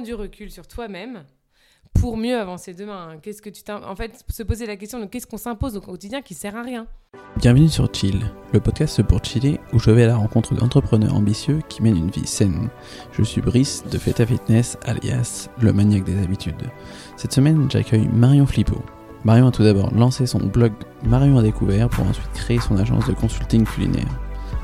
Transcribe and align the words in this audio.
du 0.00 0.14
recul 0.14 0.50
sur 0.50 0.66
toi-même 0.66 1.24
pour 2.00 2.16
mieux 2.16 2.38
avancer 2.38 2.74
demain. 2.74 3.16
Qu'est-ce 3.22 3.40
que 3.40 3.50
tu 3.50 3.62
En 3.70 3.96
fait, 3.96 4.24
se 4.28 4.42
poser 4.42 4.66
la 4.66 4.76
question 4.76 5.00
de 5.00 5.06
qu'est-ce 5.06 5.26
qu'on 5.26 5.38
s'impose 5.38 5.76
au 5.76 5.80
quotidien 5.80 6.22
qui 6.22 6.34
sert 6.34 6.56
à 6.56 6.62
rien. 6.62 6.86
Bienvenue 7.38 7.68
sur 7.68 7.92
Chill, 7.92 8.20
le 8.52 8.60
podcast 8.60 9.02
pour 9.02 9.24
chiller 9.24 9.60
où 9.72 9.78
je 9.78 9.90
vais 9.90 10.04
à 10.04 10.08
la 10.08 10.16
rencontre 10.16 10.54
d'entrepreneurs 10.54 11.14
ambitieux 11.14 11.60
qui 11.68 11.82
mènent 11.82 11.96
une 11.96 12.10
vie 12.10 12.26
saine. 12.26 12.68
Je 13.12 13.22
suis 13.22 13.40
Brice 13.40 13.84
de 13.90 13.98
Feta 13.98 14.26
Fitness, 14.26 14.76
alias 14.84 15.48
le 15.60 15.72
maniaque 15.72 16.04
des 16.04 16.22
habitudes. 16.22 16.70
Cette 17.16 17.32
semaine, 17.32 17.70
j'accueille 17.70 18.08
Marion 18.08 18.46
Flippo. 18.46 18.82
Marion 19.24 19.48
a 19.48 19.50
tout 19.50 19.64
d'abord 19.64 19.92
lancé 19.94 20.26
son 20.26 20.38
blog 20.38 20.72
Marion 21.02 21.38
a 21.38 21.42
découvert 21.42 21.88
pour 21.88 22.06
ensuite 22.06 22.30
créer 22.32 22.60
son 22.60 22.76
agence 22.76 23.06
de 23.06 23.12
consulting 23.12 23.64
culinaire. 23.64 24.20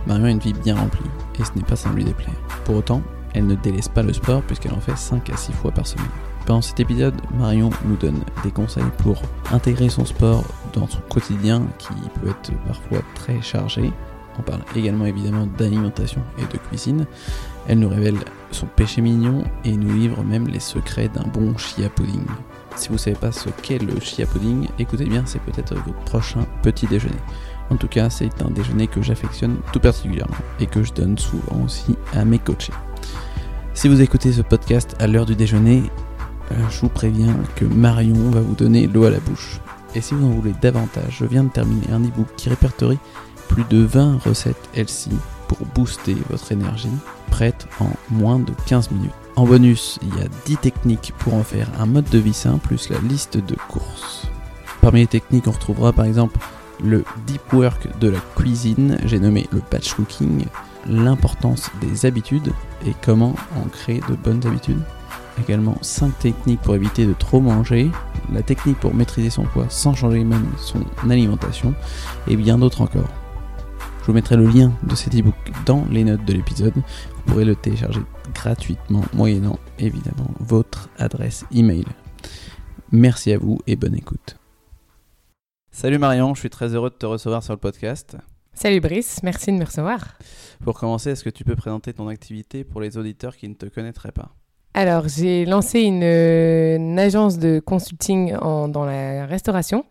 Marion 0.06 0.26
a 0.26 0.30
une 0.30 0.38
vie 0.38 0.52
bien 0.52 0.76
remplie 0.76 1.10
et 1.40 1.44
ce 1.44 1.52
n'est 1.56 1.64
pas 1.64 1.76
sans 1.76 1.92
lui 1.92 2.04
déplaire. 2.04 2.34
Pour 2.64 2.76
autant, 2.76 3.02
elle 3.34 3.46
ne 3.46 3.54
délaisse 3.54 3.88
pas 3.88 4.02
le 4.02 4.12
sport 4.12 4.42
puisqu'elle 4.42 4.74
en 4.74 4.80
fait 4.80 4.96
5 4.96 5.30
à 5.30 5.36
6 5.36 5.52
fois 5.52 5.70
par 5.70 5.86
semaine. 5.86 6.06
Pendant 6.46 6.62
cet 6.62 6.80
épisode, 6.80 7.14
Marion 7.38 7.70
nous 7.84 7.96
donne 7.96 8.20
des 8.42 8.50
conseils 8.50 8.82
pour 8.98 9.22
intégrer 9.52 9.88
son 9.88 10.04
sport 10.04 10.44
dans 10.72 10.88
son 10.88 11.00
quotidien 11.08 11.62
qui 11.78 11.94
peut 12.20 12.30
être 12.30 12.52
parfois 12.66 12.98
très 13.14 13.40
chargé. 13.40 13.92
On 14.38 14.42
parle 14.42 14.62
également 14.74 15.04
évidemment 15.04 15.46
d'alimentation 15.58 16.22
et 16.38 16.52
de 16.52 16.58
cuisine. 16.58 17.06
Elle 17.68 17.78
nous 17.78 17.88
révèle 17.88 18.18
son 18.50 18.66
péché 18.66 19.00
mignon 19.00 19.44
et 19.64 19.76
nous 19.76 19.92
livre 19.94 20.24
même 20.24 20.48
les 20.48 20.60
secrets 20.60 21.08
d'un 21.08 21.26
bon 21.32 21.56
chia 21.56 21.88
pudding. 21.90 22.24
Si 22.74 22.88
vous 22.88 22.94
ne 22.94 22.98
savez 22.98 23.16
pas 23.16 23.30
ce 23.30 23.50
qu'est 23.62 23.78
le 23.78 24.00
chia 24.00 24.26
pudding, 24.26 24.66
écoutez 24.78 25.04
bien, 25.04 25.22
c'est 25.26 25.42
peut-être 25.42 25.74
votre 25.74 26.04
prochain 26.04 26.44
petit 26.62 26.86
déjeuner. 26.86 27.14
En 27.70 27.76
tout 27.76 27.88
cas, 27.88 28.10
c'est 28.10 28.42
un 28.42 28.50
déjeuner 28.50 28.88
que 28.88 29.02
j'affectionne 29.02 29.58
tout 29.72 29.80
particulièrement 29.80 30.36
et 30.58 30.66
que 30.66 30.82
je 30.82 30.92
donne 30.92 31.16
souvent 31.18 31.64
aussi 31.64 31.96
à 32.14 32.24
mes 32.24 32.38
coachés. 32.38 32.72
Si 33.74 33.88
vous 33.88 34.02
écoutez 34.02 34.32
ce 34.32 34.42
podcast 34.42 34.94
à 35.00 35.06
l'heure 35.06 35.26
du 35.26 35.34
déjeuner, 35.34 35.82
euh, 36.52 36.54
je 36.70 36.80
vous 36.80 36.88
préviens 36.90 37.34
que 37.56 37.64
Marion 37.64 38.30
va 38.30 38.40
vous 38.40 38.54
donner 38.54 38.86
l'eau 38.86 39.04
à 39.04 39.10
la 39.10 39.18
bouche. 39.18 39.60
Et 39.94 40.00
si 40.00 40.14
vous 40.14 40.26
en 40.26 40.30
voulez 40.30 40.54
davantage, 40.60 41.16
je 41.20 41.24
viens 41.24 41.44
de 41.44 41.48
terminer 41.48 41.90
un 41.90 42.04
ebook 42.04 42.26
qui 42.36 42.50
répertorie 42.50 42.98
plus 43.48 43.64
de 43.64 43.82
20 43.82 44.18
recettes 44.24 44.68
LC 44.76 45.10
pour 45.48 45.58
booster 45.74 46.16
votre 46.30 46.52
énergie, 46.52 46.90
prête 47.30 47.66
en 47.80 47.90
moins 48.10 48.38
de 48.38 48.52
15 48.66 48.90
minutes. 48.90 49.10
En 49.36 49.46
bonus, 49.46 49.98
il 50.02 50.08
y 50.16 50.22
a 50.22 50.28
10 50.46 50.58
techniques 50.58 51.14
pour 51.18 51.34
en 51.34 51.42
faire 51.42 51.68
un 51.80 51.86
mode 51.86 52.08
de 52.10 52.18
vie 52.18 52.34
sain 52.34 52.58
plus 52.58 52.90
la 52.90 52.98
liste 52.98 53.38
de 53.38 53.56
courses. 53.68 54.26
Parmi 54.82 55.00
les 55.00 55.06
techniques, 55.06 55.48
on 55.48 55.52
retrouvera 55.52 55.92
par 55.92 56.04
exemple 56.04 56.38
le 56.84 57.04
deep 57.26 57.52
work 57.52 57.98
de 57.98 58.08
la 58.08 58.18
cuisine, 58.36 58.98
j'ai 59.04 59.18
nommé 59.18 59.48
le 59.50 59.62
batch 59.70 59.94
cooking, 59.94 60.44
l'importance 60.86 61.70
des 61.80 62.06
habitudes 62.06 62.52
et 62.86 62.94
comment 63.02 63.34
en 63.56 63.68
créer 63.68 64.00
de 64.08 64.14
bonnes 64.14 64.46
habitudes. 64.46 64.82
Également 65.40 65.76
5 65.80 66.18
techniques 66.18 66.60
pour 66.60 66.74
éviter 66.74 67.06
de 67.06 67.14
trop 67.14 67.40
manger, 67.40 67.90
la 68.32 68.42
technique 68.42 68.78
pour 68.78 68.94
maîtriser 68.94 69.30
son 69.30 69.44
poids 69.44 69.66
sans 69.70 69.94
changer 69.94 70.24
même 70.24 70.46
son 70.58 70.84
alimentation 71.08 71.74
et 72.26 72.36
bien 72.36 72.58
d'autres 72.58 72.82
encore. 72.82 73.08
Je 74.00 74.06
vous 74.06 74.12
mettrai 74.12 74.36
le 74.36 74.46
lien 74.46 74.72
de 74.82 74.94
cet 74.96 75.14
ebook 75.14 75.34
dans 75.64 75.86
les 75.90 76.02
notes 76.02 76.24
de 76.24 76.32
l'épisode. 76.32 76.74
Vous 76.74 77.22
pourrez 77.26 77.44
le 77.44 77.54
télécharger 77.54 78.02
gratuitement 78.34 79.04
moyennant 79.14 79.58
évidemment 79.78 80.30
votre 80.40 80.88
adresse 80.98 81.44
email. 81.52 81.84
Merci 82.90 83.32
à 83.32 83.38
vous 83.38 83.60
et 83.66 83.76
bonne 83.76 83.94
écoute. 83.94 84.36
Salut 85.70 85.98
Marion, 85.98 86.34
je 86.34 86.40
suis 86.40 86.50
très 86.50 86.74
heureux 86.74 86.90
de 86.90 86.94
te 86.94 87.06
recevoir 87.06 87.42
sur 87.42 87.54
le 87.54 87.58
podcast. 87.58 88.16
Salut 88.54 88.80
Brice, 88.80 89.22
merci 89.22 89.50
de 89.50 89.56
me 89.56 89.64
recevoir. 89.64 90.18
Pour 90.62 90.78
commencer, 90.78 91.10
est-ce 91.10 91.24
que 91.24 91.30
tu 91.30 91.42
peux 91.42 91.56
présenter 91.56 91.92
ton 91.92 92.06
activité 92.08 92.64
pour 92.64 92.80
les 92.80 92.98
auditeurs 92.98 93.36
qui 93.36 93.48
ne 93.48 93.54
te 93.54 93.66
connaîtraient 93.66 94.12
pas? 94.12 94.34
Alors, 94.74 95.08
j'ai 95.08 95.44
lancé 95.44 95.80
une, 95.80 96.98
agence 96.98 97.38
de 97.38 97.60
consulting 97.60 98.32
dans 98.32 98.84
la 98.84 99.26
restauration, 99.26 99.84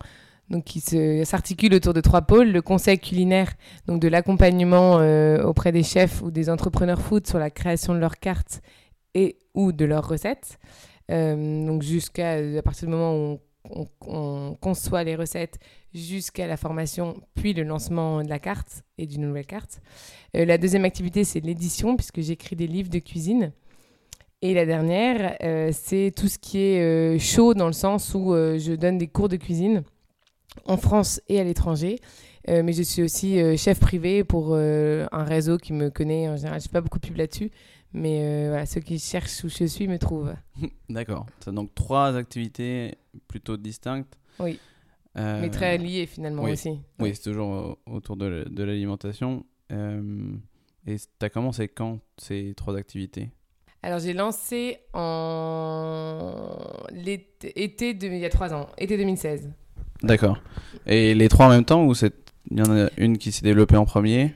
donc 0.48 0.64
qui 0.64 0.80
s'articule 1.24 1.74
autour 1.74 1.92
de 1.92 2.00
trois 2.00 2.22
pôles 2.22 2.50
le 2.50 2.62
conseil 2.62 2.98
culinaire, 2.98 3.52
donc 3.86 4.00
de 4.00 4.08
l'accompagnement 4.08 4.98
euh, 4.98 5.42
auprès 5.42 5.72
des 5.72 5.82
chefs 5.82 6.22
ou 6.22 6.30
des 6.30 6.48
entrepreneurs 6.48 7.00
food 7.00 7.26
sur 7.26 7.38
la 7.38 7.50
création 7.50 7.94
de 7.94 7.98
leurs 7.98 8.18
cartes 8.18 8.62
et 9.14 9.38
ou 9.54 9.72
de 9.72 9.84
leurs 9.84 10.08
recettes. 10.08 10.58
Euh, 11.10 11.66
donc 11.66 11.82
jusqu'à 11.82 12.34
à 12.34 12.62
partir 12.62 12.88
du 12.88 12.94
moment 12.94 13.14
où 13.16 13.40
on 14.06 14.56
conçoit 14.60 15.04
les 15.04 15.14
recettes 15.14 15.58
jusqu'à 15.94 16.46
la 16.46 16.56
formation, 16.56 17.20
puis 17.34 17.52
le 17.52 17.62
lancement 17.62 18.22
de 18.22 18.28
la 18.28 18.38
carte 18.38 18.82
et 18.98 19.06
d'une 19.06 19.22
nouvelle 19.22 19.46
carte. 19.46 19.80
Euh, 20.36 20.44
la 20.44 20.58
deuxième 20.58 20.84
activité, 20.84 21.24
c'est 21.24 21.40
l'édition, 21.40 21.96
puisque 21.96 22.20
j'écris 22.20 22.56
des 22.56 22.66
livres 22.66 22.90
de 22.90 22.98
cuisine. 22.98 23.52
Et 24.40 24.54
la 24.54 24.66
dernière, 24.66 25.36
euh, 25.42 25.70
c'est 25.72 26.12
tout 26.16 26.28
ce 26.28 26.38
qui 26.38 26.58
est 26.58 26.80
euh, 26.80 27.18
chaud, 27.18 27.54
dans 27.54 27.66
le 27.66 27.72
sens 27.72 28.14
où 28.14 28.34
je 28.34 28.74
donne 28.74 28.98
des 28.98 29.08
cours 29.08 29.28
de 29.28 29.36
cuisine 29.36 29.82
en 30.66 30.76
France 30.76 31.20
et 31.28 31.40
à 31.40 31.44
l'étranger. 31.44 31.98
mais 32.48 32.72
je 32.72 32.82
suis 32.82 33.02
aussi 33.02 33.38
chef 33.56 33.78
privé 33.78 34.24
pour 34.24 34.56
un 34.56 35.24
réseau 35.24 35.56
qui 35.58 35.72
me 35.72 35.90
connaît. 35.90 36.28
En 36.28 36.36
général, 36.36 36.60
je 36.60 36.64
fais 36.64 36.72
pas 36.72 36.80
beaucoup 36.80 36.98
de 36.98 37.06
pub 37.06 37.16
là-dessus. 37.16 37.50
Mais 37.94 38.48
voilà, 38.48 38.66
ceux 38.66 38.80
qui 38.80 38.98
cherchent 38.98 39.44
où 39.44 39.48
je 39.48 39.64
suis 39.64 39.86
me 39.86 39.98
trouvent. 39.98 40.34
D'accord. 40.90 41.26
Donc 41.46 41.74
trois 41.74 42.16
activités 42.16 42.96
plutôt 43.28 43.56
distinctes. 43.56 44.18
Oui. 44.40 44.58
Euh, 45.18 45.40
Mais 45.42 45.50
très 45.50 45.76
lié 45.78 46.06
finalement 46.06 46.44
aussi. 46.44 46.80
Oui, 46.98 47.14
c'est 47.14 47.30
toujours 47.30 47.78
autour 47.86 48.16
de, 48.16 48.46
de 48.48 48.64
l'alimentation. 48.64 49.44
Euh, 49.70 50.32
et 50.86 50.96
tu 50.96 51.06
as 51.26 51.30
commencé 51.30 51.68
quand 51.68 52.00
ces 52.16 52.54
trois 52.56 52.76
activités? 52.76 53.30
Alors 53.82 53.98
j'ai 53.98 54.12
lancé 54.12 54.78
en 54.94 56.56
été, 57.04 57.96
il 58.00 58.18
y 58.18 58.24
a 58.24 58.30
trois 58.30 58.54
ans, 58.54 58.68
été 58.78 58.96
2016. 58.96 59.50
D'accord. 60.02 60.38
Et 60.86 61.14
les 61.14 61.28
trois 61.28 61.46
en 61.46 61.50
même 61.50 61.64
temps 61.64 61.84
ou 61.84 61.94
il 62.50 62.58
y 62.58 62.62
en 62.62 62.76
a 62.76 62.88
une 62.96 63.18
qui 63.18 63.32
s'est 63.32 63.42
développée 63.42 63.76
en 63.76 63.84
premier? 63.84 64.34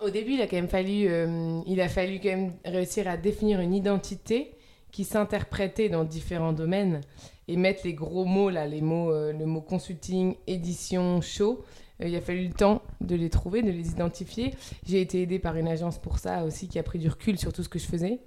Au 0.00 0.10
début, 0.10 0.34
il 0.34 0.40
a 0.40 0.46
quand 0.46 0.56
même 0.56 0.68
fallu, 0.68 1.08
euh, 1.08 1.60
il 1.66 1.80
a 1.80 1.88
fallu 1.88 2.20
quand 2.20 2.28
même 2.28 2.52
réussir 2.64 3.08
à 3.08 3.16
définir 3.16 3.60
une 3.60 3.74
identité 3.74 4.52
qui 4.92 5.04
s'interprétait 5.04 5.88
dans 5.88 6.04
différents 6.04 6.52
domaines 6.52 7.00
et 7.48 7.56
mettre 7.56 7.80
les 7.84 7.94
gros 7.94 8.26
mots 8.26 8.50
là, 8.50 8.66
les 8.66 8.82
mots, 8.82 9.10
euh, 9.10 9.32
le 9.32 9.46
mot 9.46 9.62
consulting, 9.62 10.36
édition, 10.46 11.20
show. 11.22 11.64
Euh, 12.00 12.08
il 12.08 12.14
a 12.14 12.20
fallu 12.20 12.46
le 12.46 12.52
temps 12.52 12.82
de 13.00 13.16
les 13.16 13.30
trouver, 13.30 13.62
de 13.62 13.70
les 13.70 13.88
identifier. 13.88 14.54
J'ai 14.86 15.00
été 15.00 15.22
aidée 15.22 15.38
par 15.38 15.56
une 15.56 15.66
agence 15.66 15.98
pour 15.98 16.18
ça 16.18 16.44
aussi 16.44 16.68
qui 16.68 16.78
a 16.78 16.82
pris 16.82 16.98
du 16.98 17.08
recul 17.08 17.38
sur 17.38 17.52
tout 17.52 17.62
ce 17.62 17.68
que 17.68 17.78
je 17.78 17.86
faisais. 17.86 18.20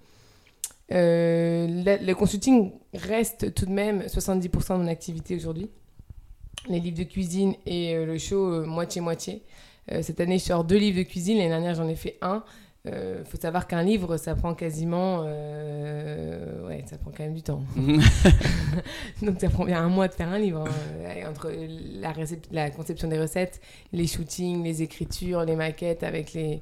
Euh, 0.92 1.68
le 2.02 2.14
consulting 2.14 2.72
reste 2.94 3.54
tout 3.54 3.66
de 3.66 3.72
même 3.72 4.02
70% 4.02 4.74
de 4.74 4.84
mon 4.84 4.88
activité 4.88 5.36
aujourd'hui. 5.36 5.70
Les 6.68 6.80
livres 6.80 6.98
de 6.98 7.04
cuisine 7.04 7.56
et 7.66 7.96
le 7.96 8.18
show, 8.18 8.66
moitié-moitié. 8.66 9.42
cette 10.02 10.20
année, 10.20 10.38
je 10.38 10.44
sors 10.44 10.64
deux 10.64 10.78
livres 10.78 10.98
de 11.00 11.04
cuisine. 11.04 11.38
L'année 11.38 11.50
dernière, 11.50 11.76
j'en 11.76 11.88
ai 11.88 11.96
fait 11.96 12.18
un. 12.22 12.44
Il 12.84 12.92
euh, 12.92 13.24
faut 13.26 13.38
savoir 13.38 13.68
qu'un 13.68 13.84
livre, 13.84 14.18
ça 14.18 14.34
prend 14.34 14.56
quasiment. 14.56 15.24
Euh, 15.28 16.68
ouais, 16.68 16.84
ça 16.88 16.98
prend 16.98 17.12
quand 17.16 17.24
même 17.24 17.36
du 17.36 17.44
temps. 17.44 17.62
Donc, 19.22 19.40
ça 19.40 19.50
prend 19.50 19.66
bien 19.66 19.84
un 19.84 19.90
mois 19.90 20.08
de 20.08 20.14
faire 20.14 20.30
un 20.30 20.40
livre. 20.40 20.66
Hein. 20.68 21.30
entre 21.30 21.52
la, 22.02 22.14
la, 22.52 22.72
conception 22.72 23.08
des 23.08 23.20
recettes, 23.20 23.62
les 23.94 24.08
shootings, 24.08 24.64
les 24.64 24.82
écritures, 24.82 25.46
les 25.46 25.56
maquettes 25.56 26.02
avec 26.02 26.34
les, 26.34 26.60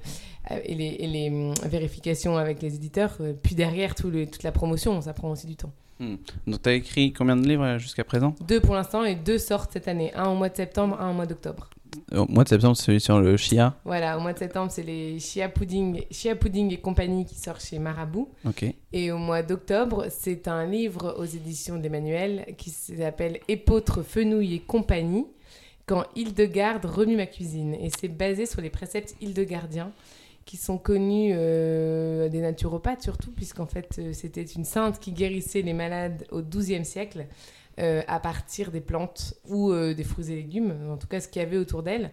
et 0.65 0.75
les, 0.75 0.97
et 0.99 1.07
les 1.07 1.29
hum, 1.29 1.53
vérifications 1.65 2.37
avec 2.37 2.61
les 2.61 2.75
éditeurs. 2.75 3.15
Euh, 3.21 3.33
puis 3.41 3.55
derrière, 3.55 3.95
tout 3.95 4.09
le, 4.09 4.25
toute 4.25 4.43
la 4.43 4.51
promotion, 4.51 4.99
ça 5.01 5.13
prend 5.13 5.31
aussi 5.31 5.47
du 5.47 5.55
temps. 5.55 5.71
Hmm. 5.99 6.15
Donc, 6.47 6.61
tu 6.61 6.69
as 6.69 6.73
écrit 6.73 7.13
combien 7.13 7.35
de 7.35 7.47
livres 7.47 7.77
jusqu'à 7.77 8.03
présent? 8.03 8.35
Deux 8.47 8.59
pour 8.59 8.75
l'instant 8.75 9.03
et 9.03 9.15
deux 9.15 9.37
sortent 9.37 9.71
cette 9.71 9.87
année. 9.87 10.13
Un 10.15 10.29
au 10.29 10.35
mois 10.35 10.49
de 10.49 10.55
septembre, 10.55 10.99
un 10.99 11.11
au 11.11 11.13
mois 11.13 11.25
d'octobre. 11.25 11.69
Au 12.11 12.25
mois 12.27 12.43
de 12.43 12.49
septembre, 12.49 12.75
c'est 12.75 12.83
celui 12.83 12.99
sur 12.99 13.19
le 13.19 13.37
chia. 13.37 13.75
Voilà, 13.85 14.17
au 14.17 14.21
mois 14.21 14.33
de 14.33 14.39
septembre, 14.39 14.71
c'est 14.71 14.83
les 14.83 15.19
chia 15.19 15.49
pudding, 15.49 16.03
chia 16.11 16.35
pudding 16.35 16.73
et 16.73 16.77
compagnie 16.77 17.25
qui 17.25 17.35
sort 17.35 17.59
chez 17.59 17.79
Marabout. 17.79 18.29
Ok. 18.45 18.65
Et 18.93 19.11
au 19.11 19.17
mois 19.17 19.41
d'octobre, 19.41 20.07
c'est 20.09 20.47
un 20.47 20.65
livre 20.65 21.15
aux 21.17 21.25
éditions 21.25 21.77
d'Emmanuel 21.77 22.45
qui 22.57 22.69
s'appelle 22.69 23.39
Épôtre, 23.47 24.03
Fenouil 24.03 24.55
et 24.55 24.59
compagnie 24.59 25.25
quand 25.85 26.03
Hildegarde 26.15 26.85
remue 26.85 27.15
ma 27.15 27.25
cuisine. 27.25 27.73
Et 27.73 27.89
c'est 27.99 28.09
basé 28.09 28.45
sur 28.45 28.61
les 28.61 28.69
préceptes 28.69 29.15
hildegardiens 29.21 29.91
qui 30.45 30.57
sont 30.57 30.77
connus 30.77 31.31
euh, 31.33 32.29
des 32.29 32.41
naturopathes 32.41 33.01
surtout, 33.03 33.31
puisqu'en 33.31 33.65
fait, 33.65 33.97
euh, 33.99 34.13
c'était 34.13 34.43
une 34.43 34.65
sainte 34.65 34.99
qui 34.99 35.11
guérissait 35.11 35.61
les 35.61 35.73
malades 35.73 36.25
au 36.31 36.41
XIIe 36.41 36.85
siècle. 36.85 37.25
Euh, 37.79 38.01
à 38.07 38.19
partir 38.19 38.71
des 38.71 38.81
plantes 38.81 39.35
ou 39.47 39.71
euh, 39.71 39.93
des 39.93 40.03
fruits 40.03 40.31
et 40.31 40.35
légumes, 40.35 40.75
en 40.91 40.97
tout 40.97 41.07
cas 41.07 41.21
ce 41.21 41.29
qu'il 41.29 41.41
y 41.41 41.45
avait 41.45 41.55
autour 41.55 41.81
d'elle. 41.81 42.11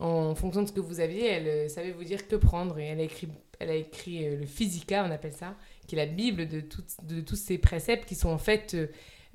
En 0.00 0.34
fonction 0.34 0.60
de 0.62 0.68
ce 0.68 0.72
que 0.72 0.80
vous 0.80 1.00
aviez, 1.00 1.28
elle 1.28 1.48
euh, 1.48 1.68
savait 1.68 1.92
vous 1.92 2.04
dire 2.04 2.28
que 2.28 2.36
prendre. 2.36 2.78
Et 2.78 2.88
elle 2.88 3.00
a 3.00 3.04
écrit, 3.04 3.28
elle 3.58 3.70
a 3.70 3.74
écrit 3.74 4.36
le 4.36 4.44
Physica, 4.44 5.02
on 5.08 5.10
appelle 5.10 5.32
ça, 5.32 5.54
qui 5.86 5.94
est 5.94 5.98
la 5.98 6.12
Bible 6.12 6.46
de, 6.46 6.62
de 7.04 7.20
tous 7.22 7.36
ces 7.36 7.56
préceptes 7.56 8.06
qui 8.06 8.14
sont 8.14 8.28
en 8.28 8.36
fait 8.38 8.76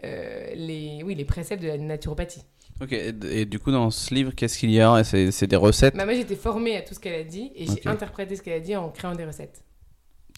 les, 0.04 1.01
oui, 1.04 1.15
les 1.15 1.25
préceptes 1.25 1.63
de 1.63 1.69
la 1.69 1.77
naturopathie. 1.80 2.44
Ok, 2.80 2.92
et, 2.92 3.45
du 3.45 3.57
coup, 3.57 3.71
dans 3.71 3.89
ce 3.89 4.13
livre, 4.13 4.33
qu'est-ce 4.36 4.59
qu'il 4.59 4.69
y 4.69 4.80
a? 4.80 5.04
C'est 5.04 5.48
des 5.48 5.56
recettes? 5.56 5.95
Bah, 5.95 6.06
Moi, 6.06 6.13
j'étais 6.13 6.36
formée 6.36 6.77
à 6.77 6.83
tout 6.83 6.94
ce 6.94 7.00
qu'elle 7.00 7.19
a 7.19 7.24
dit 7.24 7.51
et 7.56 7.65
j'ai 7.65 7.88
interprété 7.88 8.36
ce 8.36 8.44
qu'elle 8.44 8.57
a 8.57 8.59
dit 8.59 8.75
en 8.75 8.89
créant 8.89 9.15
des 9.15 9.25
recettes. 9.25 9.63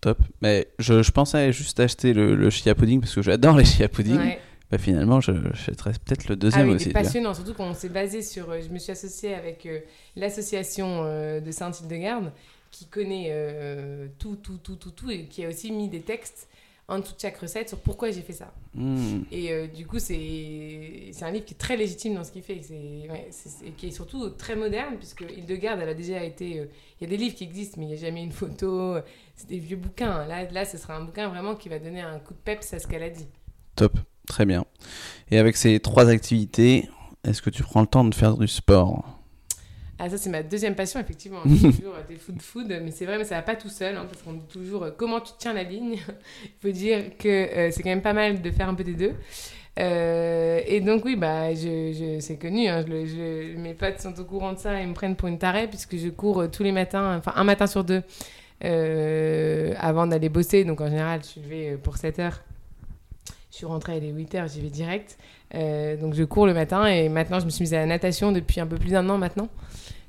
Top. 0.01 0.19
Mais 0.41 0.69
je, 0.79 1.03
je 1.03 1.11
pensais 1.11 1.51
juste 1.51 1.77
acheter 1.81 2.13
le, 2.13 2.35
le 2.35 2.49
chia 2.49 2.73
pudding 2.73 3.01
parce 3.01 3.13
que 3.13 3.21
j'adore 3.21 3.57
les 3.57 3.65
chia 3.65 3.89
pudding. 3.89 4.17
Ouais. 4.17 4.39
Bah, 4.71 4.77
finalement, 4.77 5.19
je 5.19 5.31
j'achèterais 5.53 5.93
peut-être 5.93 6.27
le 6.27 6.33
Ah 6.33 6.35
deuxième 6.35 6.69
oui, 6.69 6.75
aussi. 6.75 6.89
passionnant, 6.91 7.33
surtout 7.33 7.53
qu'on 7.55 7.73
s'est 7.73 7.89
basé 7.89 8.21
sur. 8.21 8.51
euh, 8.51 8.61
je 8.61 8.69
me 8.69 8.77
suis 8.77 8.91
associée 8.91 9.33
avec 9.33 9.65
euh, 9.65 9.79
l'association 10.15 11.03
euh, 11.05 11.39
de 11.39 11.51
Saint-Hildegarde 11.51 12.31
qui 12.69 12.85
connaît 12.85 13.29
euh, 13.31 14.07
tout, 14.19 14.35
tout, 14.35 14.57
tout, 14.61 14.75
tout, 14.75 14.91
tout 14.91 15.09
et 15.09 15.25
qui 15.25 15.43
a 15.43 15.49
aussi 15.49 15.71
mis 15.71 15.89
des 15.89 16.01
textes 16.01 16.47
en 16.87 16.99
dessous 16.99 17.15
de 17.15 17.19
chaque 17.19 17.37
recette 17.37 17.69
sur 17.69 17.79
pourquoi 17.79 18.11
j'ai 18.11 18.21
fait 18.21 18.33
ça. 18.33 18.53
Hmm. 18.75 19.21
Et 19.31 19.67
du 19.67 19.85
coup, 19.85 19.99
c'est 19.99 21.11
un 21.21 21.29
livre 21.31 21.45
qui 21.45 21.53
est 21.53 21.57
très 21.57 21.77
légitime 21.77 22.15
dans 22.15 22.23
ce 22.23 22.31
qu'il 22.31 22.41
fait. 22.41 22.59
Ouais, 23.09 23.29
et 23.63 23.71
qui 23.71 23.87
est 23.87 23.91
surtout 23.91 24.29
très 24.31 24.55
moderne, 24.55 24.95
puisque 24.97 25.21
Hildegarde, 25.21 25.79
elle 25.83 25.89
a 25.89 25.93
déjà 25.93 26.23
été. 26.23 26.67
Il 26.99 27.03
y 27.03 27.05
a 27.05 27.07
des 27.07 27.17
livres 27.17 27.35
qui 27.35 27.43
existent, 27.43 27.75
mais 27.79 27.85
il 27.85 27.89
n'y 27.89 27.93
a 27.93 27.97
jamais 27.97 28.23
une 28.23 28.31
photo. 28.31 28.95
C'est 29.35 29.47
des 29.49 29.59
vieux 29.59 29.77
bouquins. 29.77 30.25
Là, 30.25 30.49
là, 30.49 30.65
ce 30.65 30.79
sera 30.79 30.95
un 30.95 31.03
bouquin 31.03 31.27
vraiment 31.29 31.55
qui 31.55 31.69
va 31.69 31.77
donner 31.77 32.01
un 32.01 32.17
coup 32.17 32.33
de 32.33 32.39
peps 32.39 32.73
à 32.73 32.79
ce 32.79 32.87
qu'elle 32.87 33.03
a 33.03 33.09
dit. 33.11 33.27
Top. 33.75 33.95
Très 34.29 34.45
bien. 34.45 34.63
Et 35.31 35.37
avec 35.39 35.57
ces 35.57 35.79
trois 35.79 36.07
activités, 36.07 36.87
est-ce 37.25 37.41
que 37.41 37.49
tu 37.49 37.63
prends 37.63 37.81
le 37.81 37.87
temps 37.87 38.05
de 38.05 38.15
faire 38.15 38.37
du 38.37 38.47
sport? 38.47 39.03
Ah, 39.97 40.09
ça, 40.09 40.17
c'est 40.17 40.29
ma 40.29 40.43
deuxième 40.43 40.75
passion, 40.75 40.99
effectivement. 40.99 41.41
Toujours 41.43 41.95
des 42.07 42.15
food 42.15 42.41
food, 42.41 42.67
mais 42.81 42.91
c'est 42.91 43.05
vrai, 43.05 43.17
mais 43.17 43.25
ça 43.25 43.35
va 43.35 43.41
pas 43.41 43.55
tout 43.55 43.67
seul, 43.67 43.97
hein, 43.97 44.05
parce 44.09 44.21
qu'on 44.21 44.33
dit 44.33 44.45
toujours 44.47 44.83
euh, 44.83 44.91
comment 44.95 45.19
tu 45.19 45.33
tiens 45.37 45.51
la 45.51 45.63
ligne? 45.63 45.97
Il 46.45 46.51
faut 46.61 46.71
dire 46.71 47.17
que 47.17 47.27
euh, 47.27 47.71
c'est 47.71 47.83
quand 47.83 47.89
même 47.89 48.01
pas 48.03 48.13
mal 48.13 48.41
de 48.41 48.51
faire 48.51 48.69
un 48.69 48.75
peu 48.75 48.85
des 48.85 48.93
deux. 48.93 49.13
Euh, 49.79 50.61
et 50.65 50.79
donc, 50.79 51.03
oui, 51.03 51.15
bah, 51.15 51.53
je, 51.53 52.17
c'est 52.21 52.37
connu. 52.37 52.67
hein, 52.67 52.85
mes 52.87 53.73
potes 53.73 53.99
sont 53.99 54.17
au 54.19 54.23
courant 54.23 54.53
de 54.53 54.59
ça 54.59 54.79
et 54.79 54.85
me 54.85 54.93
prennent 54.93 55.15
pour 55.15 55.27
une 55.27 55.39
tarée, 55.39 55.67
puisque 55.67 55.97
je 55.97 56.07
cours 56.09 56.49
tous 56.51 56.63
les 56.63 56.71
matins, 56.71 57.17
enfin, 57.17 57.33
un 57.35 57.43
matin 57.43 57.67
sur 57.67 57.83
deux, 57.83 58.03
avant 58.61 60.07
d'aller 60.07 60.29
bosser. 60.29 60.63
Donc, 60.65 60.79
en 60.81 60.87
général, 60.87 61.21
je 61.23 61.27
suis 61.27 61.41
levée 61.41 61.77
pour 61.81 61.97
7 61.97 62.19
heures. 62.19 62.41
Je 63.51 63.57
suis 63.57 63.65
rentrée, 63.65 63.97
il 63.97 64.05
est 64.05 64.11
8 64.11 64.35
heures, 64.35 64.47
j'y 64.47 64.61
vais 64.61 64.69
direct. 64.69 65.17
Euh, 65.55 65.97
donc, 65.97 66.13
je 66.13 66.23
cours 66.23 66.45
le 66.45 66.53
matin 66.53 66.85
et 66.85 67.09
maintenant, 67.09 67.39
je 67.39 67.45
me 67.45 67.49
suis 67.49 67.63
mise 67.63 67.73
à 67.73 67.77
la 67.77 67.87
natation 67.87 68.31
depuis 68.31 68.59
un 68.59 68.67
peu 68.67 68.77
plus 68.77 68.91
d'un 68.91 69.07
an 69.09 69.17
maintenant. 69.17 69.49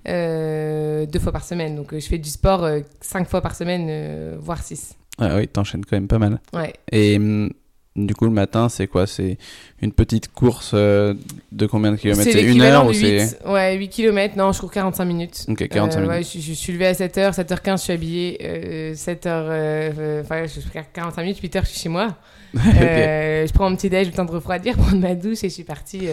Euh, 0.08 1.06
deux 1.06 1.19
fois 1.19 1.32
par 1.32 1.44
semaine. 1.44 1.76
Donc, 1.76 1.92
euh, 1.92 2.00
je 2.00 2.06
fais 2.06 2.19
du 2.19 2.28
sport 2.28 2.69
cinq 3.00 3.28
fois 3.28 3.40
par 3.40 3.54
semaine, 3.54 4.37
voire 4.37 4.62
six. 4.62 4.96
Ah 5.19 5.37
oui, 5.37 5.48
t'enchaînes 5.48 5.84
quand 5.84 5.96
même 5.96 6.08
pas 6.08 6.19
mal. 6.19 6.40
Ouais. 6.52 6.72
Et 6.92 7.16
hum, 7.16 7.50
du 7.96 8.14
coup, 8.14 8.25
le 8.25 8.31
matin, 8.31 8.69
c'est 8.69 8.87
quoi? 8.87 9.06
C'est 9.06 9.37
une 9.82 9.92
petite 9.92 10.32
course 10.32 10.70
euh, 10.75 11.14
de 11.52 11.66
combien 11.66 11.90
de 11.92 11.96
kilomètres? 11.96 12.31
C'est 12.31 12.42
une 12.42 12.62
heure 12.62 12.87
ou 12.87 12.92
c'est 12.92 13.25
8, 13.25 13.37
ouais, 13.46 13.76
8 13.76 13.88
km. 13.88 14.37
Non, 14.37 14.52
je 14.52 14.60
cours 14.60 14.70
45 14.70 15.04
minutes. 15.04 15.46
Ok, 15.48 15.66
45 15.69 15.98
Euh, 15.98 16.02
minutes. 16.02 16.16
ouais, 16.16 16.22
je, 16.22 16.38
je 16.46 16.52
suis 16.52 16.72
levée 16.72 16.87
à 16.87 16.92
7h, 16.92 17.34
7h15, 17.34 17.78
je 17.78 17.82
suis 17.82 17.92
habillée. 17.92 18.38
Euh, 18.42 18.94
7h, 18.94 19.19
euh, 19.26 20.22
enfin, 20.22 20.46
je 20.46 20.60
fais 20.60 20.84
45 20.92 21.22
minutes, 21.22 21.40
8h, 21.42 21.60
je 21.62 21.66
suis 21.70 21.81
chez 21.81 21.88
moi. 21.88 22.16
Je 22.54 23.52
prends 23.52 23.70
mon 23.70 23.76
petit 23.76 23.88
déj, 23.90 24.08
le 24.08 24.12
temps 24.12 24.25
de 24.25 24.32
refroidir, 24.32 24.76
prendre 24.78 24.98
ma 25.00 25.14
douche 25.14 25.44
et 25.44 25.48
je 25.48 25.54
suis 25.54 25.62
partie. 25.64 26.08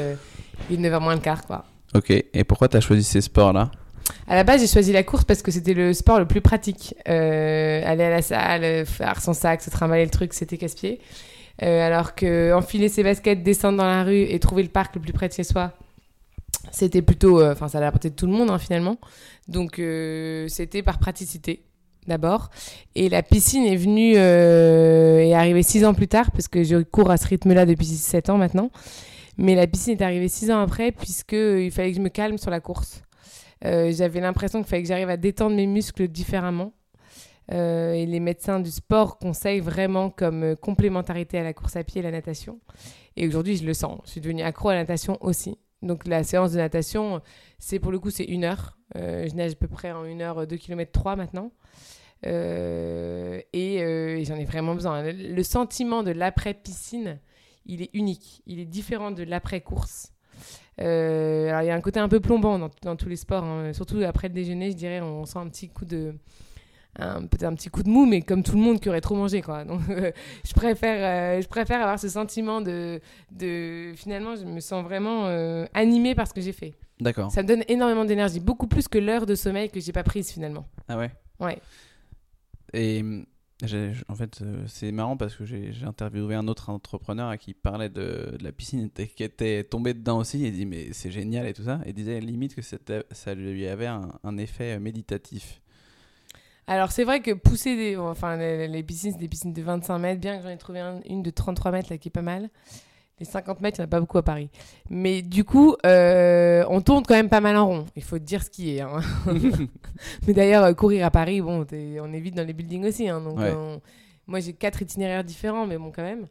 Il 0.70 0.86
est 0.86 0.90
9h 0.90 1.00
moins 1.02 1.16
le 1.16 1.20
quart, 1.22 1.44
quoi. 1.46 1.66
Ok. 1.96 2.12
Et 2.12 2.44
pourquoi 2.44 2.68
t'as 2.68 2.80
choisi 2.80 3.04
ces 3.04 3.22
sports-là? 3.22 3.72
À 4.28 4.36
la 4.36 4.44
base, 4.44 4.62
j'ai 4.62 4.68
choisi 4.68 4.92
la 4.94 5.02
course 5.04 5.24
parce 5.26 5.42
que 5.42 5.50
c'était 5.52 5.74
le 5.74 5.94
sport 5.94 6.20
le 6.20 6.26
plus 6.28 6.42
pratique. 6.42 6.94
Aller 7.06 7.84
à 8.04 8.10
la 8.10 8.22
salle, 8.22 8.86
faire 8.86 9.20
son 9.22 9.34
sac, 9.34 9.62
se 9.64 9.70
trimballer 9.72 10.04
le 10.06 10.12
truc, 10.12 10.34
c'était 10.34 10.58
casse-pied. 10.58 11.00
Euh, 11.64 11.88
alors 11.88 12.14
que 12.14 12.54
enfiler 12.54 12.88
ses 12.88 13.04
baskets, 13.04 13.42
descendre 13.42 13.80
dans 13.80 13.86
la 13.86 14.04
rue 14.04 14.22
et 14.22 14.40
trouver 14.40 14.64
le 14.64 14.70
parc 14.70 14.96
le 14.96 15.02
plus 15.02 15.14
près 15.14 15.28
de 15.28 15.34
chez 15.34 15.44
soi, 15.44 15.74
c'était 16.72 17.02
plutôt, 17.02 17.40
euh, 17.40 17.54
enfin, 17.54 17.68
ça 17.68 17.78
allait 17.78 17.86
à 17.86 17.88
la 17.88 17.92
portée 17.92 18.10
de 18.10 18.16
tout 18.16 18.28
le 18.28 18.34
monde 18.34 18.50
hein, 18.50 18.60
finalement. 18.60 18.98
Donc, 19.48 19.80
euh, 19.80 20.48
c'était 20.48 20.84
par 20.84 21.00
praticité 21.00 21.64
d'abord. 22.08 22.50
Et 22.96 23.10
la 23.10 23.24
piscine 23.24 23.66
est 23.66 23.76
venue 23.76 24.14
euh, 24.18 25.20
est 25.20 25.34
arrivée 25.34 25.64
six 25.64 25.86
ans 25.86 25.94
plus 25.94 26.08
tard 26.08 26.32
parce 26.32 26.48
que 26.48 26.64
je 26.64 26.78
cours 26.78 27.12
à 27.12 27.18
ce 27.18 27.28
rythme-là 27.28 27.66
depuis 27.66 27.86
7 27.86 28.30
ans 28.30 28.38
maintenant. 28.38 28.72
Mais 29.38 29.56
la 29.56 29.68
piscine 29.68 29.94
est 29.94 30.02
arrivée 30.02 30.30
six 30.30 30.50
ans 30.52 30.62
après 30.62 30.92
puisque 30.92 31.34
euh, 31.34 31.64
il 31.64 31.72
fallait 31.72 31.92
que 31.92 31.98
je 31.98 32.02
me 32.02 32.10
calme 32.10 32.38
sur 32.38 32.52
la 32.52 32.60
course. 32.60 33.02
J'avais 33.64 34.22
l'impression 34.22 34.60
qu'il 34.60 34.70
fallait 34.70 34.84
que 34.84 34.88
j'arrive 34.88 35.10
à 35.10 35.18
détendre 35.18 35.56
mes 35.56 35.66
muscles 35.66 36.08
différemment. 36.08 36.74
Euh, 37.54 37.94
et 37.94 38.06
les 38.06 38.20
médecins 38.20 38.60
du 38.60 38.72
sport 38.72 39.18
conseillent 39.18 39.62
vraiment 39.62 40.10
comme 40.10 40.44
euh, 40.44 40.56
complémentarité 40.56 41.38
à 41.38 41.44
la 41.44 41.54
course 41.54 41.78
à 41.78 41.84
pied 41.84 42.00
et 42.00 42.04
la 42.04 42.12
natation. 42.12 42.60
Et 43.16 43.28
aujourd'hui, 43.28 43.56
je 43.56 43.66
le 43.66 43.74
sens. 43.74 44.02
Je 44.06 44.12
suis 44.12 44.22
devenue 44.22 44.44
accro 44.44 44.70
à 44.70 44.74
la 44.74 44.82
natation 44.82 45.18
aussi. 45.22 45.58
Donc 45.82 46.08
la 46.08 46.24
séance 46.24 46.52
de 46.52 46.58
natation, 46.58 47.22
c'est 47.60 47.80
pour 47.80 47.92
le 47.92 48.00
coup, 48.00 48.10
c'est 48.10 48.26
une 48.26 48.44
heure. 48.44 48.78
Euh, 48.96 49.28
je 49.30 49.36
nage 49.36 49.54
à 49.54 49.56
peu 49.56 49.68
près 49.68 49.92
en 49.92 50.06
une 50.06 50.22
heure, 50.22 50.46
2 50.46 50.58
km 50.58 50.92
3 50.92 51.16
maintenant. 51.16 51.52
Et 52.24 54.24
j'en 54.26 54.36
ai 54.36 54.46
vraiment 54.46 54.74
besoin. 54.74 55.04
Le, 55.04 55.44
sentiment 55.44 56.04
de 56.04 56.12
l'après-piscine, 56.12 57.20
il 57.66 57.82
est 57.82 57.92
unique. 57.94 58.42
Il 58.46 58.60
est 58.60 58.66
différent 58.66 59.12
de 59.12 59.24
l'après-course. 59.24 60.12
Il 60.80 60.84
y 60.84 61.70
a 61.70 61.74
un 61.74 61.82
côté 61.82 62.00
un 62.00 62.10
peu 62.10 62.20
plombant 62.20 62.60
dans, 62.60 62.72
dans 62.82 62.96
tous 62.96 63.08
les 63.08 63.16
sports, 63.16 63.44
hein. 63.44 63.72
surtout 63.74 64.02
après 64.02 64.28
le 64.28 64.34
déjeuner, 64.34 64.72
je 64.72 64.76
dirais, 64.76 65.02
on 65.02 65.26
sent 65.26 65.40
un 65.40 65.48
petit 65.48 65.70
coup 65.70 65.86
de, 65.86 66.16
un- 66.98 67.22
peut-être 67.22 67.44
un 67.44 67.54
petit 67.56 67.70
coup 67.70 67.84
de 67.84 67.90
mou, 67.90 68.06
mais 68.06 68.22
comme 68.22 68.44
tout 68.44 68.56
le 68.56 68.62
monde 68.62 68.80
qui 68.80 68.90
aurait 68.90 69.02
trop 69.02 69.16
mangé, 69.16 69.42
quoi. 69.42 69.64
Donc 69.66 69.82
euh, 69.90 70.12
je 70.46 70.54
préfère, 70.54 71.38
euh, 71.38 71.42
je 71.42 71.48
préfère 71.48 71.82
avoir 71.82 72.00
ce 72.00 72.10
sentiment 72.10 72.62
de, 72.62 73.00
de, 73.32 73.94
finalement, 73.96 74.36
je 74.36 74.46
me 74.46 74.60
sens 74.60 74.84
vraiment 74.84 75.28
euh, 75.28 75.66
animée 75.74 76.16
par 76.16 76.28
ce 76.28 76.34
que 76.34 76.42
j'ai 76.42 76.54
fait. 76.54 76.74
D'accord. 77.00 77.32
Ça 77.32 77.44
me 77.44 77.48
donne 77.48 77.64
énormément 77.68 78.06
d'énergie, 78.06 78.40
beaucoup 78.40 78.68
plus 78.68 78.88
que 78.88 78.98
l'heure 78.98 79.26
de 79.26 79.36
sommeil 79.36 79.70
que 79.70 79.80
j'ai 79.80 79.92
pas 79.92 80.04
prise 80.04 80.32
finalement. 80.32 80.66
Ah 80.88 80.98
ouais? 80.98 81.12
Ouais. 81.40 81.60
Et 82.74 83.04
j'ai- 83.64 83.92
en 84.08 84.16
fait, 84.16 84.40
euh, 84.42 84.64
c'est 84.68 84.92
marrant 84.92 85.18
parce 85.18 85.36
que 85.36 85.46
j'ai 85.46 85.72
interviewé 85.86 86.36
un 86.36 86.48
autre 86.48 86.70
entrepreneur 86.70 87.30
à 87.30 87.38
qui 87.38 87.54
parlait 87.54 87.90
de, 87.90 88.36
de 88.38 88.44
la 88.44 88.52
piscine 88.52 88.90
et 88.98 89.08
qui 89.08 89.24
était 89.24 89.64
tombé 89.64 89.94
dedans 89.94 90.18
aussi. 90.20 90.42
Il 90.42 90.52
dit 90.54 90.66
mais 90.66 90.90
c'est 90.94 91.12
génial 91.12 91.48
et 91.48 91.54
tout 91.54 91.64
ça. 91.64 91.80
Et 91.86 91.90
il 91.90 91.94
disait 91.94 92.20
limite 92.20 92.56
que 92.56 92.62
ça 92.62 93.36
lui 93.36 93.68
avait 93.68 93.88
un, 93.88 94.10
un 94.24 94.38
effet 94.38 94.80
méditatif. 94.80 95.62
Alors 96.68 96.92
c'est 96.92 97.04
vrai 97.06 97.22
que 97.22 97.32
pousser 97.32 97.76
des, 97.76 97.96
enfin 97.98 98.36
les, 98.38 98.68
les 98.68 98.84
piscines, 98.84 99.12
c'est 99.14 99.18
des 99.18 99.28
piscines 99.30 99.54
de 99.54 99.62
25 99.62 99.98
mètres, 100.00 100.20
bien 100.20 100.38
que 100.38 100.44
j'en 100.44 100.50
ai 100.50 100.58
trouvé 100.58 100.80
un- 100.82 101.00
une 101.10 101.24
de 101.24 101.30
33 101.30 101.72
mètres 101.72 101.88
là 101.90 101.98
qui 101.98 102.10
est 102.10 102.12
pas 102.12 102.22
mal. 102.22 102.50
Les 103.20 103.26
50 103.26 103.62
mètres, 103.62 103.80
il 103.80 103.82
n'y 103.82 103.86
en 103.86 103.88
a 103.88 103.90
pas 103.90 104.00
beaucoup 104.00 104.18
à 104.20 104.24
Paris. 104.24 104.50
Mais 104.92 105.24
du 105.24 105.44
coup, 105.44 105.76
euh, 105.88 106.64
on 106.70 106.82
tourne 106.82 107.04
quand 107.04 107.16
même 107.16 107.30
pas 107.30 107.42
mal 107.42 107.58
en 107.58 107.66
rond. 107.66 107.86
Il 107.96 108.04
faut 108.04 108.20
dire 108.20 108.44
ce 108.44 108.50
qui 108.52 108.76
est. 108.78 108.82
hein. 108.82 109.00
Mais 110.28 110.34
d'ailleurs, 110.34 110.64
euh, 110.66 110.74
courir 110.74 111.04
à 111.06 111.10
Paris, 111.10 111.42
bon, 111.42 111.66
on 111.72 112.14
est 112.14 112.20
vite 112.20 112.36
dans 112.36 112.46
les 112.46 112.54
buildings 112.54 112.86
aussi. 112.86 113.10
hein, 113.10 113.20
donc, 113.22 113.40
Ouais. 113.40 113.54
on- 113.56 113.82
moi, 114.28 114.40
j'ai 114.40 114.54
quatre 114.54 114.82
itinéraires 114.84 115.24
différents, 115.24 115.66
mais 115.66 115.78
bon, 115.78 115.90
quand 115.96 116.04
même. 116.04 116.28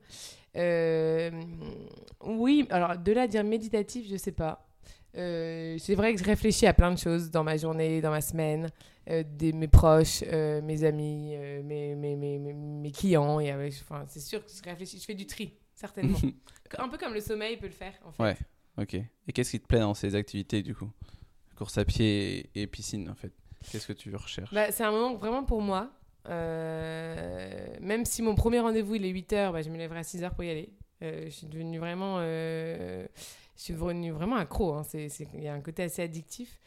Euh, 0.56 1.30
oui, 2.24 2.66
alors 2.70 2.96
de 2.98 3.10
là 3.12 3.22
à 3.22 3.26
dire 3.26 3.42
méditatif, 3.42 4.06
je 4.08 4.16
sais 4.16 4.32
pas. 4.32 4.64
Euh, 5.16 5.76
c'est 5.78 5.94
vrai 5.94 6.14
que 6.14 6.20
je 6.20 6.24
réfléchis 6.24 6.66
à 6.66 6.74
plein 6.74 6.92
de 6.92 6.98
choses 6.98 7.30
dans 7.30 7.44
ma 7.44 7.56
journée, 7.56 8.00
dans 8.00 8.10
ma 8.10 8.20
semaine, 8.20 8.70
euh, 9.08 9.22
des, 9.26 9.52
mes 9.52 9.68
proches, 9.68 10.22
euh, 10.26 10.60
mes 10.60 10.84
amis, 10.84 11.34
mes, 11.64 11.94
mes, 11.94 12.16
mes, 12.16 12.38
mes, 12.38 12.90
clients. 12.90 13.40
Et 13.40 13.52
enfin, 13.52 14.04
c'est 14.08 14.20
sûr 14.20 14.44
que 14.44 14.50
je 14.52 14.62
réfléchis, 14.62 14.98
je 14.98 15.04
fais 15.04 15.14
du 15.14 15.26
tri, 15.26 15.54
certainement. 15.74 16.18
Un 16.78 16.88
peu 16.88 16.98
comme 16.98 17.14
le 17.14 17.20
sommeil 17.20 17.56
peut 17.56 17.66
le 17.66 17.72
faire, 17.72 17.94
en 18.04 18.12
fait. 18.12 18.22
Ouais. 18.22 18.36
Ok. 18.78 18.94
Et 18.94 19.32
qu'est-ce 19.32 19.52
qui 19.52 19.60
te 19.60 19.66
plaît 19.66 19.80
dans 19.80 19.94
ces 19.94 20.14
activités 20.14 20.62
du 20.62 20.74
coup? 20.74 20.90
Course 21.56 21.78
à 21.78 21.86
pied 21.86 22.50
et, 22.54 22.62
et 22.62 22.66
piscine 22.66 23.08
en 23.08 23.14
fait. 23.14 23.32
Qu'est-ce 23.70 23.86
que 23.86 23.94
tu 23.94 24.14
recherches? 24.14 24.52
Bah, 24.52 24.70
c'est 24.70 24.84
un 24.84 24.90
moment 24.90 25.14
vraiment 25.14 25.44
pour 25.44 25.62
moi. 25.62 25.90
Même 26.28 28.04
si 28.04 28.20
mon 28.20 28.34
premier 28.34 28.60
rendez-vous 28.60 28.96
il 28.96 29.06
est 29.06 29.12
8h, 29.12 29.52
bah, 29.52 29.62
je 29.62 29.70
me 29.70 29.78
lèverai 29.78 30.00
à 30.00 30.02
6h 30.02 30.34
pour 30.34 30.44
y 30.44 30.50
aller. 30.50 30.74
Je 31.00 31.30
suis 31.30 31.46
devenue 31.46 31.78
vraiment, 31.78 32.18
je 33.56 33.62
suis 33.62 33.72
vraiment 33.74 34.36
accro. 34.36 34.74
hein. 34.74 34.82
Il 34.94 35.42
y 35.42 35.48
a 35.48 35.54
un 35.54 35.60
côté 35.60 35.82
assez 35.84 36.02
addictif. 36.02 36.60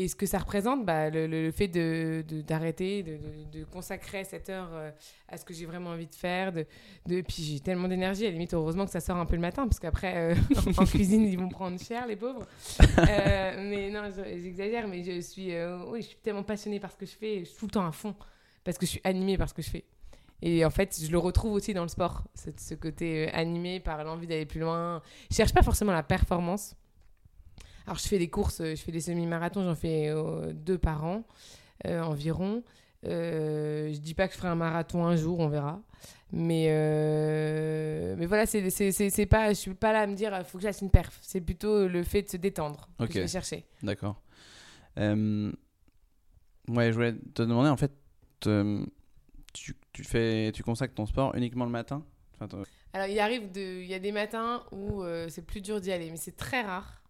Et 0.00 0.06
ce 0.06 0.14
que 0.14 0.26
ça 0.26 0.38
représente, 0.38 0.86
bah, 0.86 1.10
le, 1.10 1.26
le- 1.26 1.50
fait 1.50 1.66
de, 1.66 2.22
d'arrêter, 2.46 3.02
de, 3.02 3.18
de- 3.50 3.64
consacrer 3.64 4.22
cette 4.22 4.48
heure 4.48 4.68
euh, 4.72 4.92
à 5.26 5.36
ce 5.36 5.44
que 5.44 5.52
j'ai 5.52 5.66
vraiment 5.66 5.90
envie 5.90 6.06
de 6.06 6.14
faire. 6.14 6.52
De, 6.52 6.66
de, 7.06 7.20
puis 7.22 7.42
j'ai 7.42 7.58
tellement 7.58 7.88
d'énergie, 7.88 8.22
à 8.22 8.26
la 8.28 8.32
limite, 8.34 8.54
heureusement 8.54 8.84
que 8.84 8.92
ça 8.92 9.00
sort 9.00 9.16
un 9.16 9.26
peu 9.26 9.34
le 9.34 9.40
matin, 9.40 9.66
parce 9.66 9.80
qu'après, 9.80 10.14
euh, 10.16 10.34
en 10.78 10.84
cuisine, 10.84 11.24
ils 11.26 11.36
vont 11.36 11.48
prendre 11.48 11.80
cher, 11.80 12.06
les 12.06 12.14
pauvres. 12.14 12.46
Euh, 12.80 13.68
mais 13.68 13.90
non, 13.90 14.04
je- 14.16 14.40
j'exagère, 14.40 14.86
mais 14.86 15.02
je 15.02 15.20
suis, 15.20 15.48
oui, 15.88 16.02
je 16.02 16.06
suis 16.06 16.18
tellement 16.22 16.44
passionnée 16.44 16.78
par 16.78 16.92
ce 16.92 16.96
que 16.96 17.06
je 17.06 17.16
fais, 17.16 17.40
je 17.40 17.44
suis 17.46 17.56
tout 17.58 17.66
le 17.66 17.72
temps 17.72 17.86
à 17.86 17.90
fond, 17.90 18.14
parce 18.62 18.78
que 18.78 18.86
je 18.86 18.92
suis 18.92 19.00
animée 19.02 19.36
par 19.36 19.48
ce 19.48 19.54
que 19.54 19.62
je 19.62 19.70
fais. 19.70 19.84
Et 20.40 20.64
en 20.64 20.70
fait, 20.70 21.00
je 21.04 21.10
le 21.10 21.18
retrouve 21.18 21.52
aussi 21.52 21.74
dans 21.74 21.82
le 21.82 21.88
sport, 21.88 22.22
ce, 22.34 22.50
ce 22.56 22.74
côté 22.74 23.26
euh, 23.26 23.30
animé 23.32 23.80
par 23.80 24.04
l'envie 24.04 24.26
d'aller 24.26 24.46
plus 24.46 24.60
loin. 24.60 25.02
Je 25.30 25.36
cherche 25.36 25.52
pas 25.52 25.62
forcément 25.62 25.92
la 25.92 26.02
performance. 26.04 26.76
Alors, 27.86 27.98
je 27.98 28.06
fais 28.06 28.18
des 28.18 28.28
courses, 28.28 28.60
euh, 28.60 28.76
je 28.76 28.82
fais 28.82 28.92
des 28.92 29.00
semi-marathons, 29.00 29.64
j'en 29.64 29.74
fais 29.74 30.08
euh, 30.10 30.52
deux 30.52 30.78
par 30.78 31.04
an 31.04 31.24
euh, 31.86 32.02
environ. 32.02 32.62
Euh, 33.06 33.92
je 33.92 33.98
dis 33.98 34.14
pas 34.14 34.28
que 34.28 34.34
je 34.34 34.38
ferai 34.38 34.48
un 34.48 34.54
marathon 34.56 35.04
un 35.06 35.16
jour, 35.16 35.38
on 35.40 35.48
verra. 35.48 35.80
Mais, 36.30 36.66
mais 38.16 38.26
voilà, 38.26 38.44
c'est, 38.44 38.68
c'est, 38.70 38.92
c'est, 38.92 39.26
pas, 39.26 39.48
je 39.48 39.54
suis 39.54 39.72
pas 39.74 39.92
là 39.92 40.00
à 40.00 40.06
me 40.06 40.14
dire 40.14 40.34
il 40.36 40.44
faut 40.44 40.58
que 40.58 40.62
j'aille 40.62 40.74
une 40.82 40.90
perf. 40.90 41.18
C'est 41.22 41.40
plutôt 41.40 41.88
le 41.88 42.02
fait 42.02 42.22
de 42.22 42.28
se 42.28 42.36
détendre 42.36 42.88
que 42.98 43.04
Ok. 43.04 43.12
je 43.14 43.20
vais 43.20 43.28
chercher. 43.28 43.64
D'accord. 43.82 44.20
Ouais, 44.96 45.52
je 46.68 46.92
voulais 46.92 47.14
te 47.34 47.42
demander 47.42 47.70
en 47.70 47.76
fait, 47.78 47.92
tu, 49.62 49.74
tu 49.92 50.04
fais, 50.04 50.52
tu 50.52 50.62
consacres 50.62 50.94
ton 50.94 51.06
sport 51.06 51.34
uniquement 51.34 51.64
le 51.64 51.70
matin 51.70 52.04
Enfin, 52.40 52.62
Alors, 52.92 53.08
il 53.08 53.18
arrive 53.18 53.50
de. 53.50 53.82
Il 53.82 53.86
y 53.86 53.94
a 53.94 53.98
des 53.98 54.12
matins 54.12 54.62
où 54.70 55.02
euh, 55.02 55.28
c'est 55.28 55.42
plus 55.42 55.60
dur 55.60 55.80
d'y 55.80 55.90
aller, 55.90 56.08
mais 56.10 56.16
c'est 56.16 56.36
très 56.36 56.62
rare. 56.62 57.02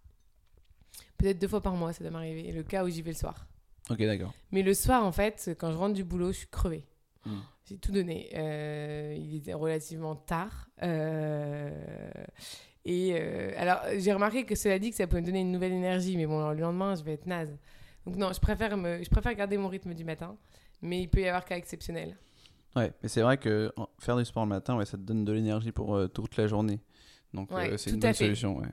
Peut-être 1.19 1.39
deux 1.39 1.49
fois 1.49 1.61
par 1.61 1.75
mois, 1.75 1.93
ça 1.93 2.03
doit 2.03 2.11
m'arriver. 2.11 2.51
Le 2.51 2.63
cas 2.63 2.85
où 2.85 2.89
j'y 2.89 3.03
vais 3.03 3.11
le 3.11 3.17
soir. 3.17 3.47
Ok, 3.91 3.99
d'accord. 3.99 4.33
Mais 4.53 4.63
le 4.63 4.73
soir, 4.75 5.05
en 5.05 5.13
fait, 5.13 5.51
quand 5.59 5.71
je 5.73 5.77
rentre 5.77 5.95
du 5.95 6.05
boulot, 6.05 6.33
je 6.33 6.39
suis 6.39 6.49
crevée. 6.49 6.87
Mm. 7.27 7.39
J'ai 7.67 7.77
tout 7.77 7.93
donné. 7.93 8.31
Euh, 8.35 9.15
il 9.19 9.37
était 9.37 9.55
relativement 9.55 10.17
tard. 10.17 10.69
Euh, 10.83 11.71
et 12.85 13.13
euh, 13.15 13.53
alors, 13.57 13.81
j'ai 13.99 14.13
remarqué 14.13 14.45
que 14.45 14.55
cela 14.55 14.79
dit 14.79 14.91
que 14.91 14.97
ça 14.97 15.07
peut 15.07 15.21
me 15.21 15.27
donner 15.27 15.41
une 15.41 15.53
nouvelle 15.53 15.73
énergie, 15.73 16.17
mais 16.17 16.27
bon, 16.27 16.49
le 16.51 16.61
lendemain, 16.61 16.95
je 16.95 17.03
vais 17.03 17.13
être 17.13 17.27
naze. 17.27 17.55
Donc 18.07 18.17
non, 18.17 18.33
je 18.33 18.41
préfère, 18.41 18.77
me, 18.77 19.03
je 19.03 19.11
préfère 19.11 19.35
garder 19.35 19.59
mon 19.59 19.69
rythme 19.69 19.93
du 19.93 20.05
matin, 20.05 20.37
mais 20.81 21.03
il 21.03 21.09
peut 21.09 21.21
y 21.21 21.29
avoir 21.29 21.45
cas 21.45 21.57
exceptionnel. 21.57 22.17
Ouais, 22.79 22.93
mais 23.03 23.09
c'est 23.09 23.23
vrai 23.23 23.37
que 23.39 23.73
faire 23.99 24.17
du 24.17 24.25
sport 24.25 24.45
le 24.45 24.49
matin, 24.49 24.77
ouais, 24.77 24.87
ça 24.87 24.97
te 24.97 25.03
donne 25.03 25.25
de 25.25 25.33
l'énergie 25.33 25.73
pour 25.73 25.95
euh, 25.97 26.09
toute 26.09 26.37
la 26.37 26.47
journée. 26.47 26.81
Donc 27.35 27.51
Ouais, 27.53 27.73
euh, 27.73 27.77
c'est 27.77 27.91
une 27.91 28.01
bonne 28.01 28.15
fait. 28.15 28.25
solution. 28.25 28.57
Ouais. 28.59 28.69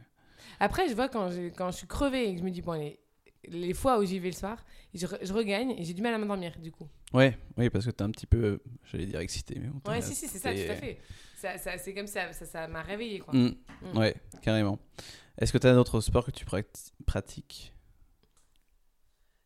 Après, 0.60 0.88
je 0.88 0.94
vois 0.94 1.10
quand 1.10 1.30
je, 1.32 1.50
quand 1.50 1.72
je 1.72 1.78
suis 1.78 1.88
crevée 1.88 2.30
et 2.30 2.34
que 2.34 2.40
je 2.40 2.46
me 2.46 2.52
dis, 2.52 2.62
bon, 2.62 2.72
allez, 2.74 3.00
les 3.48 3.74
fois 3.74 4.00
où 4.00 4.06
j'y 4.06 4.20
vais 4.20 4.30
le 4.30 4.36
soir, 4.36 4.64
je, 4.94 5.06
re- 5.06 5.20
je 5.22 5.34
regagne 5.34 5.72
et 5.72 5.84
j'ai 5.84 5.94
du 5.94 6.02
mal 6.02 6.14
à 6.14 6.18
m'endormir, 6.18 6.58
du 6.60 6.72
coup. 6.72 6.88
ouais, 7.14 7.38
oui, 7.58 7.70
parce 7.70 7.86
que 7.86 7.92
t'es 7.92 8.04
un 8.04 8.12
petit 8.12 8.26
peu, 8.26 8.38
euh, 8.44 8.62
j'allais 8.86 9.06
dire 9.06 9.20
excité, 9.20 9.58
mais 9.60 9.68
bon, 9.68 9.80
Ouais, 9.90 10.00
t'as- 10.00 10.06
si, 10.06 10.16
si, 10.16 10.28
c'est 10.28 10.40
ça, 10.40 10.52
tout 10.54 10.72
à 10.72 10.76
fait. 10.76 11.00
Ça, 11.36 11.58
ça, 11.58 11.78
c'est 11.78 11.94
comme 11.94 12.08
ça, 12.08 12.32
ça 12.34 12.46
ça 12.46 12.68
m'a 12.68 12.82
réveillée, 12.82 13.20
quoi. 13.20 13.34
Mm, 13.34 13.52
Mm. 13.94 13.98
Ouais, 13.98 14.16
carrément. 14.42 14.80
Est-ce 15.38 15.52
que 15.52 15.58
tu 15.58 15.68
as 15.68 15.74
d'autres 15.74 16.00
sports 16.00 16.26
que 16.26 16.32
tu 16.32 16.46
prati- 16.46 16.94
pratiques? 17.06 17.74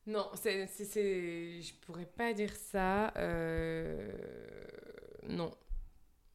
Non, 0.09 0.27
c'est, 0.33 0.65
c'est, 0.67 0.85
c'est- 0.85 1.61
je 1.61 1.73
pourrais 1.85 2.05
pas 2.05 2.33
dire 2.33 2.53
ça. 2.55 3.13
euh, 3.17 4.11
Non. 5.27 5.51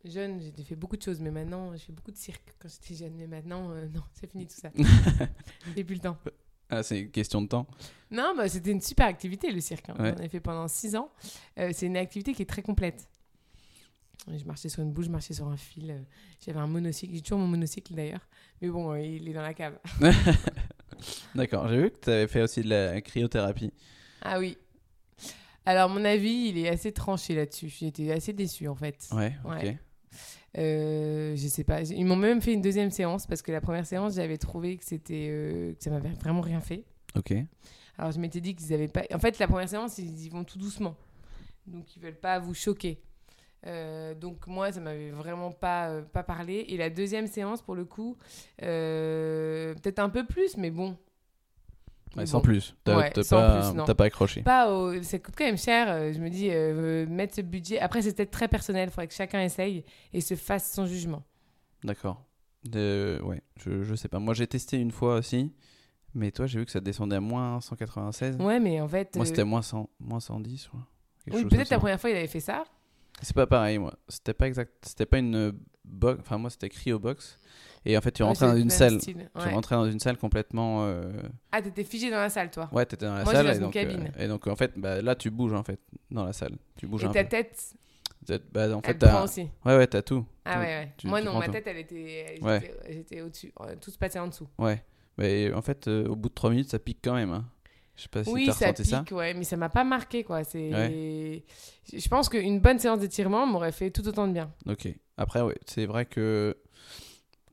Jeune, 0.05 0.39
j'ai 0.57 0.65
fait 0.65 0.77
beaucoup 0.77 0.97
de 0.99 1.03
choses, 1.03 1.19
mais 1.21 1.31
maintenant, 1.31 1.73
je 1.75 1.79
fais 1.83 1.93
beaucoup 1.93 2.13
de 2.13 2.17
cirque 2.17 2.55
quand 2.59 2.69
j'étais 2.69 2.95
jeune. 2.95 3.15
Mais 3.17 3.27
maintenant, 3.27 3.71
euh, 3.71 3.89
non, 3.89 4.03
c'est 4.13 4.31
fini 4.31 4.47
tout 4.47 4.55
ça. 4.61 4.71
j'ai 5.77 5.83
plus 5.83 5.95
le 5.95 6.01
temps. 6.03 6.19
Ah, 6.69 6.83
c'est 6.83 7.01
une 7.01 7.11
question 7.11 7.41
de 7.43 7.49
temps. 7.49 7.67
Non, 8.11 8.35
bah, 8.37 8.49
c'était 8.49 8.71
une 8.71 8.81
super 8.83 9.07
activité, 9.07 9.51
le 9.51 9.61
cirque. 9.61 9.89
hein. 9.89 9.97
Ouais. 9.99 10.15
J'en 10.17 10.23
ai 10.23 10.29
fait 10.29 10.41
pendant 10.41 10.69
six 10.69 10.95
ans. 10.95 11.11
Euh, 11.59 11.71
c'est 11.73 11.87
une 11.87 11.97
activité 11.97 12.35
qui 12.35 12.43
est 12.43 12.47
très 12.47 12.63
complète. 12.63 13.09
Je 14.29 14.45
marchais 14.45 14.69
sur 14.69 14.83
une 14.83 14.93
boule, 14.93 15.05
je 15.05 15.11
marchais 15.11 15.35
sur 15.35 15.49
un 15.49 15.57
fil. 15.57 16.05
J'avais 16.45 16.59
un 16.61 16.67
monocycle. 16.67 17.15
J'ai 17.15 17.21
toujours 17.23 17.39
mon 17.39 17.47
monocycle 17.49 17.95
d'ailleurs. 17.95 18.27
Mais 18.61 18.69
bon, 18.69 18.95
il 18.95 19.27
est 19.29 19.33
dans 19.33 19.43
la 19.43 19.55
cave. 19.55 19.79
D'accord, 21.35 21.69
j'ai 21.69 21.81
vu 21.81 21.91
que 21.91 21.97
tu 22.03 22.11
avais 22.11 22.27
fait 22.27 22.43
aussi 22.43 22.63
de 22.63 22.69
la 22.69 23.01
cryothérapie. 23.01 23.73
Ah 24.23 24.39
oui. 24.39 24.57
Alors, 25.67 25.89
mon 25.89 26.05
avis, 26.05 26.49
il 26.49 26.59
est 26.59 26.69
assez 26.69 26.93
tranché 26.93 27.35
là-dessus. 27.35 27.69
J'étais 27.69 28.13
assez 28.13 28.33
déçue, 28.33 28.69
en 28.69 28.75
fait. 28.75 29.09
Ouais, 29.13 29.35
ok. 29.45 29.51
Ouais. 29.51 29.79
Euh, 30.57 31.35
je 31.37 31.49
sais 31.49 31.65
pas. 31.65 31.83
Ils 31.83 32.05
m'ont 32.05 32.17
même 32.17 32.41
fait 32.41 32.53
une 32.53 32.63
deuxième 32.63 32.91
séance 32.91 33.27
parce 33.27 33.43
que 33.43 33.51
la 33.51 33.61
première 33.61 33.87
séance, 33.87 34.15
j'avais 34.15 34.39
trouvé 34.39 34.77
que 34.77 34.85
c'était 34.85 35.27
euh, 35.29 35.73
que 35.75 35.83
ça 35.83 35.91
m'avait 35.91 36.11
vraiment 36.11 36.43
rien 36.43 36.61
fait. 36.61 36.85
Ok. 37.17 37.35
Alors 37.99 38.13
je 38.13 38.21
m'étais 38.21 38.41
dit 38.41 38.55
qu'ils 38.55 38.73
avaient 38.73 38.89
pas. 38.89 39.03
En 39.13 39.19
fait, 39.19 39.39
la 39.39 39.49
première 39.49 39.69
séance, 39.69 39.99
ils 39.99 40.27
y 40.27 40.29
vont 40.29 40.45
tout 40.45 40.59
doucement, 40.59 40.97
donc 41.67 41.97
ils 41.97 42.03
veulent 42.03 42.19
pas 42.19 42.39
vous 42.39 42.55
choquer. 42.55 43.01
Euh, 43.67 44.15
donc 44.15 44.47
moi, 44.47 44.73
ça 44.73 44.81
m'avait 44.81 45.11
vraiment 45.11 45.51
pas 45.51 45.89
euh, 45.89 46.03
pas 46.03 46.23
parlé. 46.23 46.65
Et 46.69 46.77
la 46.77 46.91
deuxième 46.91 47.27
séance, 47.27 47.63
pour 47.63 47.75
le 47.75 47.85
coup, 47.85 48.17
euh, 48.63 49.75
peut-être 49.75 49.99
un 49.99 50.09
peu 50.11 50.25
plus, 50.27 50.57
mais 50.57 50.71
bon. 50.71 50.97
Ouais, 52.17 52.27
sans 52.27 52.41
plus. 52.41 52.77
T'as 52.85 52.97
Ouais, 52.97 53.11
pas, 53.11 53.73
plus, 53.73 53.95
pas 53.95 54.05
accroché. 54.05 54.43
Pas 54.43 54.71
au- 54.73 55.03
ça 55.03 55.19
coûte 55.19 55.35
quand 55.37 55.45
même 55.47 55.59
cher. 55.59 56.13
Je 56.13 56.21
me 56.21 56.29
dis, 56.31 56.49
mettre 57.13 57.35
ce 57.35 57.41
budget. 57.41 57.81
Après, 57.81 58.03
c'est 58.03 58.15
peut-être 58.15 58.31
très 58.31 58.47
personnel. 58.47 58.89
Il 58.89 58.93
faudrait 58.93 59.09
que 59.09 59.15
chacun 59.15 59.41
essaye 59.43 59.85
et 60.13 60.21
se 60.21 60.37
fasse 60.37 60.73
son 60.73 60.87
jugement. 60.87 61.25
D'accord. 61.83 62.23
Ouais, 62.73 63.43
je, 63.59 63.83
je 63.83 63.95
sais 63.97 64.09
pas. 64.09 64.21
Moi, 64.21 64.33
j'ai 64.35 64.47
testé 64.47 64.77
une 64.79 64.93
fois 64.93 65.17
aussi. 65.17 65.53
Mais 66.15 66.31
toi, 66.31 66.47
j'ai 66.47 66.61
vu 66.61 66.65
que 66.65 66.71
ça 66.71 66.81
descendait 66.81 67.17
à 67.17 67.21
moins 67.21 67.61
196. 67.61 68.37
Ouais, 68.39 68.61
mais 68.61 68.81
en 68.81 68.87
fait. 68.87 69.17
Moi, 69.17 69.27
c'était 69.27 69.43
moins, 69.43 69.63
100, 69.63 69.89
moins 69.99 70.21
110, 70.21 70.63
je 70.63 70.69
crois. 70.69 70.87
Quelque 71.25 71.35
Oui, 71.37 71.43
chose 71.43 71.51
peut-être 71.51 71.71
la 71.71 71.79
première 71.79 72.01
fois, 72.01 72.11
il 72.11 72.17
avait 72.17 72.29
fait 72.29 72.39
ça. 72.41 72.65
C'est 73.23 73.35
pas 73.35 73.47
pareil, 73.47 73.79
moi. 73.79 73.95
C'était 74.09 74.35
pas 74.35 74.47
exact. 74.49 74.73
C'était 74.83 75.07
pas 75.07 75.19
une 75.19 75.53
box. 75.85 76.21
Enfin, 76.21 76.39
moi, 76.39 76.51
c'était 76.51 76.69
cryobox. 76.69 77.39
Et 77.87 77.97
en 77.99 78.01
fait, 78.01 78.13
tu 78.13 78.23
Ouais, 78.23 78.29
rentrais 78.29 78.47
c'est 78.47 78.53
dans 78.53 78.59
une 78.59 78.71
salle. 78.71 79.01
style, 79.01 79.29
Tu 79.35 79.41
ouais. 79.47 79.53
rentrais 79.53 79.77
dans 79.77 79.91
une 79.91 80.01
salle 80.01 80.17
complètement. 80.17 80.85
euh, 80.87 81.13
Ah, 81.53 81.61
t'étais 81.61 81.85
figé 81.85 82.11
dans 82.11 82.17
la 82.19 82.31
salle, 82.31 82.51
toi. 82.51 82.69
Ouais, 82.73 82.87
t'étais 82.87 83.05
dans 83.07 83.15
la 83.15 83.25
Moi, 83.25 83.33
salle. 83.33 83.47
j'étais 83.47 83.57
et 83.57 83.61
dans 83.61 83.67
donc, 83.67 83.77
euh, 83.77 84.25
et 84.25 84.29
donc, 84.29 84.47
en 84.47 84.57
fait, 84.57 84.73
bah, 84.77 85.03
là, 85.03 85.15
tu 85.15 85.31
bouges, 85.31 85.53
en 85.53 85.63
fait, 85.63 85.79
dans 86.11 86.25
la 86.25 86.33
salle. 86.33 86.57
Tu 86.77 86.87
bouges 86.87 87.05
Et 87.05 87.07
un 87.07 87.13
ta 87.13 87.23
peu. 87.25 87.29
tête, 87.29 87.75
Bah, 88.53 88.75
en 88.75 88.81
fait, 88.81 88.95
t'as. 88.95 89.23
aussi. 89.23 89.43
Ouais, 89.67 89.77
ouais, 89.77 89.87
t'as 89.87 90.01
tout. 90.01 90.25
Ah 90.47 90.55
tout. 90.55 90.61
ouais, 90.61 90.65
ouais. 90.67 90.93
tu- 90.97 91.07
Moi, 91.09 91.21
tu 91.21 91.27
non, 91.27 91.39
ma 91.39 91.45
tout. 91.47 91.53
tête, 91.53 91.67
elle 91.67 91.77
était. 91.79 92.27
J'étais 92.37 92.45
Ouais. 92.45 92.75
j'étais 92.89 93.21
au-dessus. 93.21 93.53
Euh, 93.61 93.75
Tout 93.81 93.91
se 93.91 93.99
passait 93.99 94.19
en 94.19 94.29
dessous. 94.29 94.49
Ouais. 94.59 94.83
Mais 95.19 95.53
en 95.53 95.61
fait, 95.63 95.87
euh, 95.87 96.07
au 96.09 96.17
bout 96.17 96.31
de 96.31 96.35
3 96.35 96.49
minutes, 96.51 96.71
ça 96.71 96.79
pique 96.79 96.99
quand 97.05 97.15
même. 97.15 97.31
Hein. 97.33 97.45
Je 97.97 98.03
sais 98.03 98.09
pas 98.09 98.25
si 98.25 98.31
oui, 98.31 98.51
ça 98.53 98.73
pique, 98.73 98.87
ça. 98.87 99.05
ouais, 99.13 99.35
mais 99.35 99.45
ça 99.45 99.57
m'a 99.57 99.69
pas 99.69 99.85
marqué, 99.85 100.25
quoi. 100.25 100.43
C'est. 100.45 101.43
Je 101.93 101.99
je 101.99 102.09
pense 102.09 102.29
qu'une 102.29 102.59
bonne 102.61 102.79
séance 102.79 102.99
d'étirement 102.99 103.47
m'aurait 103.47 103.71
fait 103.73 103.91
tout 103.91 104.07
autant 104.09 104.27
de 104.27 104.33
bien. 104.33 104.53
Ok. 104.67 104.89
Après, 105.17 105.41
ouais, 105.43 105.57
c'est 105.67 105.87
vrai 105.87 106.05
que 106.07 106.57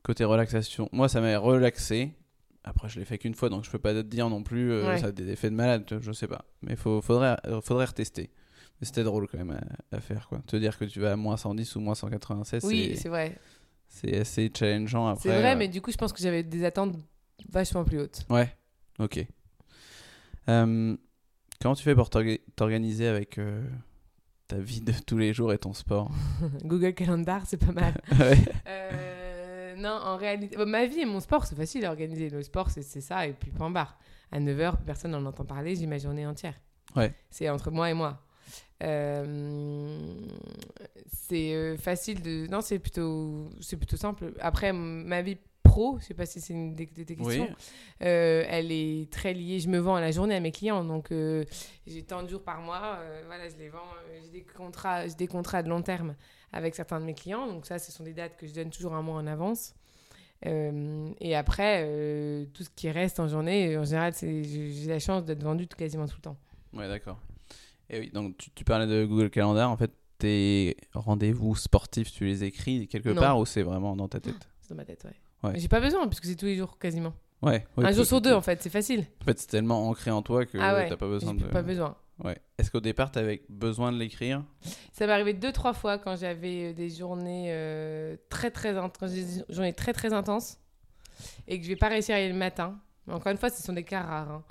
côté 0.02 0.24
relaxation, 0.24 0.88
moi, 0.92 1.08
ça 1.08 1.20
m'a 1.20 1.36
relaxé. 1.38 2.12
Après, 2.64 2.88
je 2.88 2.98
l'ai 2.98 3.04
fait 3.04 3.18
qu'une 3.18 3.34
fois, 3.34 3.48
donc 3.50 3.64
je 3.64 3.70
peux 3.70 3.78
pas 3.78 3.92
te 3.92 4.00
dire 4.00 4.28
non 4.30 4.42
plus. 4.42 4.72
euh, 4.72 4.86
Ouais. 4.88 4.98
Ça 4.98 5.06
a 5.06 5.12
des 5.12 5.28
effets 5.30 5.50
de 5.50 5.54
malade, 5.56 5.84
je 6.00 6.12
sais 6.12 6.26
pas. 6.28 6.44
Mais 6.62 6.76
faut, 6.76 7.00
faudrait, 7.02 7.36
euh, 7.46 7.60
faudrait 7.60 7.86
retester. 7.86 8.30
Mais 8.80 8.86
c'était 8.86 9.04
drôle 9.04 9.28
quand 9.28 9.38
même 9.38 9.58
à, 9.92 9.96
à 9.96 10.00
faire, 10.00 10.28
quoi. 10.28 10.40
Te 10.46 10.56
dire 10.56 10.76
que 10.78 10.84
tu 10.84 10.98
vas 11.00 11.12
à 11.12 11.16
moins 11.16 11.36
110 11.36 11.76
ou 11.76 11.80
moins 11.80 11.94
196, 11.94 12.64
Oui, 12.64 12.90
c'est- 12.94 13.02
c'est 13.02 13.08
vrai. 13.08 13.36
c'est 13.88 14.16
assez 14.16 14.50
challengeant 14.56 15.06
après. 15.08 15.22
C'est 15.28 15.40
vrai, 15.40 15.54
euh, 15.54 15.56
mais 15.58 15.68
du 15.68 15.80
coup, 15.80 15.92
je 15.92 15.96
pense 15.96 16.12
que 16.12 16.20
j'avais 16.20 16.42
des 16.42 16.64
attentes 16.64 16.96
vachement 17.48 17.84
plus 17.84 18.00
hautes. 18.00 18.22
Ouais, 18.30 18.52
ok. 18.98 19.24
Euh, 20.48 20.96
comment 21.60 21.74
tu 21.74 21.82
fais 21.82 21.94
pour 21.94 22.08
t'orga- 22.10 22.40
t'organiser 22.56 23.06
avec 23.06 23.38
euh, 23.38 23.64
ta 24.48 24.56
vie 24.58 24.80
de 24.80 24.92
tous 25.06 25.18
les 25.18 25.32
jours 25.32 25.52
et 25.52 25.58
ton 25.58 25.72
sport? 25.72 26.10
Google 26.64 26.94
Calendar, 26.94 27.42
c'est 27.46 27.58
pas 27.64 27.72
mal. 27.72 27.94
Ouais. 28.18 28.38
Euh, 28.66 29.76
non, 29.76 29.98
en 30.04 30.16
réalité, 30.16 30.56
bon, 30.56 30.68
ma 30.68 30.86
vie 30.86 31.00
et 31.00 31.04
mon 31.06 31.20
sport, 31.20 31.46
c'est 31.46 31.56
facile 31.56 31.84
à 31.86 31.90
organiser. 31.90 32.28
Le 32.30 32.42
sport, 32.42 32.70
c'est 32.70 32.82
ça, 32.82 33.26
et 33.26 33.32
puis 33.32 33.50
point 33.50 33.70
barre. 33.70 33.98
À 34.30 34.38
9h, 34.40 34.76
personne 34.86 35.10
n'en 35.12 35.24
entend 35.26 35.44
parler, 35.44 35.74
j'ai 35.76 35.86
ma 35.86 35.98
journée 35.98 36.26
entière. 36.26 36.54
Ouais. 36.96 37.14
C'est 37.30 37.48
entre 37.48 37.70
moi 37.70 37.90
et 37.90 37.94
moi. 37.94 38.20
Euh, 38.82 39.98
c'est 41.06 41.76
facile 41.78 42.22
de. 42.22 42.46
Non, 42.48 42.60
c'est 42.60 42.78
plutôt, 42.78 43.48
c'est 43.60 43.76
plutôt 43.76 43.96
simple. 43.96 44.32
Après, 44.40 44.72
ma 44.72 45.22
vie 45.22 45.36
pro, 45.62 45.98
je 46.00 46.04
sais 46.06 46.14
pas 46.14 46.26
si 46.26 46.40
c'est 46.40 46.52
une 46.52 46.74
des, 46.74 46.86
des- 46.86 47.04
questions, 47.16 47.46
Oui. 47.48 48.06
euh, 48.06 48.44
elle 48.48 48.70
est 48.72 49.10
très 49.12 49.32
liée. 49.34 49.60
Je 49.60 49.68
me 49.68 49.78
vends 49.78 49.94
à 49.96 50.00
la 50.00 50.10
journée 50.10 50.34
à 50.34 50.40
mes 50.40 50.52
clients, 50.52 50.84
donc 50.84 51.10
euh, 51.12 51.44
j'ai 51.86 52.02
tant 52.02 52.22
de 52.22 52.28
jours 52.28 52.42
par 52.42 52.60
mois. 52.60 52.96
euh, 53.00 53.22
voilà, 53.26 53.48
je 53.48 53.56
les 53.56 53.68
vends. 53.68 53.78
j'ai 54.22 54.30
des 54.30 54.42
contrats, 54.44 55.06
j'ai 55.06 55.14
des 55.14 55.26
contrats 55.28 55.62
de 55.62 55.68
long 55.68 55.82
terme 55.82 56.14
avec 56.52 56.74
certains 56.74 57.00
de 57.00 57.04
mes 57.06 57.14
clients. 57.14 57.46
Donc 57.46 57.66
ça, 57.66 57.78
ce 57.78 57.90
sont 57.92 58.04
des 58.04 58.12
dates 58.12 58.36
que 58.36 58.46
je 58.46 58.52
donne 58.54 58.70
toujours 58.70 58.94
un 58.94 59.02
mois 59.02 59.16
en 59.16 59.26
avance. 59.26 59.74
Et 60.44 61.36
après, 61.36 62.46
tout 62.52 62.64
ce 62.64 62.70
qui 62.70 62.90
reste 62.90 63.20
en 63.20 63.28
journée, 63.28 63.76
en 63.78 63.84
général, 63.84 64.12
j'ai 64.20 64.86
la 64.88 64.98
chance 64.98 65.24
d'être 65.24 65.42
vendu 65.42 65.66
quasiment 65.68 66.06
tout 66.06 66.16
le 66.16 66.22
temps. 66.22 66.36
Ouais, 66.72 66.88
d'accord. 66.88 67.18
Et 67.88 68.00
oui, 68.00 68.10
donc 68.10 68.36
tu, 68.38 68.50
tu 68.50 68.64
parlais 68.64 68.86
de 68.86 69.04
Google 69.04 69.30
Calendar. 69.30 69.70
En 69.70 69.76
fait, 69.76 69.92
tes 70.18 70.76
rendez-vous 70.94 71.54
sportifs, 71.54 72.10
tu 72.12 72.24
les 72.24 72.42
écris 72.44 72.88
quelque 72.88 73.10
Non. 73.10 73.20
part 73.20 73.38
ou 73.38 73.46
c'est 73.46 73.62
vraiment 73.62 73.94
dans 73.94 74.08
ta 74.08 74.18
tête? 74.20 74.48
C'est 74.60 74.70
dans 74.70 74.76
ma 74.76 74.84
tête, 74.84 75.04
ouais. 75.04 75.14
Ouais. 75.42 75.52
J'ai 75.58 75.68
pas 75.68 75.80
besoin, 75.80 76.06
puisque 76.08 76.24
c'est 76.26 76.36
tous 76.36 76.46
les 76.46 76.56
jours 76.56 76.78
quasiment. 76.78 77.12
Ouais. 77.42 77.66
ouais, 77.76 77.84
un 77.86 77.92
jour 77.92 78.04
sur 78.06 78.20
deux, 78.20 78.32
en 78.32 78.40
fait, 78.42 78.62
c'est 78.62 78.70
facile. 78.70 79.04
En 79.20 79.24
fait, 79.24 79.38
c'est 79.38 79.48
tellement 79.48 79.88
ancré 79.88 80.10
en 80.12 80.22
toi 80.22 80.46
que 80.46 80.56
ah 80.60 80.74
ouais, 80.74 80.88
t'as 80.88 80.96
pas 80.96 81.08
besoin 81.08 81.34
j'ai 81.36 81.44
de. 81.44 81.50
pas 81.50 81.62
besoin. 81.62 81.96
Ouais. 82.22 82.38
Est-ce 82.58 82.70
qu'au 82.70 82.78
départ, 82.80 83.10
t'avais 83.10 83.42
besoin 83.48 83.90
de 83.90 83.98
l'écrire? 83.98 84.44
Ça 84.92 85.06
m'est 85.06 85.12
arrivé 85.12 85.32
deux, 85.34 85.50
trois 85.50 85.72
fois 85.72 85.98
quand 85.98 86.14
j'avais 86.14 86.70
euh, 86.70 86.72
des 86.72 86.88
journées 86.88 87.46
euh, 87.48 88.16
très, 88.28 88.52
très, 88.52 88.74
int- 88.74 88.92
quand 89.00 89.08
j'ai 89.08 89.24
des 89.24 89.44
journées 89.48 89.72
très, 89.72 89.92
très 89.92 90.12
intenses 90.12 90.58
et 91.48 91.58
que 91.58 91.64
je 91.64 91.70
vais 91.70 91.76
pas 91.76 91.88
réussir 91.88 92.14
à 92.14 92.20
y 92.20 92.22
aller 92.24 92.32
le 92.32 92.38
matin. 92.38 92.78
Mais 93.08 93.14
encore 93.14 93.32
une 93.32 93.38
fois, 93.38 93.50
ce 93.50 93.60
sont 93.60 93.72
des 93.72 93.82
cas 93.82 94.02
rares. 94.02 94.30
hein. 94.30 94.44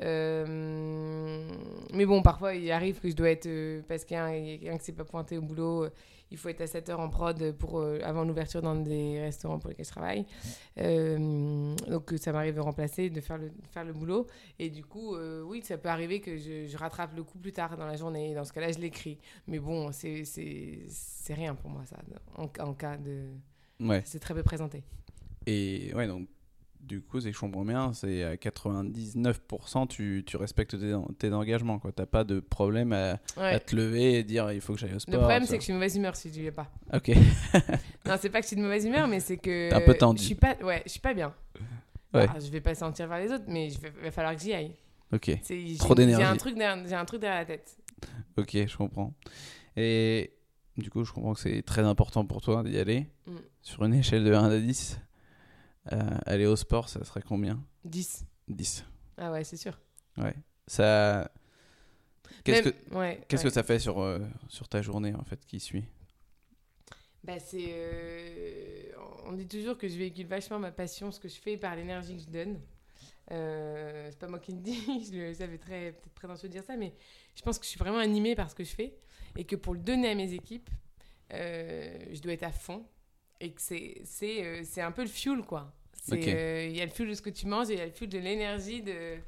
Euh, 0.00 1.48
mais 1.92 2.06
bon, 2.06 2.22
parfois, 2.22 2.54
il 2.54 2.70
arrive 2.70 3.00
que 3.00 3.08
je 3.08 3.14
dois 3.14 3.30
être. 3.30 3.46
euh, 3.46 3.82
parce 3.88 4.04
qu'il 4.04 4.16
y 4.16 4.20
a 4.20 4.30
quelqu'un 4.58 4.78
qui 4.78 4.84
s'est 4.84 4.92
pas 4.92 5.04
pointé 5.04 5.38
au 5.38 5.42
boulot, 5.42 5.84
euh, 5.84 5.90
il 6.30 6.36
faut 6.38 6.48
être 6.48 6.62
à 6.62 6.66
7 6.66 6.88
heures 6.88 7.00
en 7.00 7.08
prod 7.08 7.52
pour, 7.52 7.80
avant 8.02 8.24
l'ouverture 8.24 8.60
dans 8.60 8.74
des 8.74 9.20
restaurants 9.20 9.60
pour 9.60 9.70
lesquels 9.70 9.84
je 9.84 9.90
travaille. 9.90 10.26
Donc, 10.76 12.12
ça 12.16 12.32
m'arrive 12.32 12.54
de 12.56 12.60
remplacer, 12.60 13.08
de 13.08 13.20
faire 13.20 13.38
le, 13.38 13.50
de 13.50 13.66
faire 13.70 13.84
le 13.84 13.92
boulot. 13.92 14.26
Et 14.58 14.68
du 14.68 14.84
coup, 14.84 15.16
oui, 15.44 15.62
ça 15.62 15.78
peut 15.78 15.90
arriver 15.90 16.20
que 16.20 16.36
je, 16.36 16.66
je 16.66 16.76
rattrape 16.76 17.14
le 17.14 17.22
coup 17.22 17.38
plus 17.38 17.52
tard 17.52 17.76
dans 17.76 17.86
la 17.86 17.96
journée. 17.96 18.34
Dans 18.34 18.44
ce 18.44 18.52
cas-là, 18.52 18.72
je 18.72 18.78
l'écris. 18.80 19.18
Mais 19.46 19.60
bon, 19.60 19.92
c'est 19.92 20.24
rien 21.28 21.54
pour 21.54 21.70
moi, 21.70 21.84
ça, 21.86 21.98
en, 22.36 22.48
en 22.58 22.74
cas 22.74 22.96
de. 22.96 23.28
Ouais. 23.78 24.02
C'est 24.04 24.18
très 24.18 24.34
peu 24.34 24.42
présenté. 24.42 24.82
Et 25.46 25.92
ouais, 25.94 26.08
donc 26.08 26.26
du 26.86 27.00
coup, 27.00 27.20
c'est 27.20 27.30
que 27.30 27.34
je 27.36 27.40
comprends 27.40 27.64
bien, 27.64 27.92
c'est 27.92 28.22
à 28.24 28.36
99%, 28.36 29.88
tu, 29.88 30.22
tu 30.26 30.36
respectes 30.36 30.78
tes, 30.78 30.94
tes 31.18 31.32
engagements. 31.32 31.78
Tu 31.78 31.88
n'as 31.98 32.06
pas 32.06 32.24
de 32.24 32.40
problème 32.40 32.92
à, 32.92 33.18
Ouais. 33.36 33.54
à 33.54 33.60
te 33.60 33.74
lever 33.74 34.14
et 34.18 34.22
dire 34.24 34.52
il 34.52 34.60
faut 34.60 34.74
que 34.74 34.78
j'aille 34.80 34.94
au 34.94 34.98
sport. 34.98 35.14
Le 35.14 35.18
problème, 35.20 35.44
c'est 35.46 35.54
que 35.56 35.60
je 35.60 35.64
suis 35.64 35.72
de 35.72 35.78
mauvaise 35.78 35.96
humeur 35.96 36.16
si 36.16 36.30
je 36.32 36.34
n'y 36.38 36.42
vais 36.44 36.52
pas. 36.52 36.70
Ok, 36.92 37.08
Non, 38.06 38.16
c'est 38.20 38.30
pas 38.30 38.38
que 38.40 38.44
je 38.44 38.48
suis 38.48 38.56
de 38.56 38.62
mauvaise 38.62 38.84
humeur, 38.84 39.08
mais 39.08 39.20
c'est 39.20 39.36
que. 39.36 39.70
T'es 39.70 39.74
un 39.74 39.80
peu 39.80 39.94
tendu. 39.94 40.20
Je 40.20 40.26
suis 40.26 40.34
pas, 40.34 40.56
ouais, 40.62 40.82
je 40.86 40.90
suis 40.90 41.00
pas 41.00 41.14
bien. 41.14 41.32
Ouais. 42.12 42.22
Alors, 42.28 42.40
je 42.40 42.50
vais 42.50 42.60
pas 42.60 42.74
sentir 42.74 43.08
vers 43.08 43.18
les 43.18 43.32
autres, 43.32 43.44
mais 43.48 43.68
il 43.72 43.78
va 44.02 44.10
falloir 44.10 44.34
que 44.36 44.40
j'y 44.42 44.52
aille. 44.52 44.74
ok, 45.12 45.30
Trop 45.78 45.94
d'énergie. 45.94 46.22
J'ai 46.24 46.28
un, 46.30 46.36
truc 46.36 46.54
derrière- 46.56 46.86
j'ai 46.86 46.94
un 46.94 47.04
truc 47.04 47.20
derrière 47.20 47.40
la 47.40 47.46
tête. 47.46 47.76
ok, 48.36 48.50
je 48.66 48.76
comprends. 48.76 49.14
Et 49.76 50.32
du 50.76 50.90
coup, 50.90 51.04
je 51.04 51.12
comprends 51.12 51.34
que 51.34 51.40
c'est 51.40 51.62
très 51.62 51.82
important 51.82 52.24
pour 52.24 52.40
toi 52.40 52.62
d'y 52.62 52.78
aller. 52.78 53.06
Mm. 53.26 53.32
Sur 53.62 53.84
une 53.84 53.94
échelle 53.94 54.22
de 54.24 54.32
1 54.32 54.44
à 54.50 54.58
10, 54.58 54.96
euh, 54.96 55.00
aller 55.86 56.46
au 56.46 56.56
sport, 56.56 56.88
ça 56.88 57.04
serait 57.04 57.22
combien? 57.22 57.62
10. 57.84 58.24
10. 58.48 58.84
Ah 59.18 59.30
ouais, 59.32 59.44
c'est 59.44 59.56
sûr. 59.56 59.78
Ouais. 60.16 60.34
Ça. 60.66 61.30
Qu'est-ce 62.42 62.68
que, 62.70 62.94
ouais, 62.94 63.20
qu'est-ce 63.28 63.42
ouais. 63.42 63.48
que 63.48 63.54
ça 63.54 63.62
fait 63.62 63.78
sur, 63.78 64.00
euh, 64.00 64.18
sur 64.48 64.68
ta 64.68 64.82
journée, 64.82 65.14
en 65.14 65.24
fait, 65.24 65.44
qui 65.46 65.60
suit? 65.60 65.84
Bah, 67.22 67.38
c'est. 67.38 67.68
euh, 67.68 68.92
On 69.26 69.32
dit 69.32 69.46
toujours 69.48 69.78
que 69.78 69.88
je 69.88 69.96
véhicule 69.96 70.26
vachement 70.26 70.58
ma 70.58 70.70
passion, 70.72 71.10
ce 71.10 71.20
que 71.20 71.28
je 71.28 71.40
fais 71.40 71.56
par 71.56 71.74
l'énergie 71.76 72.16
que 72.16 72.22
je 72.22 72.28
donne. 72.30 72.60
Euh, 73.30 74.08
c'est 74.10 74.18
pas 74.18 74.28
moi 74.28 74.38
qui 74.38 74.52
le 74.52 74.58
dis, 74.60 75.06
je 75.10 75.16
le 75.16 75.34
savais 75.34 75.56
très 75.58 75.92
peut-être 75.92 76.14
prétentieux 76.14 76.48
de 76.48 76.52
dire 76.52 76.64
ça, 76.64 76.76
mais 76.76 76.94
je 77.34 77.42
pense 77.42 77.58
que 77.58 77.64
je 77.64 77.70
suis 77.70 77.78
vraiment 77.78 77.98
animée 77.98 78.34
par 78.34 78.50
ce 78.50 78.54
que 78.54 78.64
je 78.64 78.74
fais 78.74 78.98
et 79.36 79.44
que 79.44 79.56
pour 79.56 79.72
le 79.72 79.80
donner 79.80 80.10
à 80.10 80.14
mes 80.14 80.32
équipes, 80.34 80.68
euh, 81.32 81.98
je 82.12 82.20
dois 82.20 82.32
être 82.34 82.42
à 82.42 82.52
fond 82.52 82.84
et 83.44 83.52
que 83.52 83.60
c'est 83.60 84.00
c'est 84.04 84.44
euh, 84.44 84.62
c'est 84.64 84.80
un 84.82 84.92
peu 84.92 85.02
le 85.02 85.08
fuel 85.08 85.42
quoi. 85.42 85.72
Euh, 86.12 86.66
Il 86.68 86.76
y 86.76 86.80
a 86.80 86.84
le 86.84 86.90
fuel 86.90 87.08
de 87.08 87.14
ce 87.14 87.22
que 87.22 87.30
tu 87.30 87.46
manges 87.46 87.70
et 87.70 87.74
il 87.74 87.78
y 87.78 87.82
a 87.82 87.86
le 87.86 87.92
fuel 87.92 88.08
de 88.10 88.18
l'énergie 88.18 88.82
de, 88.82 89.18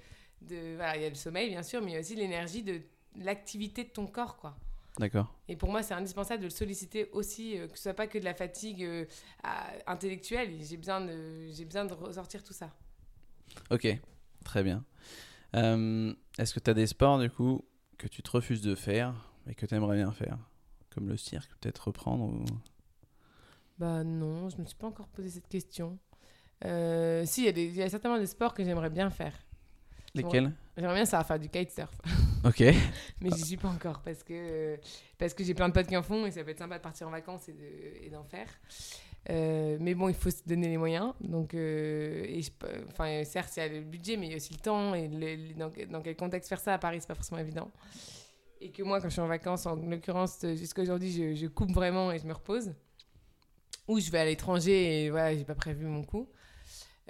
de 0.42 0.74
voilà 0.76 0.96
il 0.96 1.02
y 1.02 1.06
a 1.06 1.08
le 1.08 1.14
sommeil 1.14 1.48
bien 1.50 1.62
sûr, 1.62 1.80
mais 1.80 1.92
il 1.92 1.94
y 1.94 1.96
a 1.96 2.00
aussi 2.00 2.16
l'énergie 2.16 2.62
de 2.62 2.80
l'activité 3.16 3.84
de 3.84 3.90
ton 3.90 4.06
corps 4.06 4.36
quoi. 4.36 4.56
D'accord. 4.98 5.34
Et 5.46 5.56
pour 5.56 5.70
moi, 5.70 5.82
c'est 5.82 5.92
indispensable 5.92 6.40
de 6.40 6.46
le 6.46 6.50
solliciter 6.50 7.10
aussi, 7.12 7.58
euh, 7.58 7.68
que 7.68 7.76
ce 7.76 7.82
soit 7.82 7.92
pas 7.92 8.06
que 8.06 8.16
de 8.18 8.24
la 8.24 8.32
fatigue 8.32 8.82
euh, 8.82 9.04
à- 9.42 9.70
intellectuelle. 9.86 10.56
J'ai 10.62 10.78
besoin, 10.78 11.02
de, 11.02 11.50
j'ai 11.52 11.66
besoin 11.66 11.84
de 11.84 11.92
ressortir 11.92 12.42
tout 12.42 12.54
ça. 12.54 12.74
Ok, 13.70 13.86
très 14.42 14.62
bien. 14.62 14.84
Est-ce 15.52 16.54
que 16.54 16.60
tu 16.60 16.70
as 16.70 16.74
des 16.74 16.86
sports, 16.86 17.18
du 17.18 17.28
coup, 17.28 17.62
que 17.98 18.06
tu 18.06 18.22
te 18.22 18.30
refuses 18.30 18.62
de 18.62 18.74
faire, 18.74 19.14
mais 19.44 19.54
que 19.54 19.66
tu 19.66 19.74
aimerais 19.74 19.96
bien 19.96 20.12
faire? 20.12 20.38
Comme 20.90 21.08
le 21.08 21.18
cirque, 21.18 21.50
peut-être 21.60 21.88
reprendre 21.88 22.24
ou... 22.24 22.44
Bah 23.78 24.02
non, 24.04 24.48
je 24.48 24.56
me 24.58 24.64
suis 24.64 24.76
pas 24.76 24.86
encore 24.86 25.08
posé 25.08 25.28
cette 25.28 25.48
question. 25.48 25.98
Euh, 26.64 27.24
si, 27.26 27.42
il 27.42 27.46
y, 27.46 27.48
a 27.48 27.52
des- 27.52 27.66
il 27.66 27.74
y 27.76 27.82
a 27.82 27.88
certainement 27.90 28.18
des 28.18 28.26
sports 28.26 28.54
que 28.54 28.64
j'aimerais 28.64 28.88
bien 28.90 29.10
faire. 29.10 29.34
Lesquels? 30.14 30.50
J'aimerais 30.78 30.94
bien 30.94 31.04
savoir 31.04 31.26
faire 31.26 31.38
du 31.38 31.48
kitesurf, 31.50 31.90
Ok, 32.44 32.60
mais 33.20 33.30
j'y 33.36 33.44
suis 33.44 33.56
pas 33.58 33.68
encore 33.68 34.00
parce 34.00 34.22
que, 34.22 34.78
parce 35.18 35.34
que 35.34 35.44
j'ai 35.44 35.52
plein 35.52 35.68
de 35.68 35.74
potes 35.74 35.86
qui 35.88 35.96
en 35.96 36.02
font 36.02 36.24
et 36.24 36.30
ça 36.30 36.42
peut 36.42 36.50
être 36.50 36.58
sympa 36.58 36.78
de 36.78 36.82
partir 36.82 37.06
en 37.08 37.10
vacances 37.10 37.48
et 37.50 37.52
de- 37.52 38.04
et 38.06 38.08
d'en 38.08 38.24
faire. 38.24 38.48
Euh, 39.28 39.76
mais 39.80 39.94
bon, 39.94 40.08
il 40.08 40.14
faut 40.14 40.30
se 40.30 40.42
donner 40.46 40.68
les 40.68 40.78
moyens. 40.78 41.12
Donc, 41.20 41.52
euh, 41.54 42.24
et 42.26 42.40
je 42.40 42.50
peux- 42.50 42.68
enfin, 42.90 43.24
certes, 43.24 43.52
il 43.56 43.60
y 43.60 43.62
a 43.62 43.68
le 43.68 43.80
budget, 43.80 44.16
mais 44.16 44.26
il 44.26 44.30
y 44.30 44.34
a 44.34 44.36
aussi 44.36 44.52
le 44.54 44.60
temps 44.60 44.94
et 44.94 45.08
le- 45.08 45.48
le- 45.48 45.54
dans, 45.54 45.70
dans 45.90 46.00
quel 46.00 46.16
contexte 46.16 46.48
faire 46.48 46.60
ça 46.60 46.74
à 46.74 46.78
Paris, 46.78 46.98
c'est 47.00 47.08
pas 47.08 47.14
forcément 47.14 47.40
évident. 47.40 47.70
Et 48.60 48.70
que 48.70 48.82
moi, 48.82 49.00
quand 49.00 49.08
je 49.08 49.12
suis 49.14 49.20
en 49.20 49.26
vacances, 49.26 49.66
en 49.66 49.76
l'occurrence, 49.76 50.38
jusqu'à 50.54 50.80
aujourd'hui, 50.82 51.10
je, 51.12 51.34
je 51.34 51.46
coupe 51.46 51.72
vraiment 51.72 52.10
et 52.12 52.18
je 52.18 52.26
me 52.26 52.32
repose. 52.32 52.72
Ou 53.88 54.00
je 54.00 54.10
vais 54.10 54.18
à 54.18 54.24
l'étranger 54.24 55.04
et 55.04 55.10
voilà, 55.10 55.36
j'ai 55.36 55.44
pas 55.44 55.54
prévu 55.54 55.86
mon 55.86 56.02
coup. 56.02 56.28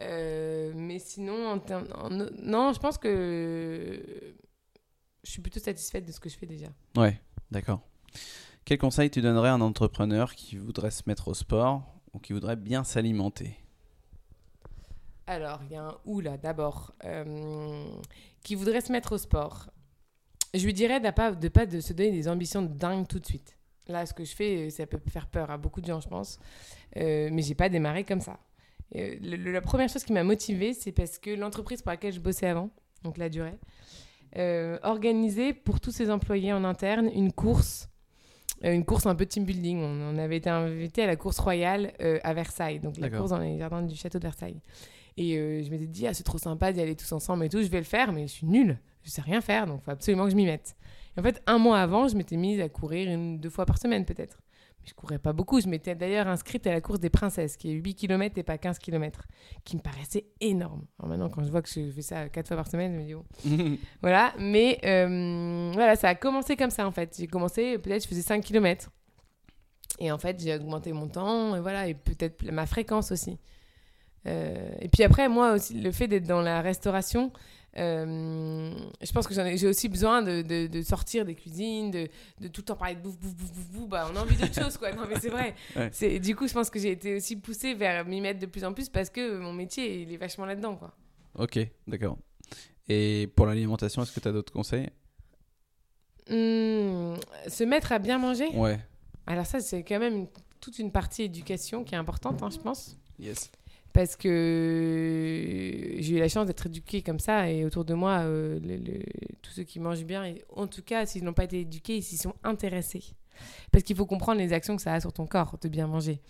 Euh, 0.01 0.73
mais 0.75 0.99
sinon, 0.99 1.61
en 1.61 2.11
non, 2.11 2.73
je 2.73 2.79
pense 2.79 2.99
que 2.99 4.35
je 5.25 5.31
suis 5.31 5.41
plutôt 5.41 5.61
satisfaite 5.61 6.05
de 6.05 6.13
ce 6.13 6.21
que 6.21 6.29
je 6.29 6.37
fais 6.37 6.47
déjà. 6.47 6.69
ouais, 6.97 7.21
d'accord. 7.51 7.81
Quel 8.65 8.79
conseil 8.79 9.11
tu 9.11 9.23
donnerais 9.23 9.49
à 9.49 9.55
un 9.55 9.61
entrepreneur 9.61 10.35
qui 10.35 10.57
voudrait 10.57 10.91
se 10.91 11.03
mettre 11.07 11.29
au 11.29 11.35
sport 11.35 11.85
ou 12.13 12.19
qui 12.19 12.33
voudrait 12.33 12.57
bien 12.57 12.85
s'alimenter? 12.85 13.57
Alors, 15.27 15.61
il 15.65 15.73
y 15.73 15.77
a 15.77 15.85
un 15.85 15.99
ou 16.05 16.21
là, 16.21 16.37
d'abord, 16.37 16.93
euh, 17.05 17.85
qui 18.43 18.55
voudrait 18.55 18.81
se 18.81 18.93
mettre 18.93 19.13
au 19.13 19.19
sport? 19.19 19.71
Je 20.55 20.65
lui 20.65 20.73
dirais 20.73 21.01
de 21.01 21.11
pas, 21.11 21.33
de 21.33 21.49
pas 21.49 21.67
de 21.67 21.81
se 21.81 21.93
donner 21.93 22.13
des 22.13 22.29
ambitions 22.29 22.63
de 22.63 22.69
dingue 22.69 23.07
tout 23.07 23.19
de 23.19 23.27
suite. 23.27 23.56
Là, 23.89 24.05
ce 24.07 24.13
que 24.15 24.25
je 24.25 24.35
fais, 24.35 24.71
ça 24.71 24.87
peut 24.87 24.99
faire 25.09 25.27
peur 25.29 25.51
à 25.51 25.59
beaucoup 25.59 25.81
de 25.81 25.87
gens, 25.87 26.01
je 26.01 26.09
pense. 26.09 26.39
Euh, 26.97 27.29
mais 27.33 27.43
j'ai 27.43 27.55
pas 27.55 27.69
démarré 27.69 28.05
comme 28.05 28.21
ça. 28.21 28.39
Euh, 28.97 29.17
le- 29.23 29.53
la 29.53 29.61
première 29.61 29.89
chose 29.89 30.05
qui 30.05 30.13
m'a 30.13 30.25
motivée, 30.25 30.73
c'est 30.75 30.93
parce 30.93 31.19
que 31.19 31.31
l'entreprise 31.31 31.83
pour 31.83 31.91
laquelle 31.91 32.13
je 32.13 32.21
bossais 32.21 32.47
avant, 32.47 32.71
donc 33.05 33.17
la 33.19 33.29
durée, 33.29 33.59
euh, 34.39 34.79
organisait 34.83 35.53
pour 35.53 35.81
tous 35.81 35.91
ses 35.93 36.11
employés 36.11 36.53
en 36.53 36.65
interne 36.65 37.09
une 37.15 37.33
course, 37.33 37.89
euh, 38.65 38.73
une 38.73 38.85
course 38.85 39.07
un 39.07 39.15
peu 39.15 39.27
team 39.27 39.45
building. 39.45 39.79
On, 39.81 40.15
on 40.15 40.19
avait 40.19 40.37
été 40.39 40.51
invité 40.51 41.03
à 41.03 41.07
la 41.07 41.17
course 41.17 41.39
royale 41.39 41.93
euh, 42.01 42.19
à 42.23 42.35
Versailles, 42.35 42.81
donc 42.81 42.97
la 42.99 43.09
course 43.19 43.31
dans 43.31 43.39
les 43.39 43.59
jardins 43.59 43.83
du 43.83 43.95
château 43.97 44.19
de 44.19 44.25
Versailles. 44.25 44.61
Et 45.17 45.37
euh, 45.39 45.63
je 45.63 45.71
m'étais 45.71 45.87
dit, 45.87 46.07
ah, 46.07 46.13
c'est 46.15 46.25
trop 46.25 46.39
sympa 46.39 46.73
d'y 46.73 46.81
aller 46.81 46.95
tous 46.97 47.11
ensemble 47.13 47.45
et 47.45 47.49
tout, 47.49 47.63
je 47.63 47.69
vais 47.69 47.79
le 47.79 47.85
faire, 47.85 48.13
mais 48.13 48.23
je 48.27 48.33
suis 48.33 48.47
nulle, 48.47 48.79
je 49.03 49.11
sais 49.11 49.23
rien 49.23 49.41
faire, 49.41 49.67
donc 49.67 49.81
il 49.81 49.85
faut 49.85 49.91
absolument 49.93 50.25
que 50.25 50.31
je 50.31 50.37
m'y 50.37 50.45
mette. 50.45 50.77
Et 51.17 51.21
en 51.21 51.23
fait, 51.23 51.43
un 51.47 51.59
mois 51.59 51.81
avant, 51.81 52.09
je 52.09 52.17
m'étais 52.17 52.37
mise 52.37 52.61
à 52.61 52.69
courir 52.69 53.11
une, 53.11 53.39
deux 53.39 53.51
fois 53.51 53.67
par 53.67 53.79
semaine 53.79 54.05
peut-être. 54.05 54.39
Mais 54.81 54.89
je 54.89 54.95
courais 54.95 55.19
pas 55.19 55.33
beaucoup, 55.33 55.61
je 55.61 55.69
m'étais 55.69 55.95
d'ailleurs 55.95 56.29
inscrite 56.29 56.67
à 56.67 56.73
la 56.73 56.81
course 56.81 57.01
des 57.01 57.11
princesses, 57.11 57.57
qui 57.57 57.71
est 57.71 57.75
8 57.75 57.95
km 57.95 58.39
et 58.39 58.43
pas 58.43 58.59
15 58.59 58.79
km, 58.79 59.23
qui 59.65 59.77
me 59.77 59.83
paraissait 59.83 60.27
énorme. 60.41 60.85
Alors 60.99 61.09
maintenant, 61.09 61.29
quand 61.31 61.43
je 61.43 61.51
vois 61.51 61.63
que 61.63 61.69
je 61.69 61.91
fais 61.91 62.03
ça 62.03 62.29
quatre 62.29 62.49
fois 62.49 62.57
par 62.57 62.69
semaine, 62.69 62.93
je 62.93 62.99
me 62.99 63.05
dis, 63.05 63.15
oh, 63.15 63.25
voilà, 64.03 64.35
mais 64.39 64.79
euh, 64.85 65.71
voilà, 65.73 65.97
ça 65.97 66.09
a 66.09 66.15
commencé 66.15 66.57
comme 66.57 66.71
ça 66.71 66.87
en 66.87 66.93
fait. 66.93 67.17
J'ai 67.19 67.27
commencé, 67.27 67.79
peut-être 67.79 68.03
je 68.03 68.09
faisais 68.09 68.23
5 68.23 68.45
km. 68.45 68.91
Et 69.99 70.13
en 70.13 70.19
fait, 70.19 70.39
j'ai 70.43 70.55
augmenté 70.55 70.93
mon 70.93 71.09
temps, 71.09 71.57
et 71.57 71.61
voilà, 71.61 71.89
et 71.89 71.95
peut-être 71.95 72.51
ma 72.51 72.67
fréquence 72.67 73.13
aussi. 73.13 73.39
Euh, 74.27 74.71
et 74.81 74.89
puis 74.89 75.05
après, 75.05 75.29
moi 75.29 75.53
aussi, 75.53 75.75
le 75.81 75.93
fait 75.93 76.09
d'être 76.09 76.27
dans 76.27 76.43
la 76.43 76.61
restauration, 76.61 77.33
euh, 77.79 78.71
je 79.03 79.13
pense 79.13 79.27
que 79.27 79.35
j'en 79.35 79.45
ai- 79.45 79.57
j'ai 79.59 79.67
aussi 79.69 79.89
besoin 79.89 80.23
de, 80.23 80.43
de- 80.43 80.67
de 80.67 80.83
sortir 80.83 81.25
des 81.25 81.35
cuisines, 81.35 81.91
de, 81.91 82.09
de 82.41 82.49
tout 82.49 82.61
le 82.63 82.65
temps 82.67 82.77
parler 82.77 82.95
de 82.95 83.01
bouffe, 83.01 83.19
bouffe, 83.19 83.35
bouffe, 83.35 83.53
bouffe, 83.53 83.69
bouffe. 83.71 83.89
Bah, 83.89 84.09
on 84.13 84.17
a 84.17 84.21
envie 84.23 84.37
d'autre 84.37 84.55
chose, 84.55 84.77
quoi. 84.79 84.93
Non, 84.93 85.03
mais 85.09 85.19
c'est 85.21 85.29
vrai. 85.29 85.55
Ouais. 85.77 85.91
C'est- 85.93 86.19
Du 86.19 86.35
coup, 86.35 86.47
je 86.49 86.53
pense 86.55 86.71
que 86.71 86.79
j'ai 86.79 86.93
été 86.93 87.15
aussi 87.17 87.37
poussée 87.37 87.75
vers 87.75 88.05
m'y 88.07 88.21
mettre 88.21 88.41
de 88.41 88.47
plus 88.47 88.65
en 88.65 88.73
plus 88.73 88.89
parce 88.89 89.11
que 89.11 89.39
mon 89.39 89.53
métier, 89.53 90.03
il 90.03 90.13
est 90.13 90.17
vachement 90.17 90.47
là-dedans, 90.47 90.77
quoi. 90.77 90.95
Ok, 91.39 91.59
d'accord. 91.87 92.17
Et 92.89 93.29
pour 93.37 93.47
l'alimentation, 93.47 94.03
est-ce 94.03 94.13
que 94.13 94.21
tu 94.21 94.29
as 94.29 94.33
d'autres 94.33 94.53
conseils? 94.53 94.89
Hum, 96.31 97.17
se 97.49 97.65
mettre 97.65 97.93
à 97.93 97.99
bien 97.99 98.19
manger? 98.19 98.49
Ouais. 98.55 98.79
Alors 99.27 99.47
ça, 99.47 99.61
c'est 99.61 99.83
quand 99.83 99.99
même 99.99 100.15
une- 100.17 100.29
toute 100.61 100.79
une 100.79 100.91
partie 100.91 101.23
éducation 101.23 101.85
qui 101.85 101.95
est 101.95 101.99
importante, 101.99 102.43
hein, 102.43 102.49
je 102.51 102.59
pense. 102.59 102.97
Yes. 103.19 103.51
Parce 103.97 104.15
que 104.15 105.95
j'ai 106.01 106.17
eu 106.17 106.19
la 106.19 106.29
chance 106.29 106.47
d'être 106.47 106.67
éduquée 106.67 107.01
comme 107.01 107.19
ça 107.19 107.51
et 107.51 107.65
autour 107.65 107.87
de 107.87 107.95
moi, 107.95 108.19
euh, 108.19 108.61
tous 109.41 109.53
ceux 109.53 109.63
qui 109.63 109.81
mangent 109.81 110.05
bien, 110.05 110.35
en 110.55 110.67
tout 110.67 110.83
cas, 110.83 111.07
s'ils 111.07 111.25
n'ont 111.25 111.33
pas 111.33 111.45
été 111.45 111.61
éduqués, 111.61 111.97
ils 111.97 112.03
s'y 112.03 112.19
sont 112.19 112.35
intéressés. 112.45 113.03
Parce 113.73 113.85
qu'il 113.85 113.97
faut 113.97 114.05
comprendre 114.05 114.39
les 114.39 114.53
actions 114.53 114.77
que 114.77 114.83
ça 114.83 114.93
a 114.93 115.01
sur 115.01 115.15
ton 115.15 115.25
corps 115.27 115.57
de 115.63 115.69
bien 115.71 115.87
manger. 115.87 116.21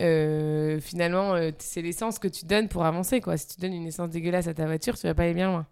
Euh, 0.00 0.78
finalement, 0.78 1.34
euh, 1.34 1.50
c'est 1.58 1.82
l'essence 1.82 2.20
que 2.20 2.28
tu 2.28 2.44
donnes 2.44 2.68
pour 2.68 2.84
avancer. 2.84 3.20
Quoi. 3.20 3.36
Si 3.36 3.48
tu 3.48 3.60
donnes 3.60 3.74
une 3.74 3.88
essence 3.88 4.10
dégueulasse 4.10 4.46
à 4.46 4.54
ta 4.54 4.66
voiture, 4.66 4.96
tu 4.96 5.08
vas 5.08 5.14
pas 5.14 5.24
aller 5.24 5.34
bien 5.34 5.50
loin. 5.50 5.66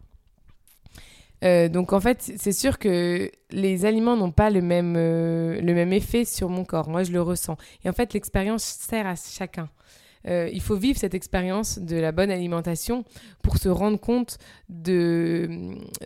Donc 1.68 1.92
en 1.92 2.00
fait, 2.00 2.32
c'est 2.38 2.52
sûr 2.52 2.76
que 2.80 3.30
les 3.52 3.84
aliments 3.84 4.16
n'ont 4.16 4.32
pas 4.32 4.50
le 4.50 4.62
même, 4.62 4.94
le 4.94 5.74
même 5.74 5.92
effet 5.92 6.24
sur 6.24 6.48
mon 6.48 6.64
corps. 6.64 6.88
Moi, 6.88 7.04
je 7.04 7.12
le 7.12 7.22
ressens. 7.22 7.56
Et 7.84 7.88
en 7.88 7.92
fait, 7.92 8.14
l'expérience 8.14 8.64
sert 8.64 9.06
à 9.06 9.14
chacun. 9.14 9.70
Euh, 10.26 10.50
il 10.52 10.60
faut 10.60 10.76
vivre 10.76 10.98
cette 10.98 11.14
expérience 11.14 11.78
de 11.78 11.96
la 11.96 12.12
bonne 12.12 12.30
alimentation 12.30 13.04
pour 13.42 13.56
se 13.56 13.68
rendre 13.70 13.98
compte 13.98 14.36
de, 14.68 15.48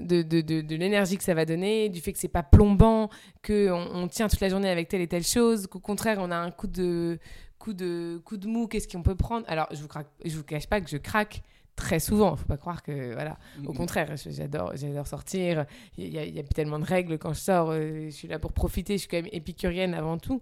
de, 0.01 0.23
de, 0.23 0.41
de- 0.41 0.61
de 0.61 0.77
l'énergie 0.77 1.17
que 1.17 1.25
ça 1.25 1.35
va 1.35 1.45
donner, 1.45 1.89
du 1.89 2.01
fait 2.01 2.13
que 2.13 2.19
c'est 2.19 2.29
pas 2.29 2.43
plombant, 2.43 3.09
qu'on 3.47 3.73
on 3.93 4.09
tient 4.09 4.29
toute 4.29 4.41
la 4.41 4.49
journée 4.49 4.69
avec 4.71 4.89
telle 4.89 5.01
et 5.01 5.09
telle 5.09 5.25
chose, 5.25 5.67
qu'au 5.67 5.81
contraire, 5.81 6.19
on 6.21 6.31
a 6.31 6.37
un 6.37 6.51
coup 6.51 6.67
de, 6.69 7.19
coup 7.59 7.73
de, 7.73 8.21
coup 8.25 8.37
de 8.37 8.47
mou, 8.47 8.67
qu'est-ce 8.69 8.89
qu'on 8.89 9.03
peut 9.03 9.17
prendre? 9.17 9.45
Alors, 9.49 9.67
je 9.73 9.81
vous, 9.81 9.89
craque, 9.89 10.09
je 10.25 10.37
vous 10.37 10.45
cache 10.45 10.67
pas 10.69 10.81
que 10.81 10.89
je 10.89 10.97
craque 10.97 11.43
très 11.77 11.99
souvent. 11.99 12.37
faut 12.37 12.47
pas 12.47 12.57
croire 12.57 12.85
que. 12.85 13.15
Voilà. 13.15 13.37
Au 13.67 13.73
contraire, 13.73 14.15
j'adore, 14.17 14.73
j'adore 14.77 15.09
sortir. 15.09 15.67
Il 15.99 16.07
y, 16.07 16.11
y 16.37 16.39
a 16.39 16.43
tellement 16.45 16.79
de 16.79 16.85
règles 16.85 17.19
quand 17.19 17.33
je 17.33 17.41
sors. 17.41 17.71
euh, 17.71 18.05
je 18.05 18.11
suis 18.11 18.29
là 18.29 18.39
pour 18.39 18.53
profiter. 18.53 18.93
Je 18.95 18.99
suis 18.99 19.09
quand 19.09 19.17
même 19.17 19.29
épicurienne 19.33 19.93
avant 19.93 20.19
tout. 20.19 20.41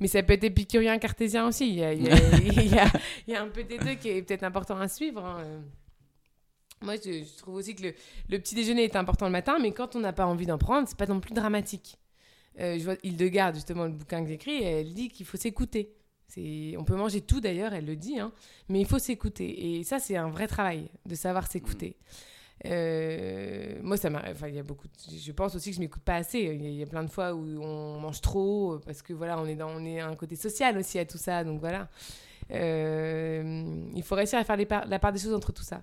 Mais 0.00 0.08
ça 0.08 0.22
peut 0.22 0.32
être 0.32 0.44
épicurien 0.44 0.98
cartésien 0.98 1.46
aussi. 1.46 1.68
Il 1.68 1.74
y 1.76 1.84
a, 1.84 1.92
il 1.92 2.02
y 2.04 2.10
a- 2.10 2.16
il 2.38 2.74
y 2.74 2.78
a- 2.78 2.92
il 3.28 3.32
y 3.32 3.36
a 3.36 3.42
un 3.42 3.48
peu 3.48 3.62
des 3.64 3.78
deux 3.78 3.94
qui 3.94 4.08
est 4.08 4.22
peut-être 4.22 4.44
important 4.44 4.78
à 4.80 4.88
suivre. 4.88 5.24
hein. 5.24 5.38
Euh, 5.40 5.60
Moi, 6.82 6.94
je, 6.96 7.22
je 7.24 7.36
trouve 7.38 7.56
aussi 7.56 7.74
que 7.74 7.82
le, 7.82 7.94
le 8.30 8.38
petit 8.38 8.54
déjeuner 8.54 8.84
est 8.84 8.96
important 8.96 9.26
le 9.26 9.32
matin, 9.32 9.58
mais 9.60 9.72
quand 9.72 9.96
on 9.96 10.00
n'a 10.00 10.12
pas 10.14 10.24
envie 10.26 10.46
d'en 10.46 10.56
prendre, 10.58 10.88
c'est 10.88 10.96
pas 10.96 11.06
non 11.06 11.20
plus 11.20 11.34
dramatique. 11.34 11.96
Euh, 12.58 12.78
je 12.78 12.84
vois 12.84 12.94
Hildegarde, 13.02 13.54
justement, 13.54 13.84
le 13.84 13.92
bouquin 13.92 14.22
que 14.22 14.28
j'écris, 14.28 14.62
elle 14.62 14.92
dit 14.94 15.08
qu'il 15.10 15.26
faut 15.26 15.36
s'écouter. 15.36 15.94
On 16.78 16.84
peut 16.84 16.94
manger 16.96 17.20
tout 17.20 17.40
d'ailleurs, 17.40 17.74
elle 17.74 17.84
le 17.86 17.96
dit, 17.96 18.18
hein, 18.20 18.32
mais 18.68 18.80
il 18.80 18.86
faut 18.86 18.98
s'écouter. 19.00 19.78
Et 19.80 19.84
ça, 19.84 19.98
c'est 19.98 20.16
un 20.16 20.28
vrai 20.30 20.46
travail 20.46 20.88
de 21.04 21.14
savoir 21.16 21.50
s'écouter. 21.50 21.96
Euh, 22.66 23.78
moi, 23.82 23.96
ça 23.96 24.10
m'arrive. 24.10 24.32
Enfin, 24.36 24.48
il 24.48 24.54
y 24.54 24.58
a 24.58 24.62
beaucoup. 24.62 24.86
je 25.10 25.32
pense 25.32 25.54
aussi 25.54 25.70
que 25.70 25.76
je 25.76 25.80
m'écoute 25.80 26.02
pas 26.02 26.16
assez. 26.16 26.40
Il 26.40 26.70
y, 26.74 26.82
a- 26.82 26.86
plein 26.86 27.02
de 27.04 27.10
fois 27.10 27.32
où 27.34 27.42
on 27.62 27.98
mange 28.00 28.20
trop 28.20 28.78
parce 28.84 29.00
que 29.02 29.12
voilà, 29.12 29.40
on 29.40 29.46
est 29.46 29.54
dans, 29.54 29.70
on 29.70 29.84
est 29.84 30.00
un 30.00 30.14
côté 30.14 30.36
social 30.36 30.76
aussi 30.78 30.98
à 30.98 31.04
tout 31.06 31.18
ça. 31.18 31.42
Donc 31.44 31.60
voilà, 31.60 31.88
Euh, 32.52 33.88
il 33.94 34.02
faut 34.02 34.14
réussir 34.16 34.38
à 34.38 34.44
faire 34.44 34.56
la 34.56 34.98
part 34.98 35.12
des 35.12 35.18
choses 35.20 35.34
entre 35.34 35.52
tout 35.52 35.62
ça. 35.62 35.82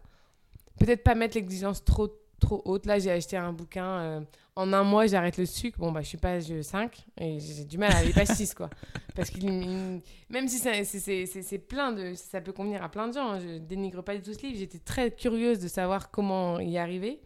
Peut-être 0.80 1.04
pas 1.04 1.16
mettre 1.16 1.36
l'exigence 1.36 1.84
trop 1.84 2.10
trop 2.40 2.62
haute. 2.66 2.86
Là, 2.86 3.00
j'ai 3.00 3.12
acheté 3.12 3.38
un 3.38 3.54
bouquin. 3.54 3.86
euh, 4.00 4.22
en 4.58 4.74
un 4.74 4.84
mois, 4.84 5.08
j'arrête 5.08 5.38
le 5.38 5.46
sucre. 5.46 5.78
Bon, 5.80 5.92
bah, 5.92 6.02
je 6.02 6.08
suis 6.08 6.18
page 6.18 6.62
5 6.62 7.06
et 7.20 7.40
j'ai 7.40 7.64
du 7.66 7.78
mal 7.78 7.92
à 7.94 7.98
aller 7.98 8.12
page 8.14 8.28
6, 8.28 8.54
quoi. 8.54 8.70
Parce 9.16 9.32
il- 9.32 10.02
même 10.30 10.48
si 10.48 10.58
c'est- 10.60 11.58
plein 11.60 11.92
de. 11.92 12.14
Ça 12.16 12.42
peut 12.42 12.52
convenir 12.54 12.84
à 12.84 12.90
plein 12.90 13.08
de 13.08 13.14
gens. 13.14 13.32
hein, 13.34 13.40
Je 13.40 13.58
dénigre 13.60 14.04
pas 14.04 14.16
du 14.16 14.22
tout 14.22 14.34
ce 14.34 14.42
livre. 14.46 14.58
J'étais 14.60 14.80
très 14.80 15.12
curieuse 15.12 15.60
de 15.60 15.68
savoir 15.68 16.12
comment 16.12 16.60
y 16.60 16.78
arriver. 16.78 17.20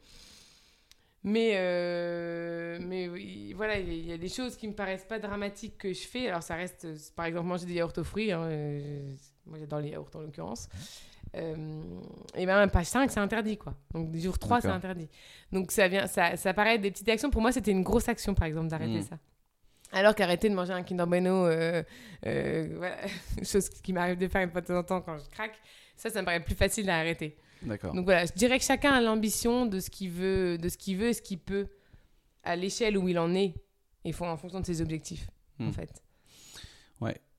Mais, 1.24 1.52
euh, 1.56 2.80
mais 2.82 3.08
oui, 3.08 3.54
voilà, 3.54 3.78
il 3.78 4.06
y 4.08 4.12
a- 4.12 4.18
des 4.18 4.28
choses 4.30 4.56
qui 4.56 4.68
me 4.68 4.74
paraissent 4.74 5.06
pas 5.06 5.20
dramatiques 5.20 5.78
que 5.78 5.94
je 5.94 6.00
fais. 6.08 6.28
Alors, 6.28 6.42
ça 6.42 6.56
reste, 6.56 6.88
par 7.16 7.26
exemple, 7.28 7.46
manger 7.48 7.66
des 7.68 7.74
yaourts 7.76 7.94
aux 7.98 8.04
fruits. 8.04 8.32
hein, 8.32 8.42
euh, 8.46 9.14
moi, 9.46 9.60
j'adore 9.60 9.80
les 9.82 9.90
yaourts 9.90 10.10
en 10.16 10.22
l'occurrence. 10.22 10.68
Euh, 11.36 11.56
et 12.36 12.46
ben, 12.46 12.68
page 12.68 12.88
5, 12.88 13.10
c'est 13.10 13.20
interdit, 13.20 13.58
quoi. 13.58 13.74
Donc, 13.94 14.14
jour 14.16 14.38
3, 14.38 14.62
c'est 14.62 14.68
interdit. 14.68 15.08
Donc, 15.52 15.72
ça, 15.72 15.88
vient, 15.88 16.08
ça, 16.08 16.36
ça 16.36 16.54
paraît 16.54 16.76
être 16.76 16.82
des 16.82 16.92
petites 16.92 17.08
actions. 17.10 17.30
Pour 17.30 17.42
moi, 17.42 17.52
c'était 17.52 17.72
une 17.72 17.84
grosse 17.84 18.10
action, 18.10 18.34
par 18.34 18.48
exemple, 18.48 18.68
d'arrêter 18.68 19.00
Mm. 19.00 19.04
ça. 19.04 19.18
Alors 19.94 20.16
qu'arrêter 20.16 20.48
de 20.50 20.56
manger 20.56 20.72
un 20.72 20.84
Kinder 20.84 21.06
Bueno, 21.06 21.46
euh, 21.48 21.84
euh, 22.26 22.74
voilà, 22.78 22.96
chose 23.44 23.68
qui 23.70 23.92
m'arrive 23.92 24.18
de 24.18 24.28
faire 24.30 24.42
une 24.42 24.50
fois 24.52 24.62
de 24.62 24.68
temps 24.68 24.78
en 24.78 24.84
temps 24.84 25.02
quand 25.02 25.18
je 25.18 25.30
craque, 25.30 25.60
ça, 25.98 26.10
ça 26.10 26.22
me 26.22 26.26
paraît 26.26 26.40
plus 26.44 26.56
facile 26.56 26.90
à 26.90 26.98
arrêter. 26.98 27.36
D'accord. 27.62 27.94
Donc 27.94 28.06
voilà, 28.06 28.26
je 28.26 28.32
dirais 28.32 28.58
que 28.58 28.64
chacun 28.64 28.92
a 28.94 29.02
l'ambition 29.02 29.66
de 29.66 29.82
ce 29.82 29.90
qu'il 29.90 30.10
veut, 30.12 30.58
de 30.58 30.70
ce 30.70 30.78
qu'il 30.78 30.96
veut 30.98 31.10
et 31.10 31.14
ce 31.14 31.22
qu'il 31.22 31.40
peut 31.40 31.68
à 32.44 32.56
l'échelle 32.56 32.98
où 32.98 33.08
il 33.10 33.20
en 33.20 33.36
est. 33.36 33.54
Il 34.06 34.14
faut 34.14 34.26
en 34.26 34.38
fonction 34.38 34.62
de 34.62 34.66
ses 34.66 34.82
objectifs, 34.82 35.28
en 35.60 35.66
Hmm. 35.66 35.72
fait. 35.74 36.02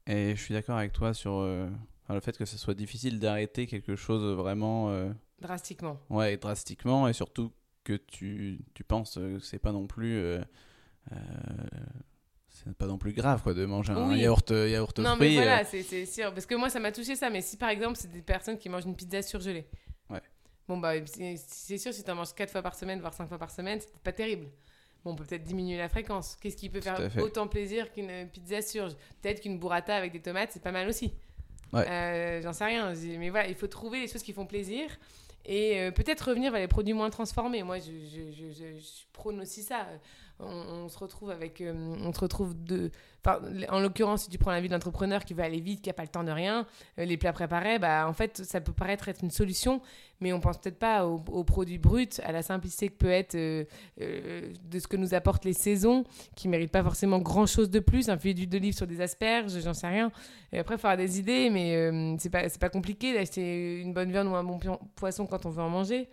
Et 0.08 0.34
je 0.34 0.42
suis 0.42 0.52
d'accord 0.52 0.76
avec 0.78 0.92
toi 0.92 1.14
sur 1.14 1.34
euh, 1.36 1.68
enfin, 2.02 2.14
le 2.14 2.20
fait 2.20 2.36
que 2.36 2.44
ce 2.44 2.58
soit 2.58 2.74
difficile 2.74 3.18
d'arrêter 3.18 3.66
quelque 3.66 3.96
chose 3.96 4.22
vraiment 4.36 4.90
euh, 4.90 5.10
Drastiquement. 5.40 5.98
ouais, 6.10 6.36
drastiquement 6.36 7.08
et 7.08 7.12
surtout 7.12 7.52
que 7.84 7.94
tu, 7.94 8.60
tu 8.74 8.84
penses 8.84 9.14
que 9.16 9.38
c'est 9.40 9.58
pas 9.58 9.72
non 9.72 9.86
plus 9.88 10.16
euh, 10.16 10.40
euh, 11.10 11.16
c'est 12.48 12.72
pas 12.76 12.86
non 12.86 12.98
plus 12.98 13.12
grave 13.12 13.42
quoi 13.42 13.54
de 13.54 13.64
manger 13.64 13.92
un 13.92 14.10
Oui. 14.10 14.20
yaourt 14.20 14.50
euh, 14.52 14.68
yaourt 14.68 14.98
Non, 15.00 15.16
mais 15.16 15.26
fruits, 15.26 15.34
voilà, 15.36 15.60
euh, 15.62 15.82
c'est 15.84 16.06
sûr. 16.06 16.32
Parce 16.32 16.46
que 16.46 16.54
moi, 16.54 16.68
ça 16.70 16.78
m'a 16.78 16.92
touché 16.92 17.16
ça. 17.16 17.28
Mais 17.30 17.40
si 17.40 17.56
par 17.56 17.70
exemple, 17.70 17.96
c'est 17.96 18.10
des 18.12 18.22
personnes 18.22 18.58
qui 18.58 18.68
mangent 18.68 18.84
une 18.84 18.94
pizza 18.94 19.20
surgelée. 19.22 19.66
Ouais. 20.10 20.20
Bon, 20.68 20.76
bah, 20.78 20.92
c'est 21.06 21.78
sûr, 21.78 21.92
si 21.92 22.04
tu 22.04 22.10
en 22.10 22.14
manges 22.14 22.34
4 22.34 22.50
fois 22.50 22.62
par 22.62 22.74
semaine, 22.76 23.00
voire 23.00 23.14
5 23.14 23.26
fois 23.26 23.38
par 23.38 23.50
semaine, 23.50 23.80
c'est 23.80 23.98
pas 23.98 24.12
terrible. 24.12 24.46
Bon, 25.04 25.12
on 25.12 25.16
peut 25.16 25.24
peut-être 25.24 25.42
diminuer 25.42 25.76
la 25.78 25.88
fréquence. 25.88 26.36
Qu'est-ce 26.40 26.56
qui 26.56 26.68
peut 26.68 26.78
Tout 26.78 26.84
faire 26.84 27.10
autant 27.24 27.48
plaisir 27.48 27.90
qu'une 27.90 28.28
pizza 28.28 28.62
surge? 28.62 28.92
Peut-être 29.20 29.40
qu'une 29.40 29.58
burrata 29.58 29.96
avec 29.96 30.12
des 30.12 30.20
tomates, 30.20 30.50
c'est 30.52 30.62
pas 30.62 30.70
mal 30.72 30.88
aussi. 30.88 31.12
Euh, 31.74 32.40
J'en 32.42 32.52
sais 32.52 32.64
rien. 32.64 32.92
Mais 33.18 33.30
voilà, 33.30 33.48
il 33.48 33.54
faut 33.54 33.66
trouver 33.66 34.00
les 34.00 34.08
choses 34.08 34.22
qui 34.22 34.32
font 34.32 34.46
plaisir. 34.46 34.88
Et 35.44 35.80
euh, 35.80 35.90
peut-être 35.90 36.28
revenir 36.28 36.52
vers 36.52 36.60
les 36.60 36.68
produits 36.68 36.92
moins 36.94 37.10
transformés. 37.10 37.62
Moi, 37.62 37.78
je, 37.78 37.90
je, 37.90 38.30
je, 38.32 38.52
je- 38.52 39.02
prône 39.12 39.40
aussi 39.40 39.62
ça. 39.62 39.86
On, 40.38 40.88
se 40.88 40.98
retrouve 40.98 41.30
avec. 41.30 41.60
euh, 41.60 41.72
on 41.74 42.12
se 42.12 42.18
retrouve 42.20 42.54
de. 42.64 42.90
En 43.68 43.78
l'occurrence, 43.80 44.24
si 44.24 44.30
tu 44.30 44.38
prends 44.38 44.50
la 44.50 44.60
vie 44.60 44.68
d'entrepreneur 44.68 45.24
qui 45.24 45.34
veut 45.34 45.42
aller 45.44 45.60
vite, 45.60 45.82
qui 45.82 45.88
n'a 45.88 45.92
pas 45.92 46.02
le 46.02 46.08
temps 46.08 46.24
de 46.24 46.32
rien, 46.32 46.66
les 46.96 47.16
plats 47.16 47.32
préparés, 47.32 47.78
bah, 47.78 48.06
en 48.08 48.12
fait, 48.12 48.38
ça 48.44 48.60
peut 48.60 48.72
paraître 48.72 49.08
être 49.08 49.22
une 49.22 49.30
solution, 49.30 49.80
mais 50.22 50.32
on 50.32 50.40
pense 50.40 50.56
peut-être 50.58 50.78
pas 50.78 51.06
aux, 51.06 51.22
aux 51.30 51.44
produits 51.44 51.78
bruts, 51.78 52.08
à 52.22 52.32
la 52.32 52.42
simplicité 52.42 52.88
que 52.88 52.94
peut 52.94 53.10
être 53.10 53.34
euh, 53.34 53.64
euh, 54.00 54.52
de 54.70 54.78
ce 54.78 54.86
que 54.86 54.96
nous 54.96 55.14
apportent 55.14 55.44
les 55.44 55.52
saisons, 55.52 56.04
qui 56.36 56.48
méritent 56.48 56.70
pas 56.70 56.82
forcément 56.82 57.18
grand-chose 57.18 57.68
de 57.70 57.80
plus. 57.80 58.08
Un 58.08 58.16
filet 58.16 58.46
d'olive 58.46 58.74
sur 58.74 58.86
des 58.86 59.00
asperges, 59.00 59.60
j'en 59.60 59.74
sais 59.74 59.88
rien. 59.88 60.12
Et 60.52 60.58
après, 60.58 60.76
il 60.76 60.78
faut 60.78 60.86
avoir 60.86 60.96
des 60.96 61.18
idées, 61.18 61.50
mais 61.50 61.74
euh, 61.76 62.14
c'est 62.18 62.30
pas, 62.30 62.48
pas 62.48 62.70
compliqué 62.70 63.12
d'acheter 63.12 63.80
une 63.80 63.92
bonne 63.92 64.10
viande 64.10 64.28
ou 64.28 64.34
un 64.34 64.44
bon 64.44 64.58
poisson 64.94 65.26
quand 65.26 65.44
on 65.44 65.50
veut 65.50 65.62
en 65.62 65.68
manger. 65.68 66.08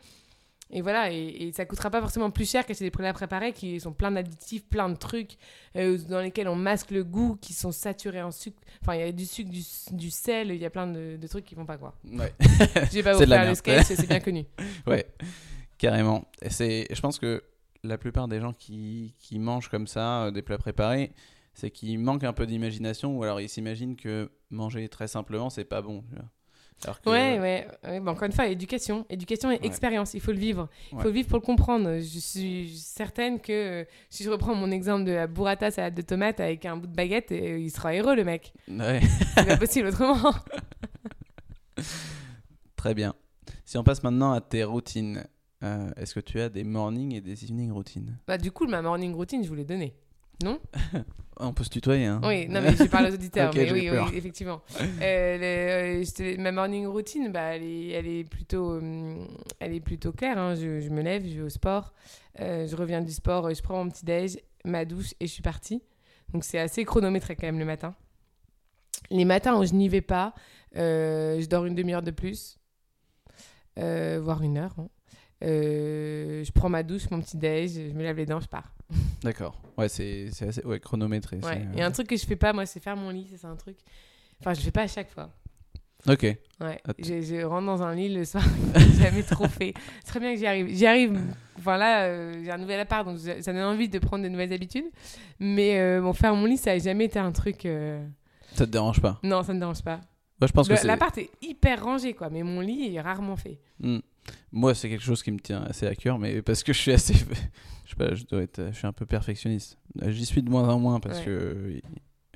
Et 0.72 0.82
voilà, 0.84 1.12
et, 1.12 1.18
et 1.18 1.52
ça 1.52 1.66
coûtera 1.66 1.90
pas 1.90 2.00
forcément 2.00 2.30
plus 2.30 2.48
cher 2.50 2.66
qu'acheter 2.66 2.86
des 2.86 2.92
plats 2.92 3.12
préparés 3.14 3.54
qui 3.54 3.80
sont 3.80 3.92
plein 3.92 4.12
d'additifs, 4.12 4.66
plein 4.68 4.88
de 4.90 4.96
trucs 4.96 5.38
euh, 5.76 5.98
dans 6.10 6.22
lesquels 6.22 6.48
on 6.48 6.56
masque 6.56 6.92
le 6.92 7.04
goût, 7.04 7.38
qui 7.42 7.54
sont 7.54 7.72
saturés 7.72 8.22
en 8.22 8.32
sucre. 8.32 8.60
Enfin, 8.82 8.94
il 8.96 9.00
y 9.00 9.04
a 9.04 9.12
du 9.12 9.26
sucre, 9.26 9.50
du, 9.50 9.64
du 9.94 10.12
sel, 10.12 10.52
il 10.52 10.58
y 10.62 10.66
a 10.66 10.70
plein 10.70 10.86
de, 10.88 11.18
de 11.18 11.28
trucs 11.28 11.46
qui 11.46 11.56
vont 11.56 11.66
pas 11.66 11.78
quoi. 11.78 11.96
ouais. 12.06 12.34
Pas 13.04 13.14
vous 13.14 13.26
faire 13.26 13.50
le 13.50 13.56
sketch, 13.56 13.86
c'est 13.86 14.08
bien 14.08 14.20
connu. 14.20 14.46
Ouais, 14.86 15.08
carrément. 15.78 16.26
C'est, 16.50 16.88
je 16.92 17.02
pense 17.02 17.18
que 17.18 17.44
la 17.84 17.98
plupart 17.98 18.28
des 18.28 18.40
gens 18.40 18.54
qui, 18.54 19.16
qui 19.20 19.40
mangent 19.40 19.70
comme 19.70 19.88
ça 19.88 20.26
euh, 20.26 20.32
des 20.32 20.42
plats 20.42 20.58
préparés, 20.58 21.12
c'est 21.54 21.72
qu'ils 21.72 21.98
manquent 22.00 22.24
un 22.26 22.34
peu 22.34 22.46
d'imagination 22.46 23.18
ou 23.18 23.24
alors 23.24 23.42
ils 23.42 23.50
s'imaginent 23.50 23.96
que 23.96 24.30
manger 24.50 24.88
très 24.90 25.08
simplement, 25.08 25.50
c'est 25.50 25.66
pas 25.66 25.82
bon. 25.82 26.04
tu 26.10 26.16
vois. 26.16 26.26
Alors 26.86 27.02
que, 27.02 27.10
Ouais, 27.10 27.40
ouais. 27.40 27.68
ouais. 27.84 28.00
Bah, 28.00 28.12
encore 28.12 28.24
une 28.24 28.32
fois, 28.32 28.48
éducation. 28.48 29.06
Éducation 29.10 29.52
et 29.52 29.56
Ouais. 29.56 29.66
expérience. 29.66 30.14
Il 30.14 30.22
faut 30.22 30.32
le 30.32 30.38
vivre. 30.38 30.70
Il 30.92 30.96
Ouais. 30.96 31.02
faut 31.04 31.10
le 31.10 31.14
vivre 31.14 31.28
pour 31.28 31.38
le 31.40 31.46
comprendre. 31.46 31.98
Je 32.00 32.20
suis 32.20 32.78
certaine 32.78 33.40
que 33.42 33.82
euh, 33.82 33.86
si 34.10 34.24
je 34.24 34.30
reprends 34.30 34.56
mon 34.56 34.72
exemple 34.72 35.04
de 35.04 35.12
la 35.12 35.28
burrata 35.28 35.72
salade 35.72 35.96
de 35.96 36.02
tomate 36.02 36.40
avec 36.40 36.66
un 36.66 36.78
bout 36.78 36.88
de 36.88 36.96
baguette, 36.96 37.32
euh, 37.32 37.60
il 37.60 37.70
sera 37.70 37.94
heureux, 37.94 38.16
le 38.16 38.24
mec. 38.24 38.54
Ouais, 38.70 39.02
C'est 39.36 39.46
pas 39.46 39.58
possible 39.58 39.88
autrement. 39.88 40.34
très 42.76 42.94
bien. 42.94 43.14
Si 43.66 43.78
on 43.78 43.84
passe 43.84 44.04
maintenant 44.04 44.32
à 44.32 44.42
tes 44.42 44.64
routines, 44.64 45.26
euh, 45.64 45.92
est-ce 45.98 46.16
que 46.16 46.20
tu 46.22 46.40
as 46.40 46.50
des 46.50 46.64
morning 46.64 47.14
et 47.14 47.22
des 47.22 47.44
evening 47.44 47.72
routines? 47.72 48.18
Bah, 48.28 48.38
du 48.38 48.52
coup, 48.52 48.68
ma 48.68 48.82
morning 48.82 49.14
routine, 49.14 49.44
je 49.44 49.50
vous 49.50 49.56
l'ai 49.56 49.66
donnée. 49.66 49.96
Non 50.44 50.60
On 51.42 51.54
peut 51.54 51.64
se 51.64 51.70
tutoyer, 51.70 52.06
hein 52.06 52.20
Oui, 52.26 52.48
non, 52.50 52.60
mais 52.62 52.76
je 52.76 52.84
parle 52.84 53.06
aux 53.08 53.14
auditeurs. 53.14 53.52
Mais 53.56 53.72
oui, 53.72 53.90
oui, 54.12 54.18
effectivement. 54.18 54.62
Euh, 55.02 55.38
le- 55.38 56.22
euh, 56.22 56.38
ma 56.38 56.52
morning 56.52 56.86
routine, 56.86 57.32
bah, 57.32 57.56
elle, 57.56 57.64
est, 57.64 57.88
elle, 57.92 58.08
est 58.08 58.24
plutôt, 58.26 58.74
hum, 58.78 59.26
elle 59.62 59.74
est 59.74 59.80
plutôt 59.80 60.12
claire. 60.12 60.38
hein. 60.38 60.56
Je, 60.56 60.82
je 60.82 60.90
me 60.90 61.02
lève, 61.02 61.24
je 61.26 61.36
vais 61.38 61.44
au 61.44 61.50
sport. 61.50 61.94
Euh, 62.42 62.68
je 62.68 62.76
reviens 62.76 63.02
du 63.02 63.12
sport, 63.14 63.46
euh, 63.48 63.54
je 63.54 63.62
prends 63.62 63.82
mon 63.84 63.90
petit 63.90 64.04
déj, 64.04 64.38
ma 64.66 64.84
douche 64.84 65.14
et 65.22 65.28
je 65.28 65.32
suis 65.32 65.42
partie. 65.42 65.82
Donc 66.34 66.44
c'est 66.44 66.60
assez 66.60 66.84
chronométré 66.84 67.38
quand 67.38 67.48
même 67.48 67.60
le 67.60 67.64
matin. 67.66 67.96
Les 69.10 69.24
matins 69.26 69.56
où 69.58 69.64
je 69.66 69.74
n'y 69.74 69.88
vais 69.88 70.02
pas, 70.02 70.34
euh, 70.76 71.40
je 71.40 71.48
dors 71.48 71.66
une 71.66 71.74
demi-heure 71.76 72.04
de 72.04 72.12
plus, 72.12 72.60
euh, 73.78 74.20
voire 74.22 74.42
une 74.44 74.58
heure. 74.58 74.76
hein. 74.78 74.90
Euh, 75.44 76.44
je 76.44 76.52
prends 76.52 76.68
ma 76.70 76.84
douche, 76.84 77.10
mon 77.12 77.22
petit 77.22 77.38
déj, 77.38 77.72
je 77.72 77.94
me 77.94 78.04
lave 78.04 78.18
les 78.18 78.26
dents, 78.26 78.42
je 78.42 78.48
pars. 78.50 78.74
D'accord. 79.24 79.62
Ouais, 79.78 79.90
c'est, 79.90 80.30
assez 80.42 80.64
ouais, 80.66 80.80
chronométré. 80.80 81.38
Ouais. 81.44 81.66
Et 81.76 81.82
euh, 81.82 81.86
un 81.88 81.92
truc 81.92 82.08
que 82.08 82.18
je 82.18 82.26
fais 82.26 82.36
pas, 82.36 82.54
moi, 82.54 82.66
c'est 82.66 82.80
faire 82.82 82.96
mon 82.98 83.10
lit, 83.10 83.28
c'est 83.38 83.46
un 83.48 83.56
truc. 83.56 83.78
Enfin, 84.40 84.54
je 84.54 84.60
le 84.60 84.66
fais 84.66 84.72
pas 84.72 84.84
à 84.84 84.88
chaque 84.88 85.10
fois. 85.12 85.30
Ok. 86.08 86.24
Ouais. 86.62 86.82
Je, 86.98 87.22
je 87.22 87.44
rentre 87.44 87.66
dans 87.66 87.84
un 87.84 87.94
lit 87.94 88.14
le 88.14 88.24
soir, 88.24 88.44
jamais 89.00 89.22
trop 89.24 89.48
fait. 89.48 89.74
C'est 90.00 90.08
très 90.12 90.20
bien 90.22 90.34
que 90.34 90.40
j'y 90.40 90.48
arrive. 90.48 90.68
J'y 90.70 90.86
arrive. 90.86 91.20
Enfin 91.58 91.78
là, 91.78 92.04
euh, 92.06 92.42
j'ai 92.44 92.52
un 92.52 92.58
nouvel 92.58 92.80
appart, 92.80 93.06
donc 93.06 93.20
ça 93.20 93.52
donne 93.54 93.64
envie 93.64 93.90
de 93.90 94.00
prendre 94.00 94.24
de 94.24 94.30
nouvelles 94.30 94.54
habitudes. 94.54 94.86
Mais 95.40 95.78
euh, 95.78 96.00
bon, 96.02 96.14
faire 96.14 96.34
mon 96.36 96.46
lit, 96.46 96.58
ça 96.58 96.72
a 96.72 96.78
jamais 96.80 97.06
été 97.06 97.20
un 97.20 97.34
truc. 97.34 97.66
euh, 97.66 98.02
Ça 98.56 98.66
te 98.66 98.72
dérange 98.72 99.02
pas? 99.02 99.20
Non, 99.24 99.44
ça 99.44 99.54
me 99.54 99.60
dérange 99.60 99.84
pas. 99.84 100.00
Moi, 100.40 100.48
je 100.48 100.52
pense 100.54 100.68
que 100.68 100.74
Le- 100.74 100.80
c'est... 100.80 100.88
L'appart 100.88 101.18
est 101.18 101.30
hyper 101.42 101.84
rangé, 101.84 102.14
quoi. 102.14 102.30
Mais 102.30 102.44
mon 102.44 102.62
lit 102.62 102.96
est 102.96 103.02
rarement 103.02 103.36
fait. 103.36 103.60
Hmm. 103.80 104.00
Moi, 104.52 104.74
c'est 104.76 104.90
quelque 104.90 105.04
chose 105.04 105.22
qui 105.24 105.32
me 105.32 105.40
tient 105.40 105.64
assez 105.64 105.86
à 105.88 105.96
cœur, 105.96 106.18
mais 106.20 106.42
parce 106.42 106.64
que 106.64 106.72
je 106.74 106.80
suis 106.80 106.92
assez. 106.92 107.14
je 107.86 107.90
sais 107.90 107.96
pas, 107.98 108.14
je 108.14 108.24
dois 108.26 108.42
être. 108.44 108.68
Je 108.72 108.78
suis 108.78 108.88
un 108.88 108.94
peu 108.94 109.06
perfectionniste. 109.06 109.78
Euh, 110.02 110.12
J'y 110.12 110.26
suis 110.26 110.42
de 110.44 110.50
moins 110.50 110.68
en 110.70 110.80
moins 110.80 111.00
parce 111.00 111.20
Ouais. 111.20 111.26
que. 111.26 111.72
il- 111.76 111.82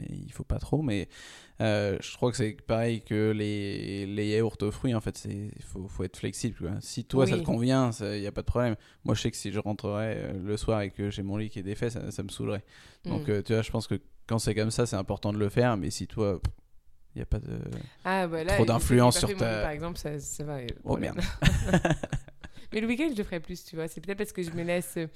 Il 0.09 0.31
faut 0.33 0.43
pas 0.43 0.57
trop, 0.57 0.81
mais 0.81 1.07
euh, 1.61 1.97
je 2.01 2.15
crois 2.17 2.31
que 2.31 2.37
c'est 2.37 2.57
pareil 2.65 3.01
que 3.03 3.29
les, 3.31 4.07
les 4.07 4.29
yaourts 4.31 4.57
aux 4.63 4.71
fruits. 4.71 4.95
En 4.95 5.01
fait, 5.01 5.23
il 5.29 5.51
faut, 5.61 5.87
faut 5.87 6.03
être 6.03 6.17
flexible. 6.17 6.55
quoi. 6.57 6.71
Si 6.81 7.05
toi 7.05 7.27
ça 7.27 7.37
te 7.37 7.43
convient, 7.43 7.91
il 8.01 8.21
n'y 8.21 8.25
a 8.27 8.31
pas 8.31 8.41
de 8.41 8.47
problème. 8.47 8.75
Moi, 9.05 9.13
je 9.13 9.21
sais 9.21 9.29
que 9.29 9.37
si 9.37 9.51
je 9.51 9.59
rentrerais 9.59 10.15
euh, 10.17 10.33
le 10.43 10.57
soir 10.57 10.81
et 10.81 10.89
que 10.89 11.11
j'ai 11.11 11.21
mon 11.21 11.37
lit 11.37 11.51
qui 11.51 11.59
est 11.59 11.63
défait, 11.63 11.91
ça, 11.91 12.09
ça 12.09 12.23
me 12.23 12.29
saoulerait. 12.29 12.63
Donc, 13.05 13.27
Mm. 13.27 13.31
euh, 13.31 13.41
tu 13.43 13.53
vois, 13.53 13.61
je 13.61 13.69
pense 13.69 13.85
que 13.85 14.01
quand 14.25 14.39
c'est 14.39 14.55
comme 14.55 14.71
ça, 14.71 14.87
c'est 14.87 14.95
important 14.95 15.31
de 15.31 15.37
le 15.37 15.47
faire, 15.49 15.77
mais 15.77 15.91
si 15.91 16.07
toi, 16.07 16.41
il 17.15 17.19
n'y 17.19 17.21
a 17.21 17.25
pas 17.25 17.39
de. 17.39 17.59
Ah, 18.03 18.27
bah 18.27 18.43
là, 18.43 18.55
Trop 18.55 18.65
d'influence 18.65 19.19
sur 19.19 19.29
mon 19.29 19.35
ta- 19.35 19.57
lit, 19.57 19.61
Par 19.63 19.71
exemple, 19.71 19.97
ça, 19.99 20.19
ça 20.19 20.43
va. 20.43 20.55
euh, 20.57 20.67
Oh 20.83 20.97
merde. 20.97 21.19
Mais 22.73 22.81
le 22.81 22.87
week-end, 22.87 23.09
je 23.11 23.17
le 23.17 23.23
ferai 23.23 23.39
plus, 23.39 23.63
tu 23.63 23.75
vois. 23.75 23.87
C'est 23.87 24.01
peut-être 24.01 24.17
parce 24.17 24.31
que 24.33 24.41
je 24.41 24.49
me 24.51 24.63
laisse. 24.63 24.93
euh, 24.97 25.07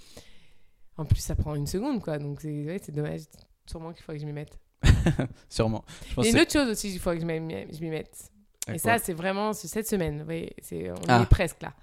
En 0.98 1.06
plus, 1.06 1.20
ça 1.20 1.36
prend 1.36 1.56
une 1.56 1.68
seconde, 1.68 2.02
quoi. 2.02 2.20
Donc, 2.20 2.42
c'est 2.42 2.66
ouais, 2.66 2.80
dommage. 2.90 3.22
Sûrement 3.66 3.92
qu'il 3.94 4.04
faudrait 4.04 4.18
que 4.18 4.22
je 4.22 4.28
m'y 4.28 4.34
mette. 4.34 4.60
Sûrement. 5.50 5.84
Je 6.18 6.22
Et 6.24 6.30
une 6.30 6.40
autre 6.40 6.52
chose 6.52 6.70
aussi, 6.70 6.94
il 6.94 7.00
faudrait 7.00 7.18
que 7.18 7.24
je 7.24 7.82
m'y 7.82 7.90
mette. 7.90 8.32
Et 8.74 8.78
ça, 8.78 8.98
c'est 9.00 9.14
vraiment 9.14 9.54
cette 9.54 9.88
semaine. 9.88 10.20
Vous 10.20 10.26
voyez, 10.26 10.54
on 10.72 10.96
Ah. 11.08 11.22
est 11.24 11.26
presque 11.30 11.62
là. 11.64 11.74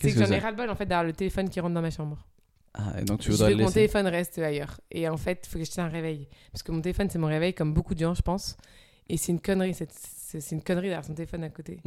C'est 0.00 0.12
que 0.12 0.18
que 0.18 0.24
j'en 0.24 0.30
ai 0.32 0.38
ras-le-bol 0.38 0.70
en 0.70 0.76
fait 0.76 0.86
d'avoir 0.86 1.04
le 1.04 1.12
téléphone 1.12 1.50
qui 1.50 1.58
rentre 1.60 1.74
dans 1.74 1.82
ma 1.82 1.90
chambre. 1.90 2.16
Ah, 2.74 2.92
et 3.00 3.04
donc 3.04 3.18
tu 3.20 3.32
je 3.32 3.36
veux 3.36 3.48
que 3.50 3.54
mon 3.62 3.70
téléphone 3.70 4.06
reste 4.06 4.38
ailleurs. 4.38 4.80
Et 4.92 5.08
en 5.08 5.16
fait, 5.16 5.40
il 5.44 5.48
faut 5.50 5.58
que 5.58 5.64
je 5.64 5.70
tienne 5.70 5.86
un 5.86 5.90
réveil. 5.90 6.28
Parce 6.52 6.62
que 6.62 6.70
mon 6.70 6.80
téléphone, 6.80 7.10
c'est 7.10 7.18
mon 7.18 7.26
réveil, 7.26 7.52
comme 7.54 7.74
beaucoup 7.74 7.94
de 7.94 7.98
gens, 7.98 8.14
je 8.14 8.22
pense. 8.22 8.56
Et 9.08 9.16
c'est 9.16 9.32
une 9.32 9.40
connerie, 9.40 9.74
c'est 9.74 10.50
une 10.52 10.62
connerie 10.62 10.88
d'avoir 10.88 11.04
son 11.04 11.14
téléphone 11.14 11.44
à 11.44 11.48
côté. 11.50 11.80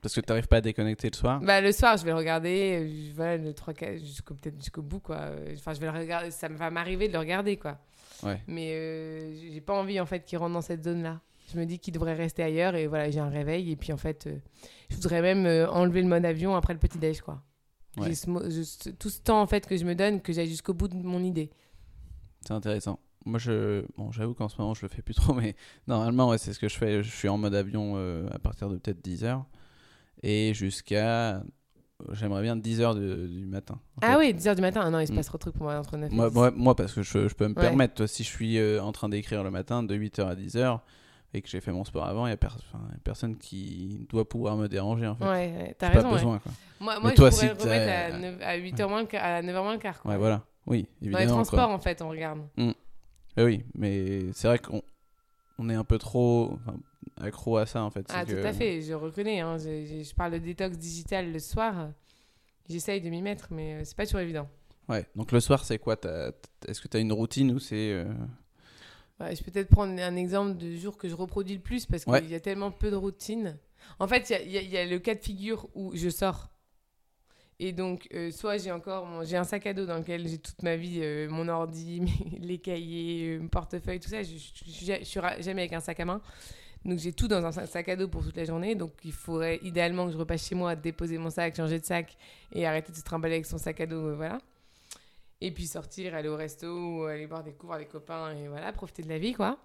Parce 0.00 0.14
que 0.14 0.20
t'arrives 0.20 0.46
pas 0.48 0.58
à 0.58 0.60
déconnecter 0.60 1.08
le 1.10 1.16
soir. 1.16 1.40
Bah, 1.40 1.60
le 1.62 1.72
soir, 1.72 1.96
je 1.96 2.04
vais 2.04 2.10
le 2.10 2.16
regarder, 2.18 3.10
voilà, 3.16 3.38
le 3.38 3.54
3, 3.54 3.72
4, 3.72 3.98
jusqu'au, 3.98 4.34
peut-être 4.34 4.56
jusqu'au 4.56 4.82
bout, 4.82 5.00
quoi. 5.00 5.30
Enfin, 5.54 5.72
je 5.72 5.80
vais 5.80 5.90
le 5.90 5.98
regarder, 5.98 6.30
ça 6.30 6.46
va 6.48 6.70
m'arriver 6.70 7.08
de 7.08 7.14
le 7.14 7.18
regarder, 7.18 7.56
quoi. 7.56 7.78
Ouais. 8.22 8.38
Mais 8.46 8.72
euh, 8.74 9.34
j'ai 9.50 9.60
pas 9.62 9.72
envie, 9.72 9.98
en 9.98 10.04
fait, 10.06 10.24
qu'il 10.26 10.36
rentre 10.38 10.52
dans 10.52 10.60
cette 10.60 10.84
zone-là. 10.84 11.20
Je 11.52 11.58
me 11.58 11.64
dis 11.64 11.78
qu'il 11.78 11.94
devrait 11.94 12.12
rester 12.14 12.42
ailleurs, 12.42 12.74
et 12.74 12.86
voilà, 12.86 13.10
j'ai 13.10 13.18
un 13.20 13.30
réveil, 13.30 13.70
et 13.72 13.76
puis, 13.76 13.92
en 13.94 13.96
fait, 13.96 14.26
euh, 14.26 14.36
je 14.90 14.96
voudrais 14.96 15.22
même 15.22 15.46
euh, 15.46 15.68
enlever 15.70 16.02
le 16.02 16.08
mode 16.08 16.26
avion 16.26 16.54
après 16.54 16.74
le 16.74 16.78
petit-déj, 16.78 17.22
quoi. 17.22 17.42
Ouais. 17.96 18.14
Ce 18.14 18.26
je- 18.26 18.90
tout 18.90 19.08
ce 19.08 19.20
temps, 19.22 19.40
en 19.40 19.46
fait, 19.46 19.66
que 19.66 19.76
je 19.76 19.84
me 19.86 19.94
donne, 19.94 20.20
que 20.20 20.34
j'aille 20.34 20.48
jusqu'au 20.48 20.74
bout 20.74 20.88
de 20.88 20.94
mon 20.96 21.24
idée. 21.24 21.48
C'est 22.46 22.52
intéressant. 22.52 22.98
Moi, 23.26 23.38
je, 23.38 23.84
bon, 23.96 24.12
j'avoue 24.12 24.34
qu'en 24.34 24.48
ce 24.48 24.60
moment, 24.60 24.74
je 24.74 24.82
le 24.82 24.88
fais 24.88 25.02
plus 25.02 25.14
trop, 25.14 25.32
mais 25.34 25.54
normalement, 25.86 26.28
ouais, 26.28 26.38
c'est 26.38 26.52
ce 26.52 26.58
que 26.58 26.68
je 26.68 26.76
fais. 26.76 27.02
Je 27.02 27.10
suis 27.10 27.28
en 27.28 27.38
mode 27.38 27.54
avion 27.54 27.94
euh, 27.96 28.28
à 28.32 28.38
partir 28.38 28.68
de 28.68 28.76
peut-être 28.76 29.02
10 29.02 29.24
heures 29.24 29.44
et 30.22 30.52
jusqu'à, 30.54 31.42
j'aimerais 32.12 32.42
bien 32.42 32.56
10 32.56 32.80
heures 32.82 32.94
de- 32.94 33.26
du 33.26 33.46
matin. 33.46 33.78
Ah 34.02 34.12
fait. 34.12 34.16
oui, 34.18 34.34
10h 34.34 34.54
du 34.56 34.60
matin, 34.62 34.82
ah 34.84 34.90
non, 34.90 35.00
il 35.00 35.06
se 35.06 35.12
Mm. 35.12 35.16
passe 35.16 35.26
trop 35.26 35.38
de 35.38 35.40
trucs 35.42 35.54
pour 35.54 35.64
moi 35.64 35.76
entre 35.78 35.96
9 35.96 36.12
et 36.12 36.14
Moi, 36.14 36.28
10. 36.28 36.34
moi, 36.34 36.50
moi, 36.50 36.74
parce 36.76 36.92
que 36.92 37.02
je, 37.02 37.28
je 37.28 37.34
peux 37.34 37.48
me 37.48 37.54
Ouais. 37.54 37.60
permettre, 37.62 37.94
toi, 37.94 38.06
si 38.06 38.24
je 38.24 38.28
suis 38.28 38.58
euh, 38.58 38.82
en 38.82 38.92
train 38.92 39.08
d'écrire 39.08 39.42
le 39.42 39.50
matin 39.50 39.82
de 39.82 39.94
8h 39.94 40.26
à 40.26 40.34
10h 40.34 40.80
et 41.32 41.42
que 41.42 41.48
j'ai 41.48 41.60
fait 41.60 41.72
mon 41.72 41.84
sport 41.84 42.04
avant, 42.06 42.26
il 42.26 42.30
n'y 42.30 42.34
a, 42.34 42.36
per- 42.36 42.48
a 42.74 42.78
personne 43.02 43.36
qui 43.36 44.06
doit 44.10 44.28
pouvoir 44.28 44.56
me 44.56 44.68
déranger, 44.68 45.06
en 45.06 45.14
fait. 45.16 45.24
Ouais, 45.24 45.30
ouais, 45.30 45.76
t'as 45.78 45.88
raison. 45.88 46.02
pas 46.02 46.08
ouais. 46.08 46.14
besoin, 46.14 46.38
quoi. 46.40 46.52
Moi, 46.80 47.00
moi 47.00 47.12
toi, 47.12 47.30
je 47.30 47.36
pourrais 47.36 47.48
si 47.48 47.54
le 47.56 47.62
remettre 47.62 48.14
à, 48.14 48.18
9 48.18 48.36
à 48.42 48.56
8h 48.58 48.88
moins 48.88 49.00
le 49.00 49.06
quart- 49.06 49.24
à 49.24 49.42
9h 49.42 49.62
moins 49.62 49.72
le 49.72 49.78
quart. 49.78 50.00
quoi. 50.02 50.10
Ouais, 50.12 50.18
voilà. 50.18 50.42
Oui, 50.66 50.82
Dans 50.82 51.08
les 51.08 51.14
évidemment. 51.16 51.26
quoi. 51.42 51.44
transports, 51.44 51.70
en 51.70 51.78
fait, 51.78 52.00
on 52.02 52.08
regarde. 52.08 52.40
Eh 53.36 53.42
oui, 53.44 53.64
mais 53.74 54.32
c'est 54.32 54.46
vrai 54.48 54.58
qu'on 54.58 54.82
on 55.58 55.68
est 55.70 55.74
un 55.74 55.84
peu 55.84 55.98
trop 55.98 56.52
enfin, 56.54 56.76
accro 57.20 57.56
à 57.56 57.66
ça, 57.66 57.82
en 57.82 57.90
fait. 57.90 58.06
Ah, 58.10 58.24
que- 58.24 58.32
tout 58.40 58.46
à 58.46 58.52
fait, 58.52 58.82
je 58.82 58.92
reconnais. 58.92 59.40
hein, 59.40 59.56
je, 59.58 59.84
je- 59.84 60.02
je 60.08 60.14
parle 60.14 60.32
de 60.32 60.38
détox 60.38 60.76
digital 60.78 61.32
le 61.32 61.38
soir. 61.38 61.90
J'essaye 62.68 63.00
de 63.00 63.10
m'y 63.10 63.22
mettre, 63.22 63.48
mais 63.50 63.74
euh, 63.74 63.80
c'est 63.84 63.96
pas 63.96 64.06
toujours 64.06 64.20
évident. 64.20 64.48
Ouais, 64.88 65.06
donc 65.16 65.32
le 65.32 65.40
soir, 65.40 65.64
c'est 65.64 65.78
quoi 65.78 65.96
Est-ce 66.66 66.80
que 66.80 66.88
tu 66.88 66.96
as 66.96 67.00
une 67.00 67.12
routine 67.12 67.52
ou 67.52 67.58
c'est. 67.58 67.92
euh, 67.92 68.04
Ouais, 69.20 69.34
je 69.36 69.44
peux 69.44 69.50
peut-être 69.52 69.68
prendre 69.70 70.00
un 70.00 70.16
exemple 70.16 70.56
de 70.56 70.74
jour 70.76 70.96
que 70.98 71.08
je 71.08 71.14
reproduis 71.14 71.54
le 71.54 71.60
plus 71.60 71.86
parce 71.86 72.04
qu'il 72.04 72.12
Ouais. 72.12 72.24
y 72.26 72.34
a 72.34 72.40
tellement 72.40 72.70
peu 72.72 72.90
de 72.90 72.96
routine. 72.96 73.56
En 74.00 74.08
fait, 74.08 74.28
il 74.44 74.50
y 74.50 74.58
y 74.66 74.76
a 74.78 74.84
le 74.86 74.98
cas 74.98 75.14
de 75.14 75.20
figure 75.20 75.68
où 75.74 75.92
je 75.94 76.08
sors. 76.08 76.50
Et 77.60 77.72
donc, 77.72 78.08
euh, 78.14 78.30
soit 78.32 78.58
j'ai 78.58 78.72
encore 78.72 79.06
mon- 79.06 79.22
j'ai 79.24 79.36
un 79.36 79.44
sac 79.44 79.66
à 79.66 79.72
dos 79.74 79.86
dans 79.86 79.98
lequel 79.98 80.26
j'ai 80.26 80.38
toute 80.38 80.62
ma 80.62 80.76
vie, 80.76 80.98
euh, 81.00 81.28
mon 81.30 81.46
ordi, 81.48 82.00
mes- 82.32 82.38
les 82.40 82.58
cahiers, 82.58 83.36
euh, 83.36 83.40
mon 83.40 83.48
portefeuille, 83.48 84.00
tout 84.00 84.08
ça. 84.08 84.22
Je, 84.22 84.30
je, 84.36 85.04
suis 85.04 85.20
jamais 85.40 85.62
avec 85.62 85.72
un 85.72 85.80
sac 85.80 86.00
à 86.00 86.04
main. 86.04 86.20
Donc, 86.84 86.98
j'ai 86.98 87.12
tout 87.12 87.28
dans 87.28 87.44
un 87.44 87.52
sa- 87.52 87.66
sac 87.66 87.88
à 87.88 87.96
dos 87.96 88.08
pour 88.08 88.22
toute 88.24 88.36
la 88.36 88.44
journée. 88.44 88.74
Donc, 88.74 88.92
il 89.04 89.12
faudrait 89.12 89.58
idéalement 89.62 90.06
que 90.06 90.12
je 90.12 90.18
repasse 90.18 90.46
chez 90.48 90.54
moi, 90.54 90.74
déposer 90.76 91.16
mon 91.18 91.30
sac, 91.30 91.56
changer 91.56 91.78
de 91.78 91.84
sac 91.84 92.16
et 92.52 92.66
arrêter 92.66 92.92
de 92.92 92.96
se 92.96 93.02
trimballer 93.02 93.34
avec 93.36 93.46
son 93.46 93.58
sac 93.58 93.80
à 93.80 93.86
dos. 93.86 94.16
voilà. 94.16 94.38
Et 95.40 95.50
puis 95.50 95.66
sortir, 95.66 96.14
aller 96.14 96.28
au 96.28 96.36
resto, 96.36 97.04
aller 97.04 97.26
boire 97.26 97.42
des 97.44 97.52
coups, 97.52 97.66
voir 97.66 97.78
des 97.78 97.86
copains 97.86 98.34
et 98.34 98.48
voilà, 98.48 98.72
profiter 98.72 99.02
de 99.02 99.08
la 99.08 99.18
vie, 99.18 99.32
quoi. 99.34 99.58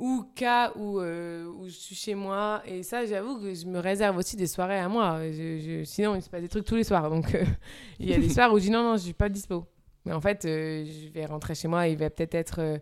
Ou 0.00 0.24
cas 0.34 0.72
où, 0.76 1.00
où 1.00 1.64
je 1.66 1.70
suis 1.70 1.94
chez 1.94 2.14
moi, 2.16 2.62
et 2.66 2.82
ça, 2.82 3.06
j'avoue 3.06 3.38
que 3.40 3.54
je 3.54 3.64
me 3.66 3.78
réserve 3.78 4.16
aussi 4.16 4.36
des 4.36 4.48
soirées 4.48 4.78
à 4.80 4.88
moi. 4.88 5.20
Sinon, 5.84 6.16
il 6.16 6.22
se 6.22 6.28
passe 6.28 6.42
des 6.42 6.48
trucs 6.48 6.64
tous 6.66 6.74
les 6.76 6.84
soirs. 6.84 7.08
Donc, 7.10 7.34
euh, 7.34 7.44
il 8.00 8.08
y 8.10 8.12
a 8.14 8.18
des 8.18 8.28
soirs 8.28 8.52
où 8.52 8.58
je 8.58 8.64
dis 8.64 8.70
non, 8.70 8.82
non, 8.82 8.96
je 8.96 9.02
suis 9.04 9.12
pas 9.12 9.28
dispo. 9.28 9.64
Mais 10.04 10.12
en 10.12 10.20
fait, 10.20 10.44
euh, 10.44 10.84
je 10.84 11.08
vais 11.10 11.24
rentrer 11.26 11.54
chez 11.54 11.68
moi, 11.68 11.86
il 11.88 11.96
va 11.96 12.10
peut-être 12.10 12.34
être. 12.34 12.58
euh, 12.60 12.78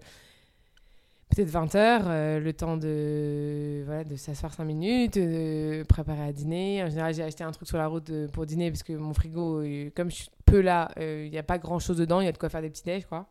Peut-être 1.35 1.49
20h, 1.51 2.41
le 2.41 2.53
temps 2.53 2.77
de, 2.77 3.83
voilà, 3.87 4.05
de 4.05 4.17
s'asseoir 4.17 4.53
5 4.53 4.65
minutes, 4.65 5.15
de 5.15 5.83
préparer 5.89 6.25
à 6.25 6.31
dîner. 6.33 6.83
En 6.85 6.91
général, 6.91 7.15
j'ai 7.15 7.23
acheté 7.23 7.43
un 7.43 7.51
truc 7.53 7.67
sur 7.67 7.79
la 7.79 7.87
route 7.87 8.11
pour 8.33 8.45
dîner 8.45 8.71
parce 8.71 8.83
que 8.83 8.93
mon 8.93 9.15
frigo, 9.15 9.63
comme 9.97 10.11
je 10.11 10.17
suis 10.17 10.29
peu 10.45 10.61
là, 10.61 10.91
il 11.01 11.31
n'y 11.31 11.39
a 11.39 11.43
pas 11.43 11.57
grand-chose 11.57 11.97
dedans. 11.97 12.21
Il 12.21 12.27
y 12.27 12.29
a 12.29 12.33
de 12.33 12.37
quoi 12.39 12.51
faire 12.51 12.61
des 12.61 12.69
petits 12.69 12.83
déj, 12.85 13.07
quoi. 13.07 13.27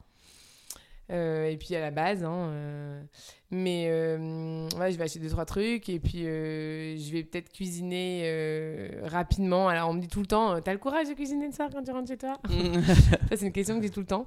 Euh, 1.11 1.49
et 1.49 1.57
puis 1.57 1.75
à 1.75 1.81
la 1.81 1.91
base, 1.91 2.23
hein, 2.23 2.49
euh, 2.51 3.01
mais 3.49 3.87
euh, 3.89 4.69
ouais, 4.79 4.91
je 4.91 4.97
vais 4.97 5.03
acheter 5.03 5.19
deux 5.19 5.29
trois 5.29 5.45
trucs 5.45 5.89
et 5.89 5.99
puis 5.99 6.25
euh, 6.25 6.95
je 6.97 7.11
vais 7.11 7.23
peut-être 7.23 7.51
cuisiner 7.51 8.89
rapidement. 9.03 9.67
Alors 9.67 9.89
on 9.89 9.93
me 9.93 9.99
dit 9.99 10.07
tout 10.07 10.21
le 10.21 10.25
temps, 10.25 10.61
t'as 10.61 10.71
le 10.71 10.79
courage 10.79 11.09
de 11.09 11.13
cuisiner 11.13 11.47
le 11.47 11.51
soir 11.51 11.69
quand 11.73 11.83
tu 11.83 11.91
rentres 11.91 12.07
chez 12.07 12.17
toi 12.17 12.37
Ça 13.29 13.35
c'est 13.35 13.45
une 13.45 13.51
question 13.51 13.75
que 13.77 13.83
j'ai 13.83 13.89
tout 13.89 13.99
le 13.99 14.05
temps. 14.05 14.25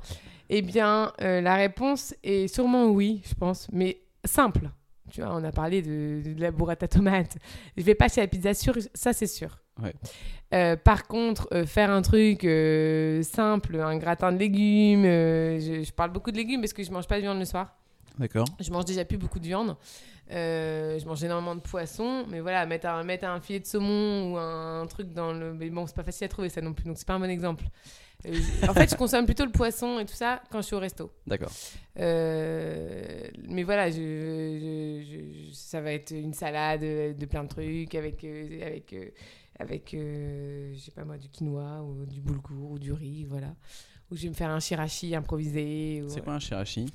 Eh 0.50 0.60
bien, 0.60 1.12
la 1.18 1.54
réponse 1.54 2.14
est 2.22 2.48
sûrement 2.48 2.86
oui, 2.86 3.22
je 3.26 3.34
pense, 3.34 3.68
mais 3.72 4.02
simple. 4.24 4.70
Tu 5.10 5.22
vois, 5.22 5.34
on 5.34 5.44
a 5.44 5.52
parlé 5.52 5.80
de, 5.80 6.22
de 6.34 6.40
la 6.40 6.50
burrata 6.50 6.88
tomate. 6.88 7.36
Je 7.76 7.82
vais 7.82 7.94
pas 7.94 8.08
chez 8.08 8.20
la 8.20 8.26
pizza 8.26 8.52
sûr, 8.52 8.74
ça 8.94 9.12
c'est 9.12 9.26
sûr. 9.26 9.63
Ouais. 9.82 9.92
Euh, 10.52 10.76
par 10.76 11.06
contre, 11.06 11.48
euh, 11.52 11.66
faire 11.66 11.90
un 11.90 12.02
truc 12.02 12.44
euh, 12.44 13.22
simple, 13.22 13.80
un 13.80 13.96
gratin 13.98 14.30
de 14.32 14.38
légumes, 14.38 15.04
je, 15.04 15.82
je 15.84 15.92
parle 15.92 16.10
beaucoup 16.12 16.30
de 16.30 16.37
légumes 16.37 16.60
parce 16.60 16.72
que 16.72 16.82
je 16.84 16.90
mange 16.92 17.08
pas 17.08 17.16
de 17.16 17.22
viande 17.22 17.38
le 17.38 17.44
soir. 17.44 17.74
D'accord. 18.18 18.46
Je 18.60 18.70
mange 18.70 18.84
déjà 18.84 19.04
plus 19.04 19.18
beaucoup 19.18 19.40
de 19.40 19.46
viande. 19.46 19.76
Je 20.30 21.04
mange 21.04 21.22
énormément 21.24 21.54
de 21.56 21.60
poisson, 21.60 22.24
mais 22.30 22.40
voilà, 22.40 22.64
mettre 22.66 22.87
un, 22.87 23.02
mettre 23.02 23.26
un 23.26 23.40
filet 23.40 23.60
de 23.60 23.66
saumon 23.66 24.32
ou 24.32 24.38
un, 24.38 24.87
truc 24.87 25.12
dans 25.12 25.32
le. 25.32 25.52
Mais 25.52 25.68
bon, 25.70 25.87
c'est 25.87 25.96
pas 25.96 26.04
facile 26.04 26.26
à 26.26 26.28
trouver 26.28 26.48
ça 26.48 26.60
non 26.60 26.72
plus, 26.72 26.84
donc 26.84 26.96
c'est 26.96 27.06
pas 27.06 27.14
un 27.14 27.20
bon 27.20 27.28
exemple. 27.30 27.64
En 28.66 28.72
fait, 28.72 28.88
je 28.90 28.94
consomme 28.96 29.26
plutôt 29.26 29.44
le 29.44 29.50
poisson 29.50 29.98
et 29.98 30.06
tout 30.06 30.14
ça 30.14 30.40
quand 30.50 30.62
je 30.62 30.66
suis 30.66 30.76
au 30.76 30.78
resto. 30.78 31.10
D'accord. 31.26 31.50
Euh, 31.98 33.28
mais 33.48 33.64
voilà, 33.64 33.90
je, 33.90 33.96
je- 33.96 35.48
je- 35.50 35.52
ça 35.52 35.80
va 35.80 35.92
être 35.92 36.10
une 36.12 36.32
salade 36.32 36.80
de 36.80 37.26
plein 37.26 37.44
de 37.44 37.48
trucs 37.48 37.94
avec, 37.94 38.24
avec, 38.24 38.94
avec 39.58 39.94
euh, 39.94 40.72
je 40.74 40.78
sais 40.78 40.90
pas 40.90 41.04
moi, 41.04 41.16
du 41.18 41.28
quinoa 41.28 41.82
ou 41.82 42.06
du 42.06 42.20
boulgour 42.20 42.72
ou 42.72 42.78
du 42.78 42.92
riz, 42.92 43.24
voilà. 43.24 43.54
Ou 44.10 44.16
je 44.16 44.22
vais 44.22 44.28
me 44.28 44.34
faire 44.34 44.50
un 44.50 44.60
shirashi 44.60 45.14
improvisé. 45.14 46.02
C'est 46.08 46.22
quoi 46.22 46.34
un 46.34 46.40
shirashi 46.40 46.86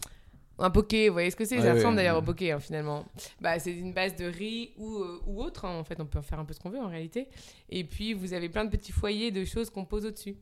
un 0.61 0.71
poké, 0.71 1.07
vous 1.07 1.13
voyez 1.13 1.31
ce 1.31 1.37
que 1.37 1.45
c'est? 1.45 1.61
Ça 1.61 1.73
ressemble 1.73 1.95
d'ailleurs 1.95 2.17
au 2.17 2.21
poké 2.21 2.51
hein, 2.51 2.59
finalement. 2.59 3.05
Bah, 3.39 3.57
c'est 3.59 3.71
une 3.71 3.93
base 3.93 4.13
de 4.17 4.25
riz 4.25 4.71
ou, 4.77 4.97
euh, 4.97 5.21
ou 5.25 5.41
autre, 5.41 5.63
hein, 5.63 5.79
en 5.79 5.85
fait, 5.85 5.97
on 6.01 6.05
peut 6.05 6.19
en 6.19 6.21
faire 6.21 6.37
un 6.37 6.43
peu 6.43 6.53
ce 6.53 6.59
qu'on 6.59 6.69
veut 6.69 6.81
en 6.81 6.89
réalité. 6.89 7.29
Et 7.69 7.85
puis 7.85 8.13
vous 8.13 8.33
avez 8.33 8.49
plein 8.49 8.65
de 8.65 8.69
petits 8.69 8.91
foyers 8.91 9.31
de 9.31 9.45
choses 9.45 9.69
qu'on 9.69 9.85
pose 9.85 10.05
au-dessus. 10.05 10.35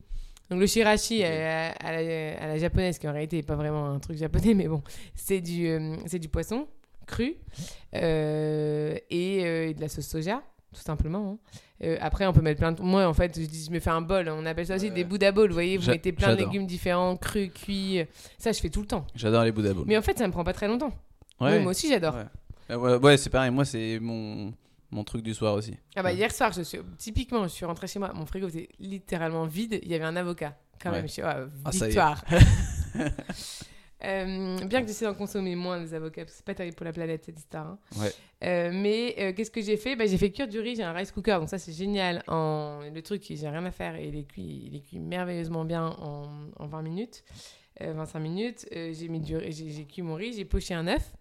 Donc 0.50 0.58
le 0.58 0.66
shirashi 0.66 1.22
à, 1.22 1.70
à 1.70 1.92
la, 1.92 2.42
à 2.42 2.46
la 2.48 2.58
japonaise, 2.58 2.98
qui 2.98 3.06
en 3.06 3.12
réalité 3.12 3.36
n'est 3.36 3.44
pas 3.44 3.54
vraiment 3.54 3.86
un 3.90 4.00
truc 4.00 4.16
japonais, 4.16 4.54
mais 4.54 4.66
bon, 4.66 4.82
c'est 5.14 5.40
du, 5.40 5.68
euh, 5.68 5.94
c'est 6.06 6.18
du 6.18 6.28
poisson 6.28 6.66
cru 7.06 7.36
euh, 7.94 8.96
et, 9.10 9.44
euh, 9.46 9.68
et 9.68 9.74
de 9.74 9.80
la 9.80 9.88
sauce 9.88 10.06
soja, 10.08 10.42
tout 10.74 10.80
simplement. 10.80 11.32
hein. 11.32 11.38
Euh, 11.84 11.96
après, 12.00 12.26
on 12.26 12.32
peut 12.32 12.40
mettre 12.40 12.58
plein 12.58 12.72
de... 12.72 12.82
Moi, 12.82 13.06
en 13.06 13.14
fait, 13.14 13.38
je, 13.40 13.46
dis, 13.46 13.64
je 13.66 13.70
me 13.70 13.78
fais 13.78 13.90
un 13.90 14.00
bol. 14.00 14.28
On 14.28 14.44
appelle 14.46 14.66
ça 14.66 14.74
aussi 14.76 14.90
des 14.90 15.04
Buddha 15.04 15.30
bowls. 15.30 15.48
Vous 15.48 15.54
voyez, 15.54 15.76
vous 15.76 15.84
J'a- 15.84 15.92
mettez 15.92 16.10
plein 16.12 16.28
de 16.28 16.38
j'adore. 16.38 16.52
légumes 16.52 16.66
différents, 16.66 17.16
crus, 17.16 17.50
cuits. 17.54 18.00
Ça, 18.36 18.50
je 18.50 18.58
fais 18.60 18.68
tout 18.68 18.80
le 18.80 18.86
temps. 18.88 19.06
J'adore 19.14 19.44
les 19.44 19.52
Buddha 19.52 19.72
Bowls. 19.74 19.84
Mais 19.86 19.96
en 19.96 20.02
fait, 20.02 20.18
ça 20.18 20.26
me 20.26 20.32
prend 20.32 20.42
pas 20.44 20.52
très 20.52 20.66
longtemps. 20.66 20.92
Ouais. 21.40 21.56
Oui, 21.56 21.62
moi 21.62 21.70
aussi, 21.70 21.88
j'adore. 21.88 22.14
Ouais, 22.16 22.24
Euh, 22.70 22.76
ouais, 22.76 22.96
ouais, 22.96 23.16
c'est 23.16 23.30
pareil. 23.30 23.52
Moi, 23.52 23.64
c'est 23.64 24.00
mon, 24.00 24.52
mon 24.90 25.04
truc 25.04 25.22
du 25.22 25.34
soir 25.34 25.54
aussi. 25.54 25.76
Ah 25.94 26.02
bah 26.02 26.08
Ouais. 26.08 26.16
hier 26.16 26.32
soir, 26.32 26.52
je 26.52 26.62
suis 26.62 26.78
typiquement, 26.96 27.44
je 27.44 27.48
suis 27.52 27.64
rentrée 27.64 27.86
chez 27.86 28.00
moi, 28.00 28.12
mon 28.12 28.26
frigo 28.26 28.48
était 28.48 28.68
littéralement 28.80 29.44
vide, 29.46 29.78
il 29.82 29.88
y 29.88 29.94
avait 29.94 30.04
un 30.04 30.16
avocat. 30.16 30.56
Quand 30.82 30.90
Ouais. 30.90 30.96
même, 30.96 31.06
je 31.06 31.12
suis 31.12 31.22
ah, 31.22 31.46
Ah, 31.64 31.70
ça 31.72 31.78
y 31.78 31.82
est. 31.84 31.92
victoire. 31.92 32.24
Euh, 34.04 34.56
bien 34.66 34.80
que 34.82 34.86
j'essaie 34.86 35.04
d'en 35.06 35.14
consommer 35.14 35.56
moins 35.56 35.80
des 35.80 35.92
avocats, 35.92 36.22
parce 36.22 36.32
que 36.32 36.36
c'est 36.38 36.46
pas 36.46 36.54
terrible 36.54 36.76
pour 36.76 36.84
la 36.86 36.92
planète 36.92 37.26
histoire. 37.36 37.66
hein. 37.66 37.78
Ouais. 38.00 38.12
Euh, 38.44 38.70
mais 38.72 39.16
euh, 39.18 39.32
qu'est-ce 39.32 39.50
que 39.50 39.60
j'ai 39.60 39.76
fait? 39.76 39.96
Bah, 39.96 40.06
J'ai 40.06 40.18
fait 40.18 40.30
cuire 40.30 40.46
du 40.46 40.60
riz, 40.60 40.76
j'ai 40.76 40.84
un 40.84 40.92
rice 40.92 41.10
cooker, 41.10 41.38
donc 41.40 41.48
ça 41.48 41.58
c'est 41.58 41.72
génial. 41.72 42.22
En... 42.28 42.80
Le 42.94 43.02
truc, 43.02 43.24
j'ai 43.28 43.48
rien 43.48 43.64
à 43.64 43.70
faire 43.72 43.96
et 43.96 44.06
il 44.06 44.16
est 44.16 44.22
cuit, 44.24 44.68
il 44.70 44.76
est 44.76 44.80
cuit 44.80 45.00
merveilleusement 45.00 45.64
bien 45.64 45.84
en, 45.86 46.30
en 46.56 46.66
20 46.68 46.82
minutes, 46.82 47.24
euh, 47.82 47.92
25 47.94 48.18
minutes. 48.20 48.66
Euh, 48.76 48.92
j'ai 48.92 49.08
mis 49.08 49.18
du 49.20 49.34
j'ai 49.48 49.84
cuit 49.84 50.02
mon 50.02 50.14
riz, 50.14 50.32
j'ai 50.34 50.44
poché 50.44 50.74
un 50.74 50.86
œuf. 50.86 51.12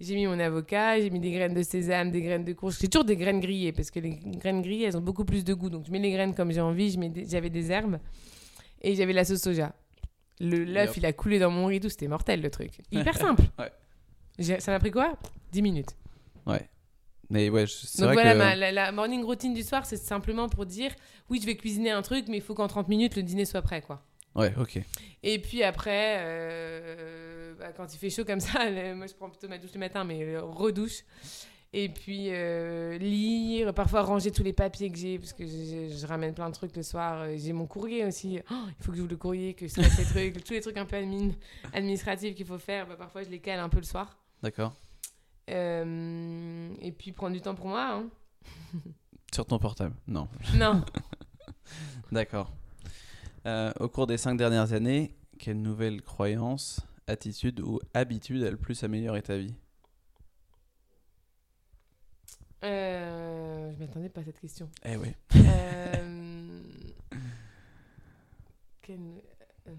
J'ai 0.00 0.16
mis 0.16 0.26
mon 0.26 0.40
avocat, 0.40 1.00
j'ai 1.00 1.08
mis 1.10 1.20
des 1.20 1.30
graines 1.30 1.54
de 1.54 1.62
sésame, 1.62 2.10
des 2.10 2.20
graines 2.20 2.44
de 2.44 2.52
courge. 2.52 2.76
J'ai 2.80 2.88
toujours 2.88 3.04
des 3.04 3.16
graines 3.16 3.38
grillées 3.38 3.72
parce 3.72 3.92
que 3.92 4.00
les 4.00 4.10
graines 4.10 4.60
grillées, 4.60 4.86
elles 4.86 4.96
ont 4.96 5.00
beaucoup 5.00 5.24
plus 5.24 5.44
de 5.44 5.54
goût. 5.54 5.70
Donc 5.70 5.86
je 5.86 5.92
mets 5.92 6.00
les 6.00 6.10
graines 6.10 6.34
comme 6.34 6.50
j'ai 6.50 6.60
envie. 6.60 6.96
des- 6.96 7.24
J'avais 7.26 7.48
des 7.50 7.70
herbes 7.70 7.98
et 8.82 8.96
j'avais 8.96 9.12
la 9.12 9.24
sauce 9.24 9.40
soja. 9.42 9.72
Le 10.40 10.64
l'œuf, 10.64 10.96
il 10.96 11.06
a 11.06 11.12
coulé 11.12 11.38
dans 11.38 11.50
mon 11.50 11.66
riz, 11.66 11.80
tout. 11.80 11.88
C'était 11.88 12.08
mortel 12.08 12.40
le 12.40 12.50
truc. 12.50 12.72
Hyper 12.92 13.16
simple. 13.16 13.42
Ouais. 13.58 14.60
Ça 14.60 14.72
m'a 14.72 14.78
pris 14.80 14.90
quoi? 14.90 15.16
10 15.52 15.62
minutes. 15.62 15.90
Mais 17.30 17.48
ouais, 17.48 17.64
c'est 17.66 18.00
Donc 18.02 18.12
vrai 18.12 18.14
voilà, 18.14 18.32
que. 18.34 18.38
ma- 18.38 18.54
la, 18.54 18.70
la 18.70 18.92
morning 18.92 19.24
routine 19.24 19.54
du 19.54 19.62
soir, 19.62 19.86
c'est 19.86 19.96
simplement 19.96 20.48
pour 20.50 20.66
dire 20.66 20.92
oui, 21.30 21.40
je 21.40 21.46
vais 21.46 21.56
cuisiner 21.56 21.90
un 21.90 22.02
truc, 22.02 22.26
mais 22.28 22.36
il 22.36 22.42
faut 22.42 22.54
qu'en 22.54 22.68
30 22.68 22.86
minutes, 22.88 23.16
le 23.16 23.22
dîner 23.22 23.46
soit 23.46 23.62
prêt. 23.62 23.80
quoi. 23.80 24.04
Ouais, 24.34 24.52
ok. 24.58 24.78
Et 25.22 25.38
puis 25.38 25.62
après, 25.62 26.16
euh, 26.18 27.54
bah, 27.58 27.72
quand 27.74 27.92
il 27.94 27.98
fait 27.98 28.10
chaud 28.10 28.24
comme 28.26 28.40
ça, 28.40 28.70
moi 28.94 29.06
je 29.06 29.14
prends 29.14 29.30
plutôt 29.30 29.48
ma 29.48 29.56
douche 29.58 29.72
le 29.72 29.80
matin, 29.80 30.04
mais 30.04 30.36
redouche. 30.38 31.02
Et 31.76 31.88
puis 31.88 32.28
euh, 32.30 32.96
lire, 32.98 33.74
parfois 33.74 34.02
ranger 34.02 34.30
tous 34.30 34.44
les 34.44 34.52
papiers 34.52 34.92
que 34.92 34.96
j'ai, 34.96 35.18
parce 35.18 35.32
que 35.32 35.44
je, 35.44 35.50
je- 35.90 35.96
je 35.98 36.06
ramène 36.06 36.32
plein 36.32 36.48
de 36.48 36.54
trucs 36.54 36.76
le 36.76 36.84
soir. 36.84 37.22
Euh, 37.22 37.34
J'ai 37.36 37.52
mon 37.52 37.66
courrier 37.66 38.04
aussi. 38.04 38.38
Oh, 38.48 38.54
il 38.78 38.84
faut 38.84 38.92
que 38.92 38.96
j'ouvre 38.96 39.10
le 39.10 39.16
courrier, 39.16 39.54
que 39.54 39.66
je 39.66 39.72
traite 39.74 39.98
les 39.98 40.04
trucs, 40.32 40.44
tous 40.44 40.52
les 40.52 40.60
trucs 40.60 40.76
un 40.76 40.84
peu 40.86 40.94
admin, 40.96 41.30
administratifs 41.72 42.36
qu'il 42.36 42.46
faut 42.46 42.58
faire. 42.58 42.86
Bah, 42.86 42.94
parfois 42.96 43.24
je 43.24 43.28
les 43.30 43.40
cale 43.40 43.58
un 43.58 43.68
peu 43.68 43.78
le 43.78 43.82
soir. 43.84 44.16
D'accord. 44.40 44.76
Euh, 45.50 46.72
et 46.80 46.92
puis 46.92 47.10
prendre 47.10 47.34
du 47.34 47.40
temps 47.40 47.54
pour 47.56 47.66
moi. 47.66 47.90
hein. 47.94 48.06
Sur 49.34 49.44
ton 49.44 49.58
portable 49.58 49.96
Non. 50.06 50.28
Non. 50.56 50.84
D'accord. 52.12 52.52
Euh, 53.46 53.72
au 53.80 53.88
cours 53.88 54.06
des 54.06 54.16
cinq 54.16 54.36
dernières 54.36 54.72
années, 54.72 55.16
quelle 55.40 55.60
nouvelle 55.60 56.02
croyance, 56.02 56.80
attitude 57.08 57.58
ou 57.60 57.80
habitude 57.94 58.44
a 58.44 58.50
le 58.50 58.56
plus 58.56 58.84
amélioré 58.84 59.22
ta 59.22 59.36
vie? 59.36 59.54
Euh, 62.64 63.72
je 63.72 63.78
m'attendais 63.78 64.08
pas 64.08 64.22
à 64.22 64.24
cette 64.24 64.40
question. 64.40 64.68
Eh 64.84 64.96
oui. 64.96 65.08
Euh, 65.36 66.60
euh, 68.90 69.74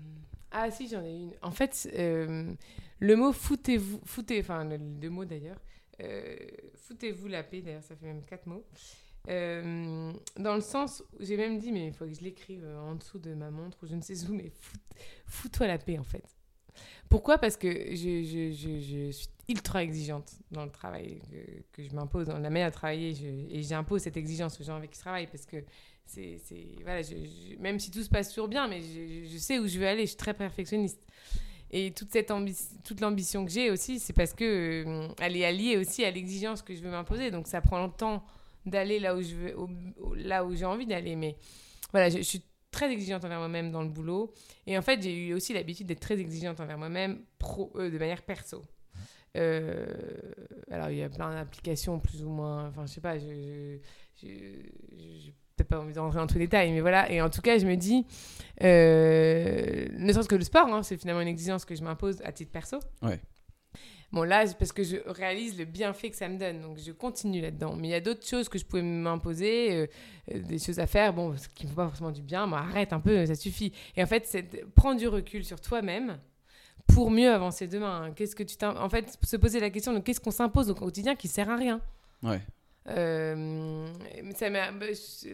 Ah 0.51 0.71
si, 0.71 0.87
j'en 0.87 1.03
ai 1.03 1.11
une. 1.15 1.33
En 1.41 1.51
fait, 1.51 1.89
euh, 1.97 2.53
le 2.99 3.15
mot 3.15 3.31
foutez-vous, 3.33 3.99
foutez, 4.05 4.39
enfin 4.39 4.63
le, 4.65 4.77
deux 4.77 5.09
mots 5.09 5.25
d'ailleurs, 5.25 5.59
foutez-vous 6.75 7.27
la 7.27 7.43
paix, 7.43 7.61
d'ailleurs 7.61 7.83
ça 7.83 7.95
fait 7.95 8.05
même 8.07 8.23
quatre 8.23 8.45
mots. 8.47 8.65
Dans 9.27 10.55
le 10.55 10.61
sens, 10.61 11.03
où 11.13 11.23
j'ai 11.23 11.37
même 11.37 11.57
dit, 11.57 11.71
mais 11.71 11.87
il 11.87 11.93
faut 11.93 12.05
que 12.05 12.13
je 12.13 12.21
l'écrive 12.21 12.65
en 12.65 12.95
dessous 12.95 13.17
de 13.19 13.33
ma 13.33 13.49
montre 13.49 13.77
ou 13.83 13.87
je 13.87 13.95
ne 13.95 14.01
sais 14.01 14.23
où, 14.25 14.33
mais 14.33 14.49
fout- 14.49 14.81
fous-toi 15.25 15.67
la 15.67 15.77
paix 15.77 15.97
en 15.97 16.03
fait. 16.03 16.23
Pourquoi? 17.09 17.37
Parce 17.37 17.57
que 17.57 17.69
je, 17.95 18.23
je, 18.23 18.51
je, 18.51 18.79
je 18.79 19.11
suis 19.11 19.27
ultra 19.47 19.83
exigeante 19.83 20.33
dans 20.51 20.65
le 20.65 20.71
travail 20.71 21.21
que, 21.71 21.83
je 21.83 21.93
m'impose, 21.93 22.27
dans 22.27 22.39
la 22.39 22.49
manière 22.49 22.69
de 22.69 22.73
travailler, 22.73 23.13
et 23.51 23.61
j'impose 23.61 24.01
cette 24.01 24.17
exigence 24.17 24.59
aux 24.59 24.63
gens 24.63 24.75
avec 24.75 24.91
qui 24.91 24.97
je 24.97 25.01
travaille 25.01 25.27
parce 25.27 25.45
que 25.45 25.57
c'est, 26.05 26.39
voilà, 26.83 27.01
même 27.59 27.79
si 27.79 27.91
tout 27.91 28.03
se 28.03 28.09
passe 28.09 28.29
toujours 28.29 28.47
bien, 28.47 28.67
mais 28.67 28.81
je, 28.81 29.37
sais 29.37 29.59
où 29.59 29.67
je 29.67 29.79
veux 29.79 29.87
aller, 29.87 30.01
je 30.01 30.09
suis 30.09 30.17
très 30.17 30.33
perfectionniste. 30.33 31.01
Et 31.71 31.91
toute, 31.91 32.11
cette 32.11 32.31
toute 32.83 33.01
l'ambition 33.01 33.43
que 33.43 33.51
j'ai 33.51 33.71
aussi, 33.71 33.99
c'est 33.99 34.13
parce 34.13 34.33
que 34.33 34.85
euh, 34.85 35.07
elle 35.19 35.35
est 35.35 35.45
alliée 35.45 35.77
aussi 35.77 36.05
à 36.05 36.11
l'exigence 36.11 36.61
que 36.61 36.75
je 36.75 36.81
veux 36.81 36.91
m'imposer. 36.91 37.31
Donc 37.31 37.47
ça 37.47 37.59
prend 37.59 37.79
longtemps 37.79 38.23
d'aller 38.65 38.99
là 38.99 39.15
où 39.15 39.21
je 39.21 39.35
veux, 39.35 39.55
là 40.15 40.45
où 40.45 40.55
j'ai 40.55 40.65
envie 40.65 40.85
d'aller. 40.85 41.15
Mais 41.15 41.35
voilà, 41.91 42.09
je, 42.09 42.17
je 42.17 42.23
suis 42.23 42.43
très 42.75 42.91
exigeante 42.91 43.25
envers 43.25 43.39
moi-même 43.39 43.71
dans 43.71 43.81
le 43.81 43.89
boulot. 43.89 44.31
Et 44.67 44.77
en 44.77 44.81
fait, 44.81 45.01
j'ai 45.01 45.27
eu 45.27 45.33
aussi 45.33 45.53
l'habitude 45.53 45.87
d'être 45.87 46.01
très 46.01 46.19
exigeante 46.19 46.59
envers 46.59 46.77
moi-même 46.77 47.21
pro, 47.39 47.71
euh, 47.75 47.89
de 47.89 47.97
manière 47.97 48.21
perso. 48.21 48.61
Euh, 49.35 49.85
alors, 50.71 50.89
il 50.89 50.97
y 50.97 51.03
a 51.03 51.09
plein 51.09 51.33
d'applications 51.33 51.99
plus 51.99 52.23
ou 52.23 52.29
moins. 52.29 52.67
Enfin, 52.67 52.85
je 52.85 52.93
sais 52.93 53.01
pas, 53.01 53.17
je. 53.17 53.77
j'ai 54.15 55.33
peut-être 55.55 55.69
pas 55.69 55.79
envie 55.79 55.93
de 55.93 55.99
rentrer 55.99 56.19
dans 56.19 56.27
tous 56.27 56.37
les 56.37 56.47
détails, 56.47 56.71
mais 56.71 56.81
voilà. 56.81 57.11
Et 57.11 57.21
en 57.21 57.29
tout 57.29 57.41
cas, 57.41 57.57
je 57.57 57.65
me 57.65 57.75
dis, 57.75 58.05
euh, 58.63 59.87
ne 59.97 60.11
serait-ce 60.11 60.27
que 60.27 60.35
le 60.35 60.43
sport, 60.43 60.67
hein, 60.67 60.83
c'est 60.83 60.97
finalement 60.97 61.21
une 61.21 61.27
exigence 61.27 61.65
que 61.65 61.75
je 61.75 61.83
m'impose 61.83 62.21
à 62.23 62.31
titre 62.31 62.51
perso. 62.51 62.79
Ouais. 63.01 63.19
Bon, 64.11 64.23
là, 64.23 64.45
c'est 64.45 64.57
parce 64.57 64.71
que 64.71 64.83
je 64.83 64.97
réalise 65.07 65.57
le 65.57 65.65
bienfait 65.65 66.09
que 66.09 66.15
ça 66.15 66.29
me 66.29 66.37
donne, 66.37 66.61
donc 66.61 66.77
je 66.77 66.91
continue 66.91 67.41
là-dedans. 67.41 67.75
Mais 67.75 67.87
il 67.89 67.91
y 67.91 67.95
a 67.95 68.01
d'autres 68.01 68.25
choses 68.25 68.47
que 68.47 68.57
je 68.57 68.65
pouvais 68.65 68.81
m'imposer, 68.81 69.87
euh, 70.31 70.39
des 70.41 70.59
choses 70.59 70.79
à 70.79 70.87
faire, 70.87 71.13
bon, 71.13 71.35
qui 71.55 71.65
ne 71.65 71.69
font 71.69 71.75
pas 71.75 71.87
forcément 71.87 72.11
du 72.11 72.21
bien. 72.21 72.47
Bon, 72.47 72.55
arrête 72.55 72.93
un 72.93 72.99
peu, 72.99 73.25
ça 73.25 73.35
suffit. 73.35 73.73
Et 73.97 74.03
en 74.03 74.05
fait, 74.05 74.25
c'est 74.25 74.65
prendre 74.73 74.99
du 74.99 75.07
recul 75.07 75.43
sur 75.43 75.59
toi-même 75.59 76.17
pour 76.87 77.11
mieux 77.11 77.31
avancer 77.31 77.67
demain. 77.67 78.11
Qu'est-ce 78.15 78.35
que 78.35 78.43
tu 78.43 78.55
En 78.63 78.89
fait, 78.89 79.17
se 79.23 79.37
poser 79.37 79.59
la 79.59 79.69
question 79.69 79.93
de 79.93 79.99
qu'est-ce 79.99 80.19
qu'on 80.19 80.31
s'impose 80.31 80.69
au 80.69 80.75
quotidien 80.75 81.15
qui 81.15 81.27
sert 81.27 81.49
à 81.49 81.55
rien. 81.55 81.81
Ouais. 82.23 82.41
Euh, 82.87 83.87
bah, 84.41 84.85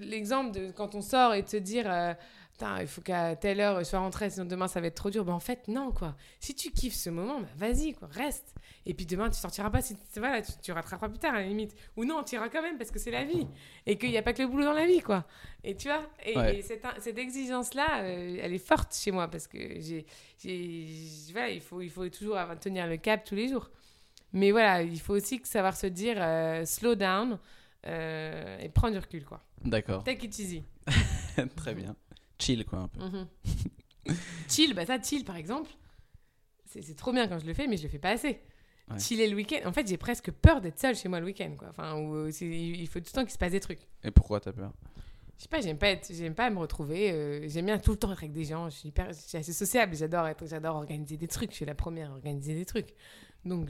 L'exemple 0.02 0.52
de 0.52 0.72
quand 0.72 0.96
on 0.96 1.02
sort 1.02 1.34
et 1.34 1.42
de 1.44 1.50
se 1.50 1.58
dire 1.58 1.86
euh, 1.88 2.14
Putain, 2.62 2.80
il 2.82 2.88
faut 2.88 3.02
qu'à 3.02 3.36
telle 3.36 3.60
heure 3.60 3.80
je 3.80 3.86
sois 3.86 3.97
rentrée, 3.97 4.30
sinon 4.30 4.45
demain 4.45 4.67
ça 4.67 4.80
va 4.82 4.86
être 4.88 4.93
trop 4.95 5.10
dur. 5.10 5.26
Ben, 5.26 5.34
en 5.34 5.39
fait, 5.39 5.67
non, 5.67 5.91
quoi. 5.91 6.15
Si 6.39 6.54
tu 6.54 6.69
kiffes 6.71 6.93
ce 6.93 7.10
moment, 7.10 7.39
bah, 7.41 7.47
vas-y, 7.56 7.93
quoi, 7.93 8.08
reste. 8.12 8.54
Et 8.86 8.93
puis 8.93 9.08
demain, 9.08 9.32
tu 9.32 9.39
sortiras 9.39 9.71
pas, 9.71 9.82
si, 9.82 9.97
voilà, 10.17 10.43
tu, 10.43 10.52
tu 10.62 10.71
rattraperas 10.71 11.10
plus 11.10 11.17
tard 11.17 11.34
à 11.34 11.39
la 11.39 11.47
limite. 11.47 11.76
Ou 11.97 12.06
non, 12.06 12.24
tu 12.24 12.36
iras 12.36 12.50
quand 12.50 12.62
même 12.62 12.78
parce 12.78 12.91
que 12.91 13.00
c'est 13.00 13.10
la 13.10 13.24
vie. 13.24 13.47
Et 13.88 13.97
qu'il 13.97 14.12
n'y 14.12 14.17
a 14.19 14.21
pas 14.21 14.34
que 14.34 14.43
le 14.43 14.47
boulot 14.47 14.63
dans 14.65 14.74
la 14.74 14.86
vie, 14.86 15.00
quoi. 15.02 15.26
Et 15.63 15.76
tu 15.76 15.88
vois, 15.88 16.04
et, 16.24 16.38
Ouais. 16.38 16.58
et 16.58 16.62
cette, 16.62 16.84
cette 17.00 17.17
exigence-là, 17.17 18.04
euh, 18.04 18.38
elle 18.39 18.54
est 18.54 18.63
forte 18.63 18.93
chez 18.95 19.10
moi 19.10 19.28
parce 19.28 19.47
que 19.47 19.58
j'ai. 19.80 20.06
Voilà, 21.32 21.50
il 21.50 21.62
faut, 21.62 21.82
il 21.82 21.89
faut 21.89 22.08
toujours 22.10 22.38
tenir 22.60 22.86
le 22.86 22.97
cap 22.97 23.24
tous 23.24 23.36
les 23.36 23.47
jours. 23.47 23.71
Mais 24.34 24.52
voilà, 24.52 24.84
il 24.84 25.00
faut 25.00 25.15
aussi 25.15 25.41
savoir 25.45 25.76
se 25.76 25.88
dire 25.88 26.17
euh, 26.19 26.63
slow 26.65 26.93
down 26.93 27.39
euh, 27.88 28.60
et 28.60 28.69
prendre 28.69 28.93
du 28.93 29.00
recul, 29.00 29.26
quoi. 29.26 29.43
D'accord. 29.63 30.04
Take 30.04 30.26
it 30.28 30.38
easy. 30.39 30.63
Très 31.56 31.74
bien. 31.74 31.95
Chill, 32.41 32.65
quoi, 32.65 32.80
un 32.80 32.88
peu. 32.88 32.99
Mhm. 32.99 33.27
chill, 34.49 34.73
bah 34.73 34.86
ça, 34.86 35.01
chill 35.01 35.23
par 35.23 35.36
exemple, 35.36 35.69
c'est 36.65 36.95
trop 36.95 37.12
bien 37.12 37.27
quand 37.27 37.39
je 37.39 37.45
le 37.45 37.54
fais, 37.54 37.67
mais 37.67 37.77
je 37.77 37.84
le 37.84 37.89
fais 37.89 37.99
pas 37.99 38.10
assez. 38.12 38.41
Ouais. 38.89 38.99
Chiller 38.99 39.27
le 39.27 39.36
week-end, 39.36 39.60
en 39.65 39.71
fait, 39.71 39.88
j'ai 39.88 39.97
presque 39.97 40.32
peur 40.32 40.60
d'être 40.60 40.80
seule 40.80 40.95
chez 40.95 41.08
moi 41.08 41.19
le 41.19 41.25
week-end, 41.25 41.54
quoi. 41.58 41.69
Enfin, 41.69 41.95
où, 41.97 42.15
euh, 42.15 42.32
il 42.41 42.88
faut 42.88 42.99
tout 42.99 43.06
le 43.08 43.12
temps 43.13 43.21
qu'il 43.23 43.32
se 43.32 43.38
passe 43.38 43.51
des 43.51 43.60
trucs. 43.60 43.88
Et 44.04 44.12
pourquoi 44.12 44.39
t'as 44.39 44.51
peur? 44.51 44.73
Je 45.38 45.43
sais 45.43 45.49
pas, 45.49 45.62
j'aime 45.62 45.77
pas 45.77 45.89
être, 45.89 46.12
j'aime 46.13 46.36
pas 46.36 46.49
me 46.49 46.60
retrouver. 46.60 47.12
euh, 47.12 47.47
j'aime 47.47 47.65
bien 47.67 47.77
tout 47.80 47.91
le 47.91 47.97
temps 47.97 48.12
être 48.12 48.19
avec 48.19 48.32
des 48.32 48.43
gens. 48.45 48.69
Je 48.69 48.75
suis 48.75 48.89
hyper, 48.89 49.08
je 49.13 49.19
suis 49.19 49.38
assez 49.38 49.54
sociable. 49.54 49.95
J'adore 49.95 50.27
être, 50.27 50.45
j'adore 50.45 50.75
organiser 50.75 51.17
des 51.17 51.27
trucs. 51.27 51.51
Je 51.51 51.56
suis 51.58 51.65
la 51.65 51.73
première 51.73 52.12
à 52.12 52.13
organiser 52.13 52.54
des 52.54 52.65
trucs. 52.65 52.93
Donc 53.43 53.67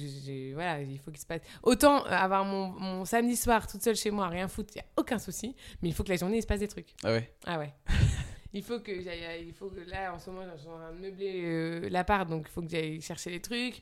voilà, 0.54 0.82
il 0.82 1.00
faut 1.00 1.12
qu'il 1.12 1.22
se 1.22 1.26
passe. 1.26 1.40
Autant 1.64 2.04
avoir 2.04 2.44
mon, 2.44 2.72
mon 2.72 3.06
samedi 3.06 3.38
soir 3.38 3.68
toute 3.68 3.82
seule 3.82 3.96
chez 3.96 4.12
moi, 4.12 4.28
rien 4.28 4.50
foutre, 4.50 4.74
il 4.76 4.80
y 4.80 4.82
a 4.82 4.86
aucun 4.98 5.18
souci. 5.18 5.56
Mais 5.82 5.88
il 5.88 5.94
faut 5.94 6.04
que 6.04 6.10
la 6.10 6.18
journée 6.18 6.38
il 6.38 6.42
se 6.42 6.48
passe 6.48 6.60
des 6.60 6.68
trucs. 6.68 6.94
Ah 7.06 7.12
ouais? 7.14 7.32
Ah 7.46 7.58
ouais. 7.58 7.74
Il 8.54 8.64
faut 8.64 8.80
que 8.80 9.02
j'aille, 9.02 9.46
il 9.48 9.54
faut 9.54 9.70
que 9.70 9.80
là 9.90 10.14
en 10.14 10.20
ce 10.20 10.30
moment 10.30 10.44
suis 10.58 10.68
en 10.68 10.78
train 10.78 10.92
de 10.94 11.00
meubler 11.00 11.42
euh, 11.46 11.90
l'appart, 11.90 12.30
donc 12.30 12.46
il 12.50 12.52
faut 12.52 12.62
que 12.62 12.70
j'aille 12.70 13.02
chercher 13.02 13.30
les 13.30 13.40
trucs. 13.42 13.82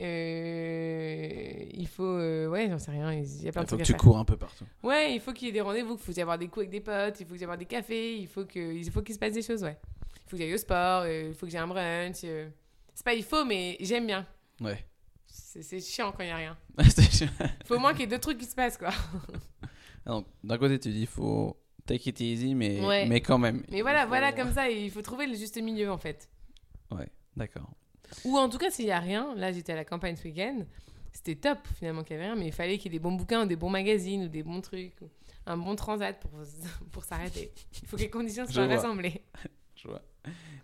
Euh, 0.00 1.64
il 1.72 1.86
faut, 1.86 2.02
euh, 2.04 2.48
ouais, 2.48 2.68
j'en 2.68 2.78
sais 2.78 2.90
rien. 2.90 3.12
Il 3.12 3.42
y 3.42 3.48
a 3.48 3.52
plein 3.52 3.62
Il 3.62 3.64
de 3.64 3.70
faut 3.70 3.76
trucs 3.76 3.78
que 3.78 3.82
à 3.82 3.86
tu 3.86 3.92
faire. 3.92 4.00
cours 4.00 4.18
un 4.18 4.24
peu 4.24 4.36
partout. 4.36 4.64
Ouais, 4.82 5.14
il 5.14 5.20
faut 5.20 5.32
qu'il 5.32 5.46
y 5.46 5.50
ait 5.50 5.52
des 5.52 5.60
rendez-vous, 5.60 5.94
il 5.94 5.98
faut 6.00 6.12
y 6.12 6.20
avoir 6.20 6.38
des 6.38 6.48
coups 6.48 6.64
avec 6.66 6.70
des 6.70 6.80
potes, 6.80 7.20
il 7.20 7.26
faut 7.26 7.34
y 7.36 7.42
avoir 7.44 7.58
des 7.58 7.66
cafés, 7.66 8.16
il 8.18 8.26
faut 8.28 8.44
que, 8.44 8.58
il 8.74 8.90
faut 8.90 9.02
qu'il 9.02 9.14
se 9.14 9.20
passe 9.20 9.32
des 9.32 9.42
choses, 9.42 9.62
ouais. 9.62 9.76
Il 10.16 10.30
faut 10.30 10.36
que 10.36 10.42
j'aille 10.42 10.54
au 10.54 10.58
sport, 10.58 11.02
euh, 11.02 11.28
il 11.28 11.34
faut 11.34 11.46
que 11.46 11.52
j'ai 11.52 11.58
un 11.58 11.66
brunch. 11.66 12.20
euh. 12.24 12.48
C'est 12.94 13.04
pas 13.04 13.14
il 13.14 13.24
faut, 13.24 13.44
mais 13.44 13.76
j'aime 13.80 14.06
bien. 14.06 14.26
Ouais. 14.60 14.84
C'est 15.26 15.80
chiant 15.80 16.12
quand 16.12 16.22
il 16.22 16.28
y 16.28 16.30
a 16.30 16.36
rien. 16.36 16.56
Il 16.78 17.66
faut 17.66 17.74
au 17.76 17.78
moins 17.80 17.92
qu'il 17.92 18.02
y 18.02 18.04
ait 18.04 18.06
deux 18.08 18.18
trucs 18.20 18.38
qui 18.38 18.44
se 18.46 18.54
passent, 18.54 18.78
quoi. 18.78 18.90
Donc, 20.06 20.26
D'un 20.44 20.58
côté, 20.58 20.78
tu 20.78 20.90
dis 20.90 21.06
faut 21.06 21.56
take 21.86 22.08
it 22.10 22.20
easy, 22.20 22.54
mais, 22.54 22.84
Ouais. 22.84 23.06
mais 23.06 23.20
quand 23.20 23.38
même. 23.38 23.62
Mais 23.70 23.82
voilà, 23.82 24.02
faut- 24.02 24.08
voilà, 24.08 24.32
comme 24.32 24.52
ça, 24.52 24.70
il 24.70 24.90
faut 24.90 25.02
trouver 25.02 25.26
le 25.26 25.34
juste 25.34 25.60
milieu, 25.60 25.90
en 25.90 25.98
fait. 25.98 26.28
Ouais, 26.90 27.08
d'accord. 27.36 27.70
Ou 28.24 28.36
en 28.38 28.48
tout 28.48 28.58
cas, 28.58 28.70
s'il 28.70 28.86
y 28.86 28.90
a 28.90 29.00
rien, 29.00 29.34
là 29.34 29.50
j'étais 29.52 29.72
à 29.72 29.76
la 29.76 29.84
campagne 29.84 30.14
ce 30.16 30.24
week-end, 30.24 30.60
c'était 31.12 31.34
top 31.36 31.58
finalement 31.76 32.02
qu'il 32.04 32.14
y 32.16 32.18
avait 32.18 32.26
rien, 32.26 32.36
mais 32.36 32.46
il 32.46 32.52
fallait 32.52 32.76
qu'il 32.78 32.92
y 32.92 32.94
ait 32.94 32.98
des 32.98 33.02
bons 33.02 33.12
bouquins, 33.12 33.44
ou 33.44 33.46
des 33.46 33.56
bons 33.56 33.70
magazines, 33.70 34.24
ou 34.24 34.28
des 34.28 34.42
bons 34.42 34.60
trucs, 34.60 35.00
ou 35.00 35.08
un 35.46 35.56
bon 35.56 35.74
transat 35.74 36.18
pour, 36.20 36.30
pour 36.92 37.04
s'arrêter. 37.04 37.50
Il 37.82 37.88
faut 37.88 37.96
que 37.96 38.02
les 38.02 38.10
conditions 38.10 38.46
soient 38.46 38.66
rassemblées. 38.66 39.22
Je 39.76 39.88
vois. 39.88 40.02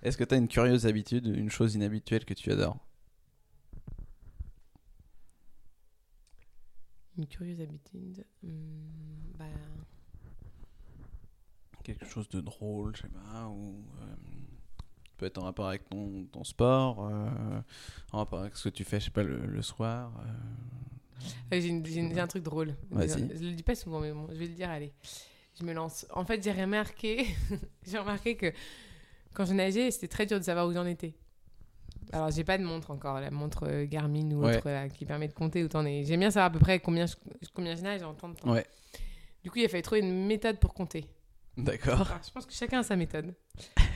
Est-ce 0.02 0.16
que 0.16 0.24
tu 0.24 0.34
as 0.34 0.38
une 0.38 0.48
curieuse 0.48 0.86
habitude, 0.86 1.26
une 1.26 1.50
chose 1.50 1.74
inhabituelle 1.74 2.24
que 2.24 2.34
tu 2.34 2.50
adores? 2.52 2.78
Une 7.18 7.26
curieuse 7.26 7.60
habitude. 7.60 8.24
hmm, 8.42 9.32
bah, 9.38 9.44
Quelque 11.98 12.10
chose 12.10 12.28
de 12.28 12.40
drôle, 12.40 12.94
je 12.96 13.02
sais 13.02 13.08
pas, 13.08 13.46
ou 13.48 13.84
euh, 14.00 14.04
peut 15.16 15.26
être 15.26 15.38
en 15.38 15.44
rapport 15.44 15.68
avec 15.68 15.88
ton, 15.88 16.24
ton 16.32 16.44
sport, 16.44 17.06
euh, 17.06 17.60
en 18.12 18.18
rapport 18.18 18.40
avec 18.40 18.56
ce 18.56 18.68
que 18.68 18.74
tu 18.74 18.84
fais, 18.84 19.00
je 19.00 19.06
sais 19.06 19.10
pas, 19.10 19.22
le, 19.22 19.44
le 19.46 19.62
soir. 19.62 20.12
euh. 20.20 21.22
J'ai, 21.52 21.68
une- 21.68 21.84
j'ai 21.84 22.00
une- 22.00 22.14
j'ai 22.14 22.20
un 22.20 22.26
truc 22.26 22.42
drôle. 22.42 22.74
Vas-y. 22.90 23.28
Je, 23.36 23.44
le 23.44 23.52
dis 23.52 23.62
pas 23.62 23.74
souvent, 23.74 24.00
mais 24.00 24.12
bon, 24.12 24.26
je 24.30 24.36
vais 24.36 24.46
le 24.46 24.54
dire, 24.54 24.70
allez. 24.70 24.92
Je 25.58 25.64
me 25.64 25.72
lance. 25.74 26.06
En 26.14 26.24
fait, 26.24 26.42
j'ai 26.42 26.52
remarqué, 26.52 27.26
j'ai 27.86 27.98
remarqué 27.98 28.36
que 28.36 28.52
quand 29.34 29.44
je 29.44 29.52
nageais, 29.52 29.90
c'était 29.90 30.08
très 30.08 30.24
dur 30.26 30.38
de 30.38 30.44
savoir 30.44 30.66
où 30.66 30.72
j'en 30.72 30.86
étais. 30.86 31.14
Alors, 32.12 32.30
j'ai 32.30 32.42
pas 32.44 32.56
de 32.58 32.64
montre 32.64 32.90
encore, 32.90 33.20
la 33.20 33.30
montre 33.30 33.84
Garmin 33.84 34.30
ou 34.32 34.42
Ouais. 34.44 34.56
autre 34.56 34.68
là, 34.70 34.88
qui 34.88 35.04
permet 35.04 35.28
de 35.28 35.34
compter 35.34 35.62
où 35.62 35.68
t'en 35.68 35.84
es. 35.84 36.04
J'aime 36.04 36.20
bien 36.20 36.30
savoir 36.30 36.46
à 36.46 36.50
peu 36.50 36.58
près 36.58 36.80
combien 36.80 37.06
je, 37.06 37.14
combien 37.54 37.76
je 37.76 37.82
nage 37.82 38.02
en 38.02 38.14
temps 38.14 38.30
de 38.30 38.34
temps. 38.36 38.50
Ouais. 38.52 38.66
Du 39.44 39.50
coup, 39.50 39.58
il 39.58 39.64
a 39.64 39.68
fallu 39.68 39.82
trouver 39.82 40.00
une 40.00 40.26
méthode 40.26 40.58
pour 40.58 40.72
compter. 40.74 41.04
D'accord. 41.64 42.00
Alors, 42.02 42.20
je 42.26 42.30
pense 42.32 42.46
que 42.46 42.52
chacun 42.52 42.80
a 42.80 42.82
sa 42.82 42.96
méthode. 42.96 43.34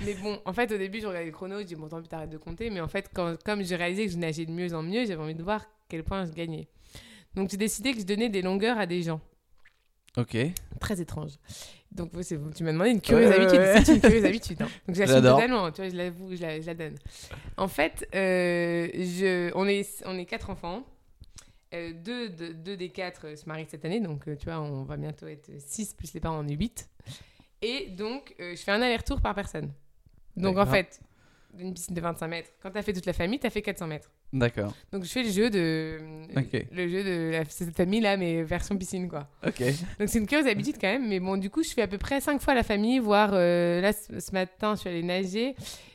Mais 0.05 0.15
bon, 0.15 0.41
en 0.45 0.53
fait, 0.53 0.71
au 0.73 0.79
début, 0.79 1.01
je 1.01 1.07
regardais 1.07 1.27
le 1.27 1.33
chrono, 1.33 1.59
je 1.61 1.65
dis, 1.65 1.75
bon, 1.77 1.89
tant 1.89 2.01
pis, 2.03 2.09
t'arrêtes 2.09 2.31
de 2.31 2.39
compter. 2.39 2.71
Mais 2.71 2.81
en 2.81 2.89
fait, 2.89 3.11
quand, 3.15 3.37
comme 3.45 3.63
j'ai 3.63 3.77
réalisé 3.77 4.07
que 4.07 4.13
je 4.13 4.19
nageais 4.19 4.47
de 4.47 4.53
mieux 4.53 4.75
en 4.75 4.83
mieux, 4.83 5.07
j'avais 5.07 5.23
envie 5.23 5.35
de 5.35 5.43
voir 5.43 5.65
quel 5.89 6.03
point 6.05 6.25
je 6.27 6.33
gagnais. 6.33 6.69
Donc, 7.35 7.51
j'ai 7.51 7.57
décidé 7.57 7.93
que 7.93 8.01
je 8.01 8.05
donnais 8.05 8.29
des 8.29 8.43
longueurs 8.43 8.79
à 8.79 8.87
des 8.87 9.03
gens. 9.03 9.21
Ok. 10.17 10.37
Très 10.81 11.01
étrange. 11.01 11.33
Donc, 11.91 12.11
c'est- 12.23 12.39
tu 12.55 12.63
m'as 12.65 12.73
demandé 12.73 12.91
une 12.91 13.01
curieuse 13.01 13.31
Ouais, 13.31 13.37
habitude. 13.37 13.59
ouais. 13.61 13.85
C'est 13.85 13.95
une 13.97 14.01
curieuse 14.01 14.25
habitude. 14.25 14.63
hein. 14.63 14.69
Donc, 14.87 14.97
j'assume 14.97 15.23
totalement. 15.23 15.71
Tu 15.73 15.81
vois, 15.81 15.91
je 15.91 15.97
l'avoue, 15.97 16.37
je 16.37 16.43
la, 16.43 16.61
je 16.61 16.67
la 16.67 16.75
donne. 16.75 16.95
En 17.57 17.69
fait, 17.69 18.07
euh, 18.15 18.89
je, 18.95 19.51
on, 19.55 19.67
est, 19.67 20.03
on 20.07 20.17
est 20.19 20.25
quatre 20.27 20.51
enfants. 20.51 20.85
Euh, 21.73 21.93
deux, 21.93 22.29
de- 22.29 22.53
deux 22.53 22.77
des 22.77 22.91
quatre 22.91 23.27
euh, 23.27 23.37
se 23.37 23.49
marient 23.49 23.67
cette 23.69 23.85
année. 23.85 23.99
Donc, 24.01 24.25
tu 24.39 24.45
vois, 24.45 24.61
on 24.61 24.85
va 24.85 24.97
bientôt 24.97 25.27
être 25.27 25.51
six, 25.59 25.93
plus 25.95 26.13
les 26.15 26.21
parents, 26.21 26.39
on 26.45 26.47
est 26.47 26.55
huit. 26.55 26.89
Et 27.65 27.87
donc, 27.91 28.35
euh, 28.41 28.55
je 28.57 28.63
fais 28.63 28.73
un 28.73 28.83
aller-retour 28.83 29.21
par 29.21 29.35
personne. 29.35 29.73
Donc, 30.37 30.59
en 30.59 30.67
fait, 30.67 31.01
une 31.59 31.73
piscine 31.73 31.95
de 31.95 32.01
25 32.01 32.27
mètres. 32.29 32.51
Quand 32.63 32.71
tu 32.71 32.79
as 32.79 32.83
fait 32.83 32.93
toute 32.93 33.07
la 33.07 33.13
famille, 33.13 33.39
tu 33.39 33.47
as 33.47 33.51
fait 33.51 33.63
400 33.63 33.87
mètres. 33.87 34.11
D'accord. 34.33 34.75
Donc 34.91 35.05
je 35.05 35.09
fais 35.09 35.23
le 35.23 35.31
jeu 35.31 35.49
de 35.49 35.99
Ok. 36.37 36.67
le 36.73 36.89
jeu 36.89 37.05
de 37.05 37.31
la, 37.31 37.45
cette 37.45 37.77
famille 37.77 38.01
là, 38.01 38.17
mais 38.17 38.43
version 38.43 38.77
piscine 38.77 39.09
quoi. 39.09 39.29
Ok. 39.47 39.63
Donc 40.01 40.09
c'est 40.09 40.19
une 40.19 40.27
curieuse 40.27 40.49
habitude 40.49 40.75
quand 40.81 40.89
même, 40.89 41.07
mais 41.09 41.21
bon 41.21 41.37
du 41.37 41.51
coup 41.51 41.63
je 41.63 41.69
fais 41.71 41.83
à 41.83 41.87
peu 41.87 41.99
près 41.99 42.21
5 42.21 42.41
fois 42.43 42.55
la 42.55 42.65
famille, 42.65 42.99
voire 42.99 43.31
euh, 43.33 43.81
là 43.81 43.93
ce 43.93 44.33
matin 44.33 44.75
je 44.75 44.81
suis 44.81 44.89
allée 44.89 45.05
nager, 45.05 45.55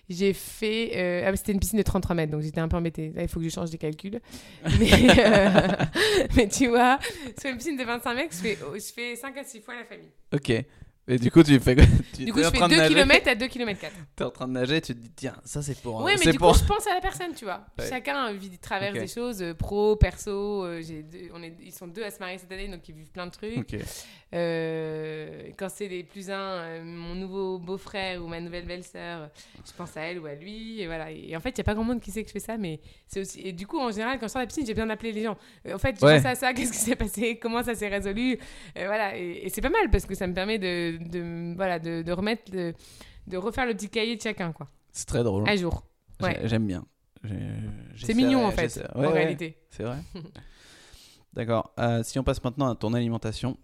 j'ai 0.10 0.32
fait 0.32 0.92
euh, 0.96 1.24
ah 1.30 1.36
c'était 1.36 1.52
une 1.52 1.60
piscine 1.60 1.80
de 1.80 1.84
33 1.84 2.16
mètres 2.16 2.32
donc 2.32 2.42
j'étais 2.42 2.62
un 2.62 2.70
peu 2.70 2.78
embêtée. 2.78 3.12
Là 3.14 3.24
il 3.24 3.28
faut 3.28 3.42
que 3.42 3.46
je 3.46 3.50
change 3.54 3.72
des 3.72 3.78
calculs, 3.78 4.22
mais 4.80 5.20
euh, 5.20 5.68
mais 6.38 6.48
tu 6.48 6.68
vois 6.68 6.98
sur 7.38 7.50
une 7.50 7.58
piscine 7.58 7.76
de 7.76 7.84
25 7.84 8.14
mètres 8.16 8.34
je 8.38 8.42
fais 8.42 8.58
je 8.74 8.94
fais 8.94 9.16
5 9.18 9.38
à 9.38 9.44
6 9.44 9.60
fois 9.60 9.74
la 9.76 9.84
famille. 9.84 10.12
Ok. 10.34 10.66
Et 11.12 11.18
du 11.18 11.32
coup, 11.32 11.42
tu 11.44 11.60
fais 11.60 11.76
quoi 11.76 11.84
tu 12.16 12.24
Du 12.26 12.32
coup 12.32 12.40
je 12.40 12.50
fais 12.50 12.58
train 12.58 12.68
de 12.68 12.74
2 12.76 12.80
nager, 12.80 12.94
km 12.94 13.28
à 13.28 13.36
2 13.36 13.48
km 13.48 13.80
4. 13.82 13.94
T'es 14.16 14.24
en 14.24 14.30
train 14.30 14.48
de 14.48 14.54
nager, 14.54 14.80
tu 14.80 14.94
te 14.94 15.00
dis, 15.00 15.12
tiens, 15.16 15.36
ça 15.44 15.62
c'est 15.62 15.78
pour. 15.82 16.02
Ouais, 16.04 16.16
mais 16.24 16.32
du 16.32 16.38
pour... 16.38 16.52
coup, 16.54 16.60
je 16.60 16.66
pense 16.66 16.86
à 16.88 16.94
la 16.94 17.02
personne, 17.02 17.34
tu 17.36 17.46
vois. 17.46 17.66
Ouais. 17.78 17.90
Chacun 17.90 18.32
vit, 18.34 18.58
traverse 18.60 18.94
des 18.98 19.08
choses, 19.08 19.42
euh, 19.42 19.54
pro, 19.54 19.96
perso. 19.96 20.64
euh, 20.66 20.82
j'ai 20.82 21.02
deux- 21.04 21.30
on 21.34 21.42
est, 21.44 21.54
ils 21.62 21.74
sont 21.74 21.88
deux 21.88 22.04
à 22.04 22.12
se 22.12 22.20
marier 22.20 22.38
cette 22.38 22.52
année, 22.52 22.68
donc 22.68 22.88
ils 22.88 22.96
vivent 22.96 23.12
plein 23.12 23.26
de 23.26 23.32
trucs. 23.32 23.76
Euh, 24.32 25.50
quand 25.58 25.70
c'est 25.70 25.88
les 25.88 26.04
plus 26.04 26.30
un, 26.30 26.36
euh, 26.40 26.84
mon 26.84 27.16
nouveau 27.16 27.58
beau-frère 27.58 28.24
ou 28.24 28.28
ma 28.28 28.40
nouvelle 28.40 28.66
belle-sœur, 28.66 29.30
je 29.66 29.72
pense 29.76 29.98
à 29.98 30.02
elle 30.02 30.20
ou 30.20 30.26
à 30.28 30.36
lui. 30.36 30.82
Et 30.82 30.86
voilà. 30.86 31.12
Et 31.12 31.36
en 31.36 31.40
fait, 31.40 31.50
il 31.50 31.56
n'y 31.56 31.62
a 31.62 31.64
pas 31.64 31.74
grand 31.74 31.84
monde 31.84 32.00
qui 32.02 32.12
sait 32.12 32.22
que 32.22 32.28
je 32.30 32.34
fais 32.34 32.40
ça, 32.40 32.58
mais 32.58 32.80
c'est 33.08 33.22
aussi. 33.22 33.42
Et 33.42 33.52
du 33.54 33.66
coup, 33.66 33.80
en 33.80 33.92
général, 33.92 34.20
quand 34.20 34.28
je 34.28 34.32
sors 34.34 34.40
de 34.40 34.44
la 34.44 34.48
piscine, 34.48 34.66
j'ai 34.66 34.74
besoin 34.74 34.88
d'appeler 34.88 35.12
les 35.14 35.24
gens. 35.24 35.38
Euh, 35.68 35.74
en 35.74 35.80
fait, 35.80 35.96
je 36.00 36.06
Ouais. 36.06 36.18
pense 36.18 36.26
à 36.26 36.36
ça, 36.36 36.54
qu'est-ce 36.54 36.72
qui 36.72 36.78
s'est 36.78 36.96
passé, 36.96 37.38
comment 37.42 37.64
ça 37.64 37.74
s'est 37.74 37.88
résolu. 37.88 38.38
Euh, 38.78 38.86
voilà. 38.86 39.18
Et, 39.18 39.46
et 39.46 39.50
c'est 39.50 39.62
pas 39.62 39.70
mal 39.70 39.90
parce 39.92 40.06
que 40.06 40.14
ça 40.16 40.28
me 40.28 40.34
permet 40.34 40.60
de, 40.60 40.99
de, 41.08 41.54
voilà, 41.56 41.80
de, 41.80 42.02
de 42.02 42.12
remettre, 42.12 42.52
de, 42.52 42.74
de 43.28 43.38
refaire 43.38 43.66
le 43.66 43.74
petit 43.74 43.90
cahier 43.90 44.16
de 44.16 44.22
chacun, 44.22 44.52
quoi, 44.52 44.68
C'est 44.92 45.06
très 45.08 45.24
drôle. 45.24 45.48
à 45.48 45.56
jour. 45.56 45.84
ouais. 46.22 46.40
J'ai- 46.42 46.48
J'aime 46.50 46.68
bien. 46.68 46.86
C'est 47.98 48.14
mignon 48.14 48.46
en 48.46 48.52
fait, 48.52 48.78
Ouais, 48.78 48.86
en 48.96 49.00
ouais, 49.02 49.08
réalité. 49.10 49.58
C'est 49.70 49.84
vrai. 49.84 49.98
D'accord. 51.34 51.74
Euh, 51.80 52.02
si 52.04 52.18
on 52.18 52.24
passe 52.24 52.44
maintenant 52.44 52.70
à 52.72 52.76
ton 52.76 52.94
alimentation. 52.94 53.58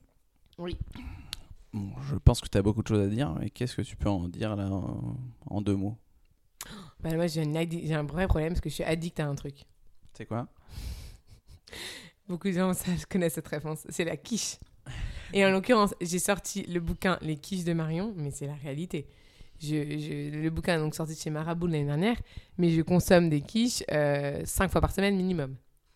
Oui. 0.58 0.78
Bon, 1.74 1.90
je 2.10 2.16
pense 2.16 2.40
que 2.42 2.48
tu 2.48 2.58
as 2.58 2.62
beaucoup 2.62 2.82
de 2.84 2.88
choses 2.88 3.06
à 3.06 3.08
dire, 3.10 3.34
mais 3.40 3.50
qu'est-ce 3.50 3.76
que 3.76 3.82
tu 3.82 3.96
peux 3.96 4.10
en 4.10 4.28
dire 4.28 4.56
là 4.56 4.68
en, 4.70 5.18
en 5.48 5.62
deux 5.62 5.76
mots? 5.76 5.98
Bah, 7.02 7.14
moi, 7.16 7.28
j'ai, 7.28 7.42
un 7.94 8.04
vrai 8.04 8.28
problème 8.28 8.50
parce 8.54 8.62
que 8.62 8.70
je 8.70 8.76
suis 8.76 8.84
addict 8.84 9.20
à 9.20 9.28
un 9.28 9.36
truc. 9.36 9.66
C'est 10.14 10.26
quoi? 10.26 10.48
Beaucoup 12.28 12.48
de 12.48 12.54
gens 12.54 12.74
savent, 12.74 13.06
connaissent 13.08 13.34
cette 13.36 13.48
réponse. 13.48 13.86
C'est 13.90 14.06
la 14.06 14.18
quiche. 14.18 14.58
Et 15.34 15.46
en 15.46 15.52
l'occurrence, 15.52 15.94
j'ai 16.02 16.20
sorti 16.20 16.64
le 16.64 16.80
bouquin 16.80 17.18
Les 17.22 17.36
quiches 17.38 17.64
de 17.64 17.74
Marion, 17.74 18.14
mais 18.16 18.32
c'est 18.32 18.48
la 18.48 18.56
réalité. 18.56 19.08
Je, 19.62 19.68
je- 19.68 20.38
le 20.42 20.50
bouquin 20.50 20.76
est 20.76 20.80
donc 20.80 20.96
sorti 20.96 21.14
de 21.14 21.20
chez 21.20 21.30
Marabout 21.30 21.68
l'année 21.68 21.86
dernière, 21.86 22.18
mais 22.58 22.70
je 22.72 22.82
consomme 22.82 23.30
des 23.30 23.42
quiches 23.42 23.84
euh, 23.92 24.42
cinq 24.46 24.70
fois 24.70 24.82
par 24.82 24.92
semaine 24.92 25.16
minimum. 25.16 25.56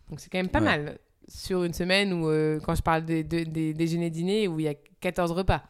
Donc 0.09 0.19
c'est 0.19 0.29
quand 0.29 0.37
même 0.39 0.49
pas 0.49 0.59
Ouais. 0.59 0.65
mal 0.65 0.97
sur 1.27 1.63
une 1.63 1.73
semaine 1.73 2.13
où, 2.13 2.29
euh, 2.29 2.59
quand 2.61 2.73
je 2.75 2.81
parle 2.81 3.05
des 3.05 3.23
de, 3.23 3.43
des 3.43 3.73
déjeuners-dîners, 3.73 4.47
où 4.47 4.59
il 4.59 4.63
y 4.63 4.69
a 4.69 4.73
14 5.01 5.31
repas. 5.31 5.61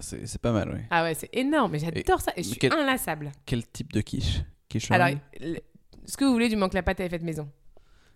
C'est 0.00 0.38
pas 0.40 0.50
mal, 0.52 0.70
oui. 0.74 0.80
Ah 0.90 1.04
ouais, 1.04 1.14
c'est 1.14 1.28
énorme, 1.32 1.70
mais 1.72 1.78
j'adore 1.78 2.20
ça 2.20 2.32
et 2.36 2.42
je 2.42 2.48
suis 2.48 2.58
quel- 2.58 2.72
inlassable. 2.72 3.30
Quel 3.46 3.64
type 3.66 3.92
de 3.92 4.00
quiche? 4.00 4.40
Quiche 4.68 4.90
Alors, 4.90 5.08
le- 5.40 5.60
ce 6.06 6.16
que 6.16 6.24
vous 6.24 6.32
voulez 6.32 6.48
du 6.48 6.56
manque 6.56 6.74
la 6.74 6.82
pâte 6.82 6.98
à 7.00 7.08
faite 7.08 7.22
maison. 7.22 7.48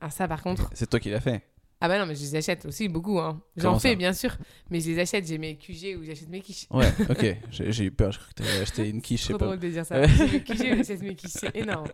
Alors 0.01 0.11
ça, 0.13 0.27
par 0.27 0.43
contre, 0.43 0.69
C'est 0.75 0.89
toi 0.91 0.99
qui 0.99 1.11
l'as 1.11 1.21
fait. 1.21 1.43
Ah 1.81 1.87
bah 1.87 1.97
non, 1.99 2.07
mais 2.07 2.17
je 2.17 2.23
les 2.23 2.35
achète 2.35 2.67
aussi 2.67 2.89
beaucoup. 2.89 3.21
Hein. 3.21 3.41
J'en 3.57 3.79
fais 3.79 3.95
bien 3.95 4.13
sûr, 4.13 4.37
mais 4.69 4.81
je 4.81 4.89
les 4.91 4.99
achète. 4.99 5.27
J'ai 5.27 5.39
mes 5.39 5.57
QG 5.57 5.97
où 5.97 6.05
j'achète 6.05 6.29
mes 6.29 6.41
quiches. 6.41 6.67
Ouais, 6.71 6.87
ok. 7.09 7.37
J'ai 7.53 7.85
eu 7.85 7.91
peur, 7.93 8.11
je 8.11 8.19
crois 8.19 8.29
que 8.35 8.43
t'avais 8.43 8.61
acheté 8.63 8.89
une 8.89 9.01
quiche, 9.01 9.23
C'est 9.23 9.29
trop 9.29 9.39
pas. 9.39 9.45
drôle 9.47 9.59
de 9.61 9.69
dire 9.69 9.87
ça. 9.87 10.05
J'ai 10.05 10.25
mes 10.27 10.41
QG 10.43 10.61
où 10.73 10.77
j'achète 10.79 11.03
mes 11.03 11.15
quiches. 11.15 11.31
C'est 11.35 11.55
énorme. 11.57 11.87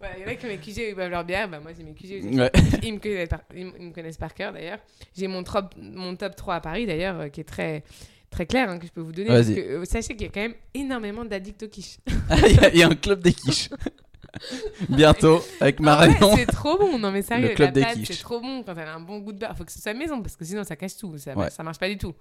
Ouais, 0.00 0.08
Il 0.18 0.22
y 0.22 0.24
en 0.26 0.28
a 0.28 0.34
qui 0.36 0.46
ont 0.46 0.48
mes 0.48 0.58
QG 0.58 0.76
où 0.76 0.80
ils 0.90 0.94
boivent 0.94 1.10
leur 1.10 1.24
bière. 1.24 1.48
Bah 1.48 1.58
moi 1.60 1.72
j'ai 1.76 1.82
mes 1.82 1.92
QG 1.94 2.24
où 2.24 2.32
j'achète 2.38 2.54
Ouais. 2.56 2.78
ils 2.84 2.94
me, 2.94 2.98
connaissent 3.00 3.28
par, 3.28 3.40
ils 3.54 3.66
me- 3.66 3.72
ils 3.80 3.86
me 3.86 3.92
connaissent 3.92 4.16
par 4.18 4.32
cœur 4.34 4.52
d'ailleurs. 4.52 4.78
J'ai 5.16 5.26
mon 5.26 5.42
top, 5.42 5.74
mon 5.76 6.14
top 6.14 6.36
3 6.36 6.54
à 6.56 6.60
Paris 6.60 6.86
d'ailleurs, 6.86 7.18
euh, 7.18 7.28
qui 7.28 7.40
est 7.40 7.44
très, 7.44 7.82
très 8.30 8.46
clair, 8.46 8.68
hein, 8.70 8.78
que 8.78 8.86
je 8.86 8.92
peux 8.92 9.00
vous 9.00 9.12
donner. 9.12 9.28
Parce 9.28 9.48
que, 9.48 9.58
euh, 9.58 9.84
sachez 9.84 10.14
qu'il 10.14 10.26
y 10.26 10.30
a 10.30 10.32
quand 10.32 10.40
même 10.42 10.54
énormément 10.72 11.24
d'addicts 11.24 11.64
aux 11.64 11.68
quiches. 11.68 11.96
Ah, 12.28 12.36
y, 12.46 12.52
il 12.74 12.78
y 12.78 12.82
a 12.84 12.88
un 12.88 12.94
club 12.94 13.20
des 13.22 13.32
quiches. 13.32 13.70
Bientôt, 14.88 15.40
avec 15.60 15.76
Ah 15.80 15.82
Marion. 15.82 16.30
ouais, 16.34 16.36
c'est 16.36 16.46
trop 16.52 16.78
bon, 16.78 16.98
non 16.98 17.10
mais 17.10 17.22
sérieux, 17.22 17.48
Le 17.48 17.54
club 17.54 17.68
la 17.68 17.72
des 17.72 17.80
pâte 17.82 17.94
quiches. 17.96 18.08
c'est 18.08 18.22
trop 18.22 18.40
bon 18.40 18.62
quand 18.62 18.72
elle 18.76 18.88
a 18.88 18.94
un 18.94 19.00
bon 19.00 19.18
goût 19.18 19.32
de 19.32 19.38
beurre. 19.38 19.56
Faut 19.56 19.64
que 19.64 19.72
ce 19.72 19.80
soit 19.80 19.94
maison 19.94 20.20
parce 20.22 20.36
que 20.36 20.44
sinon 20.44 20.64
ça 20.64 20.76
cache 20.76 20.96
tout, 20.96 21.16
ça, 21.18 21.36
Ouais. 21.36 21.50
ça 21.50 21.62
marche 21.62 21.78
pas 21.78 21.88
du 21.88 21.98
tout. 21.98 22.14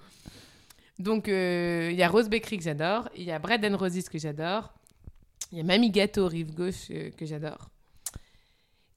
Donc 1.00 1.28
euh, 1.28 1.90
il 1.92 1.98
y 1.98 2.04
a 2.04 2.08
Rose 2.08 2.30
Bakery 2.30 2.58
que 2.58 2.64
j'adore, 2.64 3.10
il 3.18 3.24
y 3.24 3.32
a 3.32 3.40
Bread 3.40 3.64
and 3.66 3.76
Roses 3.78 4.08
que 4.10 4.18
j'adore, 4.18 4.74
il 5.52 5.58
y 5.58 5.62
a 5.62 5.64
Mamie 5.64 5.92
Gâteau 5.92 6.28
Rive 6.28 6.54
Gauche 6.54 6.88
euh, 6.92 7.10
que 7.18 7.26
j'adore. 7.26 7.70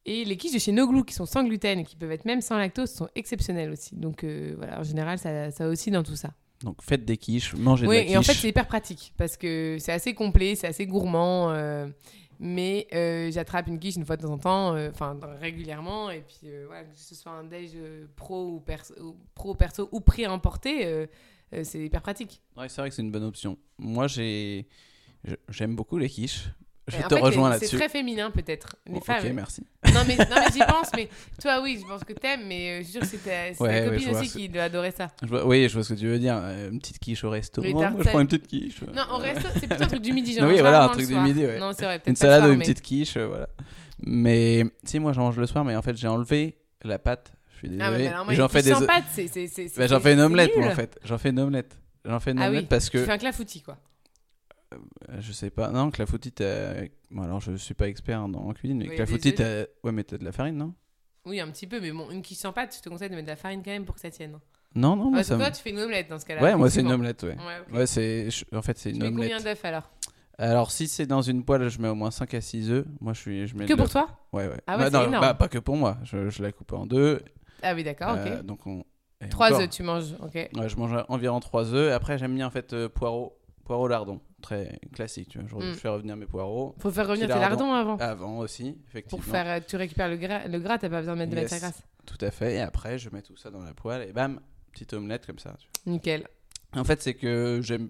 Et 0.07 0.25
les 0.25 0.37
quiches 0.37 0.55
de 0.55 0.59
chez 0.59 0.73
No 0.73 0.87
Glue 0.89 1.05
qui 1.05 1.13
sont 1.13 1.27
sans 1.27 1.45
gluten 1.45 1.81
et 1.81 1.85
qui 1.85 1.97
peuvent 1.97 2.13
être 2.13 2.25
même 2.25 2.41
sans 2.41 2.57
lactose 2.57 2.91
sont 2.91 3.09
exceptionnelles 3.15 3.71
aussi. 3.71 3.95
Donc 3.97 4.25
euh, 4.25 4.55
voilà, 4.57 4.81
en 4.81 4.83
général 4.83 5.19
ça, 5.19 5.51
ça 5.51 5.69
aussi 5.69 5.91
dans 5.91 6.03
tout 6.03 6.17
ça. 6.17 6.31
Donc 6.63 6.83
faites 6.83 7.05
des 7.05 7.17
quiches, 7.17 7.55
mangez 7.55 7.85
de 7.85 7.91
Oui, 7.91 7.97
la 7.97 8.03
quiche. 8.05 8.13
et 8.13 8.17
en 8.17 8.23
fait, 8.23 8.33
c'est 8.35 8.49
hyper 8.49 8.67
pratique 8.67 9.13
parce 9.17 9.37
que 9.37 9.77
c'est 9.79 9.93
assez 9.93 10.15
complet, 10.15 10.55
c'est 10.55 10.67
assez 10.67 10.87
gourmand. 10.87 11.51
euh, 11.51 11.87
mais 12.39 12.87
euh, 12.93 13.31
j'attrape 13.31 13.67
une 13.67 13.79
quiche 13.79 13.97
une 13.97 14.05
fois 14.05 14.17
de 14.17 14.23
temps 14.23 14.33
en 14.33 14.39
temps, 14.39 14.75
euh, 14.75 14.91
enfin 14.91 15.19
régulièrement. 15.41 16.11
Et 16.11 16.21
puis, 16.21 16.49
euh, 16.51 16.67
que 16.83 16.99
ce 16.99 17.15
soit 17.15 17.33
un 17.33 17.45
déj 17.45 17.73
pro 18.17 18.47
ou 18.55 18.61
perso, 18.61 18.95
pro 19.35 19.55
perso 19.55 19.89
ou 19.93 20.01
euh, 21.55 21.65
c'est 21.65 21.81
hyper 21.81 22.03
pratique. 22.03 22.41
Ouais, 22.57 22.69
c'est 22.69 22.81
vrai 22.81 22.91
que 22.91 22.95
c'est 22.95 23.03
une 23.03 23.11
bonne 23.11 23.25
option. 23.25 23.59
Moi, 23.79 24.07
j'aime 24.07 25.77
beaucoup 25.77 25.99
les 25.99 26.09
quiches. 26.09 26.51
Je 26.89 26.97
en 26.97 27.09
te 27.09 27.15
fait, 27.15 27.21
rejoins 27.21 27.51
là-dessus. 27.51 27.69
C'est 27.71 27.77
très 27.77 27.89
féminin 27.89 28.31
peut-être. 28.31 28.77
Les 28.87 28.95
Bon, 28.95 29.01
femmes. 29.01 29.25
Ok, 29.25 29.33
merci. 29.35 29.67
Non 29.95 30.01
mais, 30.07 30.17
non, 30.17 30.25
mais 30.37 30.53
j'y 30.53 30.59
pense, 30.61 30.91
mais 30.97 31.09
toi 31.41 31.61
oui, 31.63 31.79
je 31.81 31.87
pense 31.87 32.03
que 32.05 32.13
t'aimes, 32.15 32.47
mais 32.47 32.71
euh, 32.71 32.79
je 32.79 32.83
suis 32.85 32.93
sûre 32.93 33.01
que 33.03 33.07
c'est 33.07 33.19
ta, 33.19 33.55
c'est 33.55 33.63
Ouais, 33.63 33.85
copine 33.91 34.17
aussi 34.17 34.29
qui 34.31 34.49
doit 34.49 34.63
adorer 34.65 34.91
ça. 34.91 35.09
Je 35.23 35.29
vois- 35.29 35.47
oui, 35.47 35.69
je 35.69 35.75
vois 35.75 35.85
ce 35.85 35.93
que 35.95 35.99
tu 35.99 36.07
veux 36.07 36.19
dire. 36.19 36.37
Euh, 36.41 36.71
Une 36.71 36.79
petite 36.81 36.99
quiche 36.99 37.23
au 37.25 37.31
restaurant. 37.31 37.67
Les 37.67 37.75
Moi, 37.75 37.93
je 37.99 38.09
prends 38.09 38.21
une 38.21 38.27
petite 38.27 38.47
quiche. 38.47 38.81
Non, 38.95 39.03
en 39.11 39.19
resto, 39.19 39.49
c'est 39.55 39.67
plutôt 39.69 39.83
un 39.85 39.87
truc 39.87 40.03
du 40.03 40.13
midi, 40.13 40.33
genre. 40.35 40.45
Oui, 40.45 40.53
mange 40.53 40.61
voilà, 40.61 40.85
un 40.85 40.89
truc 40.89 41.07
du 41.07 41.15
midi, 41.15 41.45
ouais. 41.45 41.59
Non, 41.59 41.73
c'est 41.77 41.85
vrai, 41.85 41.99
peut-être 41.99 42.09
Une 42.09 42.17
salade 42.17 42.39
soir, 42.41 42.49
ou 42.51 42.53
une 42.55 42.59
mais- 42.59 42.65
petite 42.65 42.81
quiche, 42.83 43.17
euh, 43.17 43.27
voilà. 43.27 43.49
Mais 44.01 44.65
si, 44.85 44.99
moi, 44.99 45.13
j'en 45.13 45.23
mange 45.23 45.37
le 45.39 45.47
soir, 45.47 45.65
mais 45.65 45.77
en 45.77 45.83
fait, 45.83 45.97
j'ai 45.97 46.09
enlevé 46.09 46.57
la 46.83 46.99
pâte. 46.99 47.33
Je 47.61 47.67
suis 47.67 47.77
Ah, 47.81 47.91
désolé. 47.91 48.11
moi, 48.25 48.35
j'en 48.35 48.49
fais 48.49 48.63
des. 48.63 48.73
sans 48.73 48.87
pâte, 48.87 49.05
c'est- 49.13 49.27
c'est- 49.27 49.49
c'est- 49.49 49.77
Bah, 49.77 49.87
j'en 49.89 49.99
fais 50.01 50.15
une 50.15 50.21
omelette, 50.21 50.53
en 50.57 50.71
fait. 50.71 50.99
J'en 51.05 51.19
fais 51.19 51.31
une 51.31 51.41
omelette. 51.41 51.77
J'en 52.05 52.21
fais 52.21 52.31
une 52.31 52.39
Ah 52.39 52.43
oui, 52.45 52.49
omelette 52.51 52.69
parce 52.69 52.89
que 52.89 52.99
Tu 52.99 53.05
fais 53.05 53.11
un 53.13 53.19
clafoutis, 53.19 53.61
quoi. 53.63 53.77
Euh, 54.75 55.17
Je 55.21 55.33
sais 55.33 55.51
pas. 55.51 55.71
Non, 55.71 55.91
clafoutis, 55.91 56.33
t'as. 56.33 56.75
Bon, 57.11 57.23
alors, 57.23 57.41
je 57.41 57.53
suis 57.57 57.75
pas 57.75 57.89
expert 57.89 58.21
hein, 58.21 58.29
dans 58.29 58.41
en 58.41 58.53
cuisine, 58.53 58.79
mais 58.79 58.89
Oui, 58.89 58.95
clafoutis, 58.97 59.35
t'as. 59.35 59.65
Ouais, 59.83 59.93
mais 59.93 60.05
t'as 60.05 60.19
de 60.19 60.25
la 60.25 60.33
farine, 60.33 60.57
non? 60.57 60.75
Oui, 61.25 61.41
un 61.41 61.51
petit 61.51 61.67
peu, 61.67 61.81
mais 61.81 61.91
bon, 61.93 62.11
une 62.11 62.23
quiche 62.23 62.39
sans 62.39 62.53
pâte, 62.53 62.75
je 62.77 62.83
te 62.83 62.89
conseille 62.89 63.11
de 63.11 63.15
mettre 63.15 63.27
de 63.27 63.33
la 63.33 63.37
farine 63.37 63.63
quand 63.63 63.71
même 63.71 63.85
pour 63.85 63.95
que 63.95 64.01
ça 64.01 64.11
tienne. 64.11 64.39
Non, 64.75 64.97
non, 64.97 65.11
moi, 65.11 65.21
que 65.21 65.27
ça 65.27 65.37
toi, 65.37 65.51
tu 65.51 65.63
fais 65.63 65.71
une 65.71 65.79
omelette 65.81 66.09
dans 66.09 66.19
ce 66.19 66.25
cas-là. 66.27 66.43
Ouais, 66.43 66.55
moi, 66.57 66.71
c'est 66.71 66.81
une 66.81 66.93
omelette, 66.93 67.23
ouais. 67.23 67.37
Ouais, 67.73 67.87
c'est. 67.87 68.29
En 68.53 68.63
fait, 68.63 68.79
c'est 68.79 68.91
Tu 68.91 68.97
une 68.97 69.03
mets 69.03 69.09
omelette. 69.09 69.33
combien 69.33 69.53
d'œufs 69.53 69.65
alors? 69.65 69.91
Alors, 70.41 70.71
si 70.71 70.87
c'est 70.87 71.07
dans 71.07 71.21
une 71.23 71.45
poêle, 71.45 71.69
je 71.69 71.81
mets 71.81 71.89
au 71.89 71.95
moins 71.97 72.11
5 72.13 72.33
à 72.35 72.41
6 72.41 72.71
œufs. 72.71 72.87
Moi, 73.01 73.13
je 73.13 73.21
suis. 73.21 73.47
Je 73.49 73.57
mets 73.57 73.67
Que 73.67 73.75
pour 73.75 73.89
toi? 73.89 74.09
Ouais, 74.33 74.47
ouais. 74.47 74.55
Ah 74.69 74.77
ouais, 74.79 74.89
Bah, 74.91 75.01
c'est 75.01 75.07
énorme. 75.09 75.21
bah, 75.21 75.35
pas 75.35 75.49
que 75.49 75.59
pour 75.59 75.77
moi. 75.77 75.99
Je, 76.05 76.29
je 76.31 76.43
la 76.43 76.53
coupe 76.53 76.73
en 76.73 76.87
deux. 76.87 77.21
Ah 77.63 77.75
oui, 77.75 77.83
d'accord, 77.83 78.11
ok. 78.13 78.27
Euh, 78.27 78.43
donc, 78.43 78.65
on. 78.67 78.85
et 79.21 79.29
Trois 79.31 79.49
encore. 79.49 79.63
œufs, 79.63 79.71
tu 79.71 79.83
manges, 79.83 80.13
ok. 80.23 80.35
Ouais, 80.35 80.69
je 80.69 80.77
mange 80.77 80.93
environ 81.09 81.41
3 81.41 81.75
œufs. 81.75 81.93
Après, 81.93 82.19
j'aime 82.19 82.35
bien 82.37 82.47
en 82.47 82.51
fait 82.51 82.73
euh, 82.73 82.89
poireaux, 82.89 83.37
poireaux 83.69 83.87
lardons. 83.87 84.21
Très 84.43 84.81
classique, 84.93 85.29
tu 85.29 85.39
vois. 85.39 85.47
Genre, 85.49 85.61
Mm. 85.61 85.73
Je 85.75 85.79
fais 85.79 85.89
revenir 85.89 86.17
mes 86.17 86.27
poireaux. 86.27 86.75
Faut 86.81 86.91
faire 86.91 87.07
revenir 87.07 87.29
tes 87.29 87.35
lardon. 87.35 87.71
lardons 87.71 87.73
avant. 87.73 87.97
Avant 87.99 88.39
aussi, 88.39 88.77
effectivement. 88.89 89.23
Pour 89.23 89.31
faire, 89.31 89.47
euh, 89.47 89.61
tu 89.67 89.77
récupères 89.77 90.09
le 90.09 90.17
gras, 90.17 90.49
le 90.49 90.59
gras, 90.59 90.79
t'as 90.79 90.89
pas 90.89 90.99
besoin 91.01 91.15
de 91.15 91.19
mettre 91.21 91.31
de 91.37 91.37
matière 91.41 91.61
grasse. 91.61 91.83
Tout 92.07 92.19
à 92.25 92.31
fait. 92.31 92.55
Et 92.57 92.61
après, 92.61 92.99
je 92.99 93.11
mets 93.11 93.23
tout 93.23 93.37
ça 93.37 93.51
dans 93.51 93.63
la 93.63 93.75
poêle 93.75 94.09
et 94.09 94.13
bam, 94.13 94.41
petite 94.73 94.93
omelette 94.95 95.27
comme 95.27 95.39
ça. 95.39 95.55
tu 95.85 95.91
Nickel. 95.91 96.27
En 96.75 96.85
fait, 96.85 97.01
c'est 97.03 97.15
que 97.15 97.61
j'aime 97.63 97.89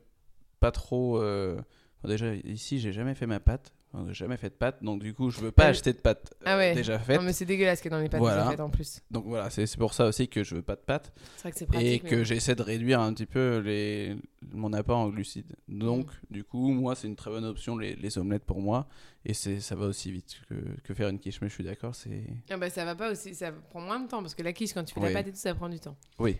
pas 0.61 0.71
trop. 0.73 1.19
euh, 1.23 1.57
bon, 2.03 2.09
déjà, 2.09 2.35
ici, 2.35 2.81
j'ai 2.81 2.93
jamais 2.93 3.15
fait 3.15 3.27
ma 3.27 3.41
pâte. 3.41 3.73
Enfin, 3.95 4.05
j'ai 4.09 4.15
jamais 4.15 4.37
fait 4.37 4.51
de 4.51 4.55
pâte. 4.55 4.83
Donc, 4.83 5.03
du 5.03 5.15
coup, 5.15 5.31
je 5.31 5.41
veux 5.41 5.51
pas 5.51 5.65
Ah, 5.65 5.69
acheter 5.69 5.95
de 5.95 5.99
pâte 5.99 6.35
euh, 6.43 6.45
ah 6.47 6.57
ouais. 6.59 6.75
déjà 6.75 6.99
faite. 6.99 7.17
Non, 7.19 7.23
mais 7.25 7.33
c'est 7.33 7.47
dégueulasse 7.47 7.81
que 7.81 7.89
dans 7.89 7.99
les 7.99 8.11
pâtes 8.11 8.21
Voilà. 8.21 8.43
déjà 8.43 8.51
faites 8.51 8.61
en 8.61 8.69
plus. 8.69 9.01
Donc, 9.11 9.25
voilà, 9.27 9.49
c'est 9.49 9.77
pour 9.79 9.95
ça 9.95 10.07
aussi 10.07 10.29
que 10.29 10.45
je 10.45 10.55
veux 10.57 10.63
pas 10.63 10.77
de 10.77 10.81
pâte. 10.83 11.11
C'est 11.37 11.43
vrai 11.43 11.53
que 11.53 11.59
c'est 11.59 11.65
et 11.65 11.69
pratique. 11.69 12.05
que 12.05 12.17
mais- 12.17 12.25
j'essaie 12.27 12.55
de 12.55 12.63
réduire 12.63 13.01
un 13.01 13.15
petit 13.15 13.25
peu 13.25 13.59
les, 13.65 14.15
mon 14.53 14.73
apport 14.75 14.99
en 14.99 15.09
glucides. 15.09 15.57
Donc, 15.69 16.09
du 16.31 16.45
coup, 16.45 16.69
moi, 16.73 16.95
c'est 16.97 17.07
une 17.09 17.17
très 17.17 17.31
bonne 17.31 17.47
option, 17.47 17.79
les, 17.79 17.97
les 17.97 18.19
omelettes 18.19 18.45
pour 18.45 18.61
moi. 18.61 18.89
Et 19.25 19.33
ça 19.35 19.75
va 19.75 19.87
aussi 19.87 20.13
vite 20.13 20.37
que, 20.49 20.55
que 20.85 20.93
faire 20.95 21.09
une 21.09 21.19
quiche. 21.19 21.41
Mais 21.41 21.49
je 21.49 21.55
suis 21.55 21.65
d'accord, 21.65 21.95
c'est. 21.95 22.25
Ah 22.51 22.57
bah 22.59 22.71
ça 22.71 22.85
va 22.85 22.95
pas 22.95 23.11
aussi, 23.11 23.35
ça 23.35 23.53
prend 23.53 23.81
moins 23.81 24.01
de 24.01 24.09
temps 24.09 24.21
parce 24.23 24.35
que 24.35 24.43
la 24.43 24.53
quiche 24.53 24.73
quand 24.75 24.85
tu 24.85 24.95
fais 24.95 25.01
Oui. 25.01 25.07
la 25.09 25.13
pâte 25.15 25.29
et 25.29 25.33
tout 25.33 25.37
ça 25.39 25.55
prend 25.55 25.69
du 25.69 25.81
temps. 25.81 25.97
Oui. 26.19 26.37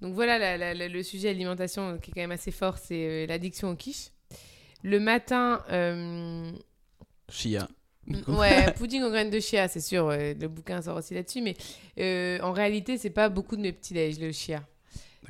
Donc 0.00 0.14
voilà 0.14 0.38
la- 0.38 0.56
la- 0.56 0.72
la- 0.74 0.88
le 0.88 1.02
sujet 1.02 1.28
alimentation 1.30 1.98
qui 1.98 2.10
est 2.10 2.14
quand 2.14 2.20
même 2.20 2.30
assez 2.32 2.50
fort, 2.50 2.76
c'est 2.78 3.24
euh, 3.24 3.26
l'addiction 3.26 3.70
aux 3.70 3.76
quiches. 3.76 4.10
Le 4.82 4.98
matin, 4.98 5.62
euh, 5.70 6.50
Chia. 7.32 7.68
Coup. 8.24 8.32
ouais, 8.32 8.72
pudding 8.76 9.02
aux 9.02 9.10
graines 9.10 9.30
de 9.30 9.38
chia, 9.40 9.68
c'est 9.68 9.80
sûr, 9.80 10.08
euh, 10.08 10.34
le 10.38 10.48
bouquin 10.48 10.82
sort 10.82 10.96
aussi 10.96 11.14
là-dessus, 11.14 11.40
mais 11.40 11.54
euh, 12.00 12.40
en 12.42 12.52
réalité 12.52 12.98
c'est 12.98 13.10
pas 13.10 13.28
beaucoup 13.28 13.56
de 13.56 13.60
mes 13.60 13.72
petits 13.72 13.94
déj 13.94 14.18
le 14.18 14.32
chia. 14.32 14.66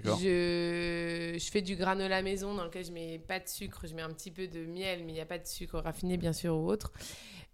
Je, 0.03 1.37
je 1.39 1.51
fais 1.51 1.61
du 1.61 1.77
granola 1.77 2.23
maison 2.23 2.55
dans 2.55 2.65
lequel 2.65 2.85
je 2.85 2.93
mets 2.93 3.19
pas 3.19 3.39
de 3.39 3.47
sucre, 3.47 3.85
je 3.87 3.95
mets 3.95 4.01
un 4.01 4.11
petit 4.11 4.31
peu 4.31 4.47
de 4.47 4.65
miel, 4.65 5.01
mais 5.05 5.13
il 5.13 5.15
n'y 5.15 5.21
a 5.21 5.27
pas 5.27 5.39
de 5.39 5.47
sucre 5.47 5.79
raffiné 5.79 6.17
bien 6.17 6.33
sûr 6.33 6.57
ou 6.57 6.67
autre. 6.67 6.93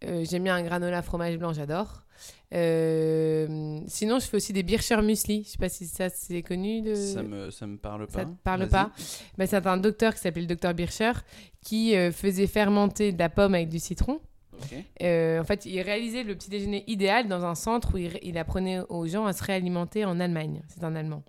Euh, 0.04 0.24
J'aime 0.28 0.44
bien 0.44 0.54
un 0.54 0.62
granola 0.62 1.02
fromage 1.02 1.36
blanc, 1.36 1.52
j'adore. 1.52 2.04
Euh, 2.54 3.80
sinon, 3.88 4.20
je 4.20 4.26
fais 4.26 4.36
aussi 4.36 4.52
des 4.52 4.62
Bircher 4.62 5.02
muesli. 5.02 5.42
Je 5.44 5.50
sais 5.50 5.58
pas 5.58 5.68
si 5.68 5.86
ça 5.86 6.08
c'est 6.08 6.42
connu. 6.42 6.82
De... 6.82 6.94
Ça 6.94 7.22
me, 7.22 7.50
ça 7.50 7.66
me 7.66 7.76
parle 7.76 8.06
pas. 8.06 8.20
Ça 8.20 8.24
te 8.24 8.30
parle 8.44 8.68
pas? 8.68 8.92
Ben, 9.36 9.46
C'est 9.46 9.66
un 9.66 9.76
docteur 9.76 10.14
qui 10.14 10.20
s'appelait 10.20 10.42
le 10.42 10.46
docteur 10.46 10.72
Bircher 10.74 11.12
qui 11.62 11.96
euh, 11.96 12.12
faisait 12.12 12.46
fermenter 12.46 13.12
de 13.12 13.18
la 13.18 13.28
pomme 13.28 13.54
avec 13.54 13.68
du 13.68 13.80
citron. 13.80 14.20
Euh, 15.02 15.40
en 15.40 15.44
fait, 15.44 15.66
il 15.66 15.80
réalisait 15.80 16.24
le 16.24 16.34
petit 16.34 16.50
déjeuner 16.50 16.84
idéal 16.86 17.28
dans 17.28 17.44
un 17.44 17.54
centre 17.54 17.94
où 17.94 17.98
il, 17.98 18.38
apprenait 18.38 18.80
aux 18.88 19.06
gens 19.06 19.26
à 19.26 19.32
se 19.32 19.42
réalimenter 19.42 20.04
en 20.04 20.20
Allemagne. 20.20 20.62
C'est 20.68 20.84
un 20.84 20.94
Allemand. 20.94 21.22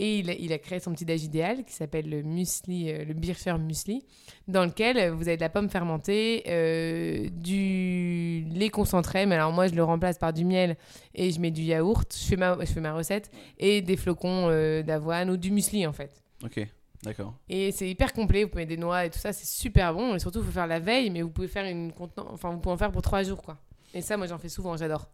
Et 0.00 0.20
il 0.20 0.30
a, 0.30 0.34
il 0.34 0.52
a 0.52 0.58
créé 0.58 0.78
son 0.78 0.92
petit 0.92 1.04
déj 1.04 1.24
idéal 1.24 1.64
qui 1.64 1.72
s'appelle 1.72 2.08
le 2.08 2.22
muesli, 2.22 2.88
euh, 2.90 3.04
le 3.04 3.14
Bircher 3.14 3.58
muesli, 3.58 4.04
dans 4.46 4.64
lequel 4.64 4.96
euh, 4.96 5.12
vous 5.12 5.26
avez 5.26 5.36
de 5.36 5.42
la 5.42 5.48
pomme 5.48 5.68
fermentée, 5.68 6.44
euh, 6.46 7.28
du 7.32 8.44
lait 8.54 8.68
concentré, 8.68 9.26
mais 9.26 9.34
alors 9.34 9.52
moi 9.52 9.66
je 9.66 9.74
le 9.74 9.82
remplace 9.82 10.16
par 10.16 10.32
du 10.32 10.44
miel 10.44 10.76
et 11.16 11.32
je 11.32 11.40
mets 11.40 11.50
du 11.50 11.62
yaourt. 11.62 12.16
Je 12.16 12.24
fais 12.24 12.36
ma, 12.36 12.56
je 12.60 12.72
fais 12.72 12.80
ma 12.80 12.92
recette 12.92 13.30
et 13.58 13.82
des 13.82 13.96
flocons 13.96 14.48
euh, 14.48 14.84
d'avoine 14.84 15.30
ou 15.30 15.36
du 15.36 15.50
muesli 15.50 15.84
en 15.84 15.92
fait. 15.92 16.22
Ok, 16.44 16.64
d'accord. 17.02 17.34
Et 17.48 17.72
c'est 17.72 17.88
hyper 17.88 18.12
complet, 18.12 18.44
vous 18.44 18.50
pouvez 18.50 18.62
mettre 18.62 18.70
des 18.70 18.76
noix 18.76 19.04
et 19.06 19.10
tout 19.10 19.18
ça, 19.18 19.32
c'est 19.32 19.46
super 19.46 19.94
bon. 19.94 20.14
Et 20.14 20.18
surtout, 20.18 20.40
il 20.40 20.44
faut 20.44 20.50
faire 20.52 20.66
la 20.66 20.80
veille, 20.80 21.10
mais 21.10 21.22
vous 21.22 21.30
pouvez 21.30 21.48
faire 21.48 21.64
une 21.64 21.92
contenant... 21.92 22.28
Enfin, 22.30 22.50
vous 22.50 22.58
pouvez 22.58 22.74
en 22.74 22.78
faire 22.78 22.92
pour 22.92 23.02
trois 23.02 23.22
jours, 23.22 23.42
quoi. 23.42 23.58
Et 23.94 24.02
ça, 24.02 24.16
moi, 24.16 24.26
j'en 24.26 24.38
fais 24.38 24.48
souvent, 24.48 24.76
j'adore. 24.76 25.08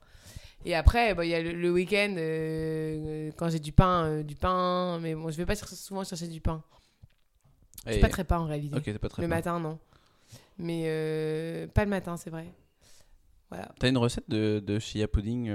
Et 0.64 0.74
après, 0.74 1.14
bah, 1.14 1.24
il 1.24 1.30
y 1.30 1.34
a 1.34 1.42
le, 1.42 1.52
le 1.52 1.70
week-end, 1.70 2.14
euh, 2.16 3.30
quand 3.36 3.50
j'ai 3.50 3.58
du 3.60 3.72
pain, 3.72 4.04
euh, 4.06 4.22
du 4.22 4.34
pain. 4.34 4.98
Mais 5.00 5.14
bon, 5.14 5.30
je 5.30 5.36
vais 5.36 5.44
pas 5.46 5.54
souvent 5.56 6.04
chercher 6.04 6.26
du 6.28 6.40
pain. 6.40 6.62
Je 7.84 7.90
suis 7.90 7.98
Et- 7.98 8.00
pas 8.02 8.08
très 8.08 8.24
pain, 8.24 8.38
en 8.38 8.46
réalité. 8.46 8.98
Pas 8.98 9.08
très 9.10 9.22
le 9.22 9.28
matin, 9.28 9.60
non. 9.60 9.78
Mais 10.56 10.84
euh, 10.86 11.66
pas 11.68 11.84
le 11.84 11.90
matin, 11.90 12.16
c'est 12.16 12.30
vrai. 12.30 12.46
Voilà. 13.50 13.70
T'as 13.78 13.90
une 13.90 13.98
recette 13.98 14.28
de, 14.30 14.62
de 14.64 14.78
chia 14.78 15.06
pudding, 15.06 15.54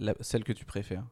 la- 0.00 0.14
celle 0.20 0.42
que 0.44 0.52
tu 0.52 0.64
préfères? 0.64 1.04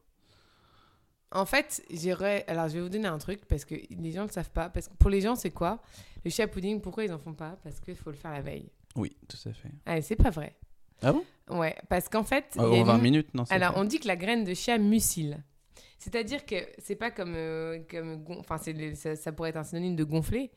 En 1.31 1.45
fait, 1.45 1.83
j'irais. 1.91 2.45
Alors, 2.47 2.69
je 2.69 2.75
vais 2.75 2.81
vous 2.81 2.89
donner 2.89 3.07
un 3.07 3.17
truc 3.17 3.45
parce 3.45 3.65
que 3.65 3.75
les 3.89 4.11
gens 4.11 4.21
ne 4.23 4.27
le 4.27 4.31
savent 4.33 4.51
pas. 4.51 4.69
Parce 4.69 4.87
que 4.87 4.93
pour 4.95 5.09
les 5.09 5.21
gens, 5.21 5.35
c'est 5.35 5.51
quoi? 5.51 5.81
Le 6.23 6.29
chia 6.31 6.47
pudding, 6.47 6.79
pourquoi 6.81 7.03
ils 7.03 7.11
en 7.13 7.17
font 7.19 7.33
pas? 7.33 7.57
Parce 7.63 7.79
qu'il 7.79 7.95
faut 7.95 8.11
le 8.11 8.15
faire 8.17 8.31
la 8.31 8.41
veille. 8.41 8.69
Oui, 8.95 9.15
tout 9.27 9.37
à 9.49 9.53
fait. 9.53 9.69
Ah, 9.85 10.01
c'est 10.01 10.15
pas 10.15 10.29
vrai. 10.29 10.55
Ah 11.01 11.11
bon? 11.13 11.23
Ouais, 11.49 11.75
parce 11.89 12.07
qu'en 12.09 12.23
fait. 12.23 12.45
Ah, 12.57 12.63
il 12.71 12.73
y 12.75 12.79
a 12.79 12.81
En 12.81 12.83
20 12.85 12.95
une- 12.97 13.01
minutes, 13.03 13.33
non 13.33 13.45
c'est 13.45 13.53
Alors, 13.53 13.73
fait. 13.73 13.79
on 13.79 13.83
dit 13.83 13.99
que 13.99 14.07
la 14.07 14.15
graine 14.15 14.43
de 14.43 14.53
chia 14.53 14.77
mucile. 14.77 15.43
C'est-à-dire 15.99 16.45
que 16.45 16.55
c'est 16.77 16.95
pas 16.95 17.11
comme. 17.11 17.33
euh, 17.35 17.79
comme 17.89 18.23
gon- 18.23 18.39
enfin, 18.39 18.57
c'est 18.57 18.71
le- 18.73 18.95
ça, 18.95 19.15
ça 19.15 19.31
pourrait 19.31 19.49
être 19.49 19.57
un 19.57 19.63
synonyme 19.63 19.95
de 19.95 20.03
gonfler, 20.03 20.51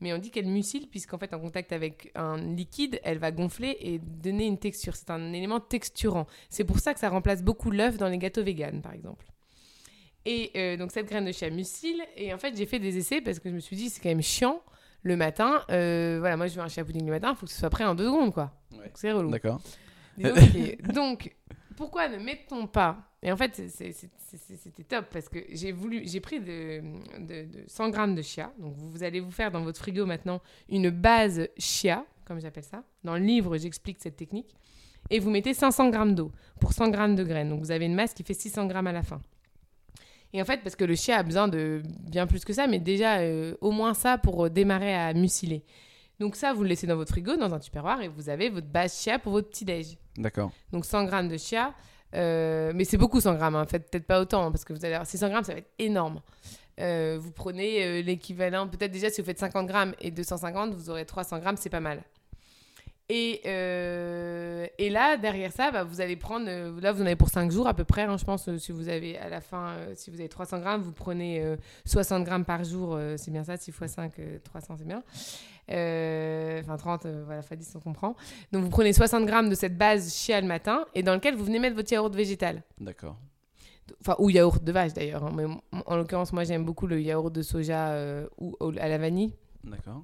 mais 0.00 0.12
on 0.12 0.18
dit 0.18 0.30
qu'elle 0.30 0.46
mucile, 0.48 0.88
puisqu'en 0.88 1.18
fait, 1.18 1.32
en 1.34 1.38
contact 1.38 1.70
avec 1.72 2.10
un 2.14 2.36
liquide, 2.38 2.98
elle 3.04 3.18
va 3.18 3.30
gonfler 3.30 3.76
et 3.80 3.98
donner 3.98 4.46
une 4.46 4.58
texture. 4.58 4.96
C'est 4.96 5.10
un 5.10 5.32
élément 5.32 5.60
texturant. 5.60 6.26
C'est 6.50 6.64
pour 6.64 6.80
ça 6.80 6.94
que 6.94 7.00
ça 7.00 7.10
remplace 7.10 7.42
beaucoup 7.42 7.70
l'œuf 7.70 7.96
dans 7.98 8.08
les 8.08 8.18
gâteaux 8.18 8.42
véganes, 8.42 8.80
par 8.82 8.92
exemple. 8.92 9.26
Et 10.28 10.50
euh, 10.56 10.76
donc, 10.76 10.90
cette 10.90 11.06
graine 11.08 11.24
de 11.24 11.30
chia 11.32 11.48
mucile, 11.50 12.02
et 12.16 12.34
en 12.34 12.38
fait, 12.38 12.54
j'ai 12.56 12.66
fait 12.66 12.80
des 12.80 12.98
essais 12.98 13.20
parce 13.20 13.38
que 13.38 13.48
je 13.48 13.54
me 13.54 13.60
suis 13.60 13.76
dit, 13.76 13.88
c'est 13.88 14.02
quand 14.02 14.08
même 14.08 14.22
chiant 14.22 14.60
le 15.02 15.16
matin. 15.16 15.62
euh, 15.70 16.16
voilà, 16.18 16.36
moi, 16.36 16.48
je 16.48 16.56
veux 16.56 16.62
un 16.62 16.68
chia 16.68 16.84
pudding 16.84 17.06
le 17.06 17.12
matin, 17.12 17.30
il 17.32 17.36
faut 17.36 17.46
que 17.46 17.52
ce 17.52 17.58
soit 17.60 17.70
prêt 17.70 17.84
en 17.84 17.94
deux 17.94 18.06
secondes, 18.06 18.34
quoi. 18.34 18.52
Ouais. 18.72 18.90
C'est 18.94 19.12
relou. 19.12 19.30
D'accord. 19.30 19.60
Donc, 20.94 21.34
pourquoi 21.76 22.08
ne 22.08 22.16
mettons 22.18 22.66
pas 22.66 22.96
Et 23.22 23.30
en 23.30 23.36
fait, 23.36 23.54
c'était 23.54 24.84
top 24.84 25.06
parce 25.12 25.28
que 25.28 25.38
j'ai 25.50 25.72
voulu, 25.72 26.02
j'ai 26.06 26.20
pris 26.20 26.40
de, 26.40 26.80
de- 27.20 27.44
de 27.44 27.64
100 27.66 27.90
grammes 27.90 28.14
de 28.14 28.22
chia. 28.22 28.52
Donc, 28.58 28.74
vous, 28.76 28.88
vous 28.90 29.02
allez 29.04 29.20
vous 29.20 29.30
faire 29.30 29.50
dans 29.50 29.62
votre 29.62 29.78
frigo 29.78 30.06
maintenant 30.06 30.40
une 30.68 30.90
base 30.90 31.48
chia, 31.58 32.04
comme 32.24 32.40
j'appelle 32.40 32.64
ça. 32.64 32.82
Dans 33.04 33.14
le 33.14 33.24
livre, 33.24 33.56
j'explique 33.58 33.98
cette 34.00 34.16
technique. 34.16 34.54
Et 35.10 35.20
vous 35.20 35.30
mettez 35.30 35.54
500 35.54 35.90
grammes 35.90 36.14
d'eau 36.16 36.32
pour 36.60 36.72
100 36.72 36.88
grammes 36.88 37.14
de 37.14 37.22
graines. 37.22 37.50
Donc, 37.50 37.60
vous 37.60 37.70
avez 37.70 37.84
une 37.86 37.94
masse 37.94 38.12
qui 38.12 38.24
fait 38.24 38.34
600 38.34 38.66
grammes 38.66 38.88
à 38.88 38.92
la 38.92 39.02
fin. 39.02 39.20
Et 40.32 40.42
en 40.42 40.44
fait, 40.44 40.58
parce 40.62 40.76
que 40.76 40.84
le 40.84 40.94
chia 40.94 41.18
a 41.18 41.22
besoin 41.22 41.48
de 41.48 41.82
bien 42.00 42.26
plus 42.26 42.44
que 42.44 42.52
ça, 42.52 42.66
mais 42.66 42.78
déjà 42.78 43.18
euh, 43.20 43.54
au 43.60 43.70
moins 43.70 43.94
ça 43.94 44.18
pour 44.18 44.46
euh, 44.46 44.50
démarrer 44.50 44.94
à 44.94 45.14
muciler. 45.14 45.64
Donc 46.18 46.36
ça, 46.36 46.52
vous 46.52 46.62
le 46.62 46.68
laissez 46.70 46.86
dans 46.86 46.96
votre 46.96 47.10
frigo, 47.12 47.36
dans 47.36 47.54
un 47.54 47.58
tupperware, 47.58 48.02
et 48.02 48.08
vous 48.08 48.28
avez 48.28 48.48
votre 48.48 48.66
base 48.66 48.98
chia 49.00 49.18
pour 49.18 49.32
votre 49.32 49.48
petit 49.48 49.64
déj. 49.64 49.96
D'accord. 50.16 50.50
Donc 50.72 50.84
100 50.84 51.04
grammes 51.04 51.28
de 51.28 51.36
chia. 51.36 51.74
euh, 52.14 52.72
mais 52.74 52.84
c'est 52.84 52.96
beaucoup 52.96 53.20
100 53.20 53.34
grammes, 53.34 53.56
hein. 53.56 53.66
faites 53.66 53.90
peut-être 53.90 54.06
pas 54.06 54.20
autant, 54.20 54.46
hein, 54.46 54.50
parce 54.50 54.64
que 54.64 54.72
vous 54.72 54.84
allez 54.84 54.94
avoir 54.94 55.06
600 55.06 55.28
grammes, 55.28 55.44
ça 55.44 55.52
va 55.52 55.58
être 55.58 55.72
énorme. 55.78 56.20
Euh, 56.80 57.18
vous 57.20 57.32
prenez 57.32 58.02
l'équivalent, 58.02 58.68
peut-être 58.68 58.92
déjà 58.92 59.10
si 59.10 59.20
vous 59.20 59.26
faites 59.26 59.38
50 59.38 59.66
grammes 59.66 59.94
et 60.00 60.10
250, 60.10 60.74
vous 60.74 60.90
aurez 60.90 61.04
300 61.06 61.38
grammes, 61.38 61.56
c'est 61.56 61.70
pas 61.70 61.80
mal. 61.80 62.02
Et, 63.08 63.40
euh, 63.46 64.66
et 64.78 64.90
là, 64.90 65.16
derrière 65.16 65.52
ça, 65.52 65.70
bah, 65.70 65.84
vous 65.84 66.00
allez 66.00 66.16
prendre, 66.16 66.46
euh, 66.48 66.80
là 66.80 66.90
vous 66.90 67.02
en 67.02 67.06
avez 67.06 67.14
pour 67.14 67.28
5 67.28 67.52
jours 67.52 67.68
à 67.68 67.74
peu 67.74 67.84
près, 67.84 68.02
hein, 68.02 68.16
je 68.16 68.24
pense, 68.24 68.48
euh, 68.48 68.58
si 68.58 68.72
vous 68.72 68.88
avez 68.88 69.16
à 69.16 69.28
la 69.28 69.40
fin, 69.40 69.68
euh, 69.68 69.92
si 69.94 70.10
vous 70.10 70.18
avez 70.18 70.28
300 70.28 70.58
grammes, 70.58 70.82
vous 70.82 70.90
prenez 70.92 71.40
euh, 71.40 71.56
60 71.84 72.24
grammes 72.24 72.44
par 72.44 72.64
jour, 72.64 72.94
euh, 72.96 73.14
c'est 73.16 73.30
bien 73.30 73.44
ça, 73.44 73.56
6 73.56 73.70
x 73.70 73.92
5, 73.92 74.18
euh, 74.18 74.38
300 74.42 74.74
c'est 74.78 74.86
bien. 74.88 75.04
Euh, 75.70 76.60
Enfin 76.62 76.76
30, 76.76 77.06
euh, 77.06 77.22
voilà, 77.24 77.42
fois 77.42 77.56
10 77.56 77.72
on 77.76 77.80
comprend. 77.80 78.16
Donc 78.52 78.64
vous 78.64 78.70
prenez 78.70 78.92
60 78.92 79.24
grammes 79.24 79.50
de 79.50 79.54
cette 79.54 79.76
base 79.78 80.12
chia 80.12 80.40
le 80.40 80.46
matin 80.48 80.84
et 80.94 81.02
dans 81.02 81.14
lequel 81.14 81.36
vous 81.36 81.44
venez 81.44 81.58
mettre 81.60 81.76
votre 81.76 81.92
yaourt 81.92 82.12
végétal. 82.14 82.62
D'accord. 82.80 83.16
Enfin, 84.00 84.16
ou 84.18 84.30
yaourt 84.30 84.62
de 84.64 84.72
vache 84.72 84.94
d'ailleurs. 84.94 85.24
hein. 85.24 85.32
Mais 85.34 85.44
en 85.86 85.96
l'occurrence, 85.96 86.32
moi 86.32 86.42
j'aime 86.42 86.64
beaucoup 86.64 86.88
le 86.88 87.00
yaourt 87.00 87.30
de 87.32 87.42
soja 87.42 87.90
euh, 87.90 88.26
ou 88.38 88.56
à 88.80 88.88
la 88.88 88.98
vanille 88.98 89.32
D'accord. 89.62 90.02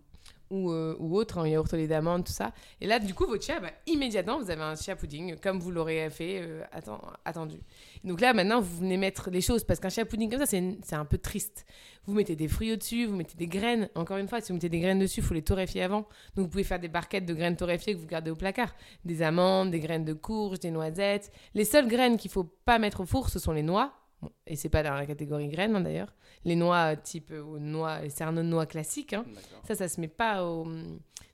Ou, 0.53 0.71
euh, 0.71 0.95
ou 1.01 1.17
autre, 1.17 1.39
un 1.39 1.49
yaourt 1.49 1.73
au 1.73 1.77
lait 1.77 1.89
tout 1.89 2.33
ça. 2.33 2.53
Et 2.81 2.87
là, 2.87 2.99
du 2.99 3.15
coup, 3.15 3.27
votre 3.27 3.43
chia, 3.43 3.59
bah, 3.59 3.71
immédiatement, 3.87 4.39
vous 4.39 4.51
avez 4.51 4.63
un 4.63 4.77
chia 4.77 4.95
pudding, 4.95 5.37
comme 5.41 5.59
vous 5.59 5.71
l'aurez 5.71 6.11
fait 6.11 6.41
euh, 6.43 6.63
atten- 6.77 7.01
attendu. 7.25 7.59
Donc 8.05 8.21
là, 8.21 8.35
maintenant, 8.35 8.61
vous 8.61 8.77
venez 8.77 8.99
mettre 8.99 9.31
les 9.31 9.41
choses, 9.41 9.65
parce 9.65 9.81
qu'un 9.81 9.89
chia 9.89 10.05
pudding 10.05 10.31
comme 10.31 10.41
ça, 10.41 10.47
c'est 10.47 10.63
c'est 10.85 10.95
un 10.95 11.07
peu 11.07 11.17
triste. 11.17 11.65
Vous 12.05 12.13
mettez 12.15 12.37
des 12.37 12.49
fruits 12.49 12.73
au-dessus, 12.73 13.07
vous 13.07 13.17
mettez 13.17 13.37
des 13.37 13.47
graines. 13.47 13.89
Encore 13.95 14.19
une 14.19 14.29
fois, 14.29 14.41
si 14.41 14.49
vous 14.49 14.55
mettez 14.55 14.69
des 14.69 14.81
graines 14.81 14.99
dessus, 14.99 15.21
il 15.21 15.23
faut 15.23 15.35
les 15.35 15.43
torréfier 15.43 15.83
avant. 15.83 16.07
Donc 16.35 16.45
vous 16.45 16.49
pouvez 16.49 16.65
faire 16.65 16.81
des 16.81 16.89
barquettes 16.89 17.25
de 17.25 17.33
graines 17.33 17.57
torréfiées 17.57 17.95
que 17.95 18.01
vous 18.01 18.07
gardez 18.07 18.31
au 18.31 18.37
placard. 18.37 18.75
Des 19.05 19.23
amandes, 19.23 19.71
des 19.71 19.81
graines 19.81 20.05
de 20.05 20.13
courge, 20.13 20.59
des 20.59 20.71
noisettes. 20.71 21.33
Les 21.55 21.65
seules 21.65 21.89
graines 21.89 22.17
qu'il 22.19 22.31
faut 22.31 22.45
pas 22.45 22.79
mettre 22.79 23.01
au 23.01 23.07
four, 23.07 23.31
ce 23.31 23.39
sont 23.39 23.53
les 23.53 23.63
noix. 23.63 23.93
Bon, 24.23 24.31
et 24.47 24.55
c'est 24.55 24.68
pas 24.68 24.83
dans 24.83 24.95
la 24.95 25.05
catégorie 25.05 25.49
graines, 25.49 25.75
hein, 25.75 25.81
d'ailleurs. 25.81 26.14
Les 26.45 26.55
noix 26.57 26.93
euh, 26.93 26.97
type 27.03 27.33
euh, 27.33 27.59
noix, 27.59 28.01
les 28.01 28.09
cerneaux 28.09 28.43
de 28.43 28.47
noix 28.47 28.66
classiques, 28.66 29.12
hein. 29.12 29.25
Ça, 29.66 29.75
ça 29.75 29.89
se 29.89 30.01
met 30.01 30.09
pas 30.09 30.45
au, 30.45 30.66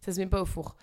ça 0.01 0.13
se 0.13 0.19
met 0.19 0.27
pas 0.27 0.41
au 0.41 0.47
four. 0.47 0.75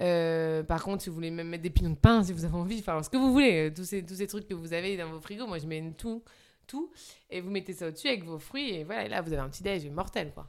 Euh, 0.00 0.62
par 0.64 0.82
contre, 0.82 1.02
si 1.02 1.08
vous 1.08 1.14
voulez 1.14 1.30
même 1.30 1.48
mettre 1.48 1.62
des 1.62 1.70
pignons 1.70 1.90
de 1.90 1.96
pain, 1.96 2.24
si 2.24 2.32
vous 2.32 2.44
avez 2.44 2.56
envie, 2.56 2.80
enfin, 2.80 3.02
ce 3.02 3.10
que 3.10 3.16
vous 3.16 3.32
voulez, 3.32 3.68
euh, 3.68 3.74
tous 3.74 3.84
ces, 3.84 4.04
tous 4.04 4.14
ces 4.14 4.26
trucs 4.26 4.48
que 4.48 4.54
vous 4.54 4.72
avez 4.72 4.96
dans 4.96 5.08
vos 5.08 5.20
frigos, 5.20 5.46
moi, 5.46 5.58
je 5.58 5.66
mets 5.66 5.92
tout, 5.96 6.22
tout, 6.66 6.90
et 7.30 7.40
vous 7.40 7.50
mettez 7.50 7.72
ça 7.72 7.88
au-dessus 7.88 8.08
avec 8.08 8.24
vos 8.24 8.38
fruits, 8.38 8.74
et 8.74 8.84
voilà, 8.84 9.04
et 9.04 9.08
là, 9.08 9.20
vous 9.22 9.32
avez 9.32 9.42
un 9.42 9.48
petit 9.48 9.62
déj 9.62 9.88
mortel, 9.88 10.32
quoi. 10.34 10.48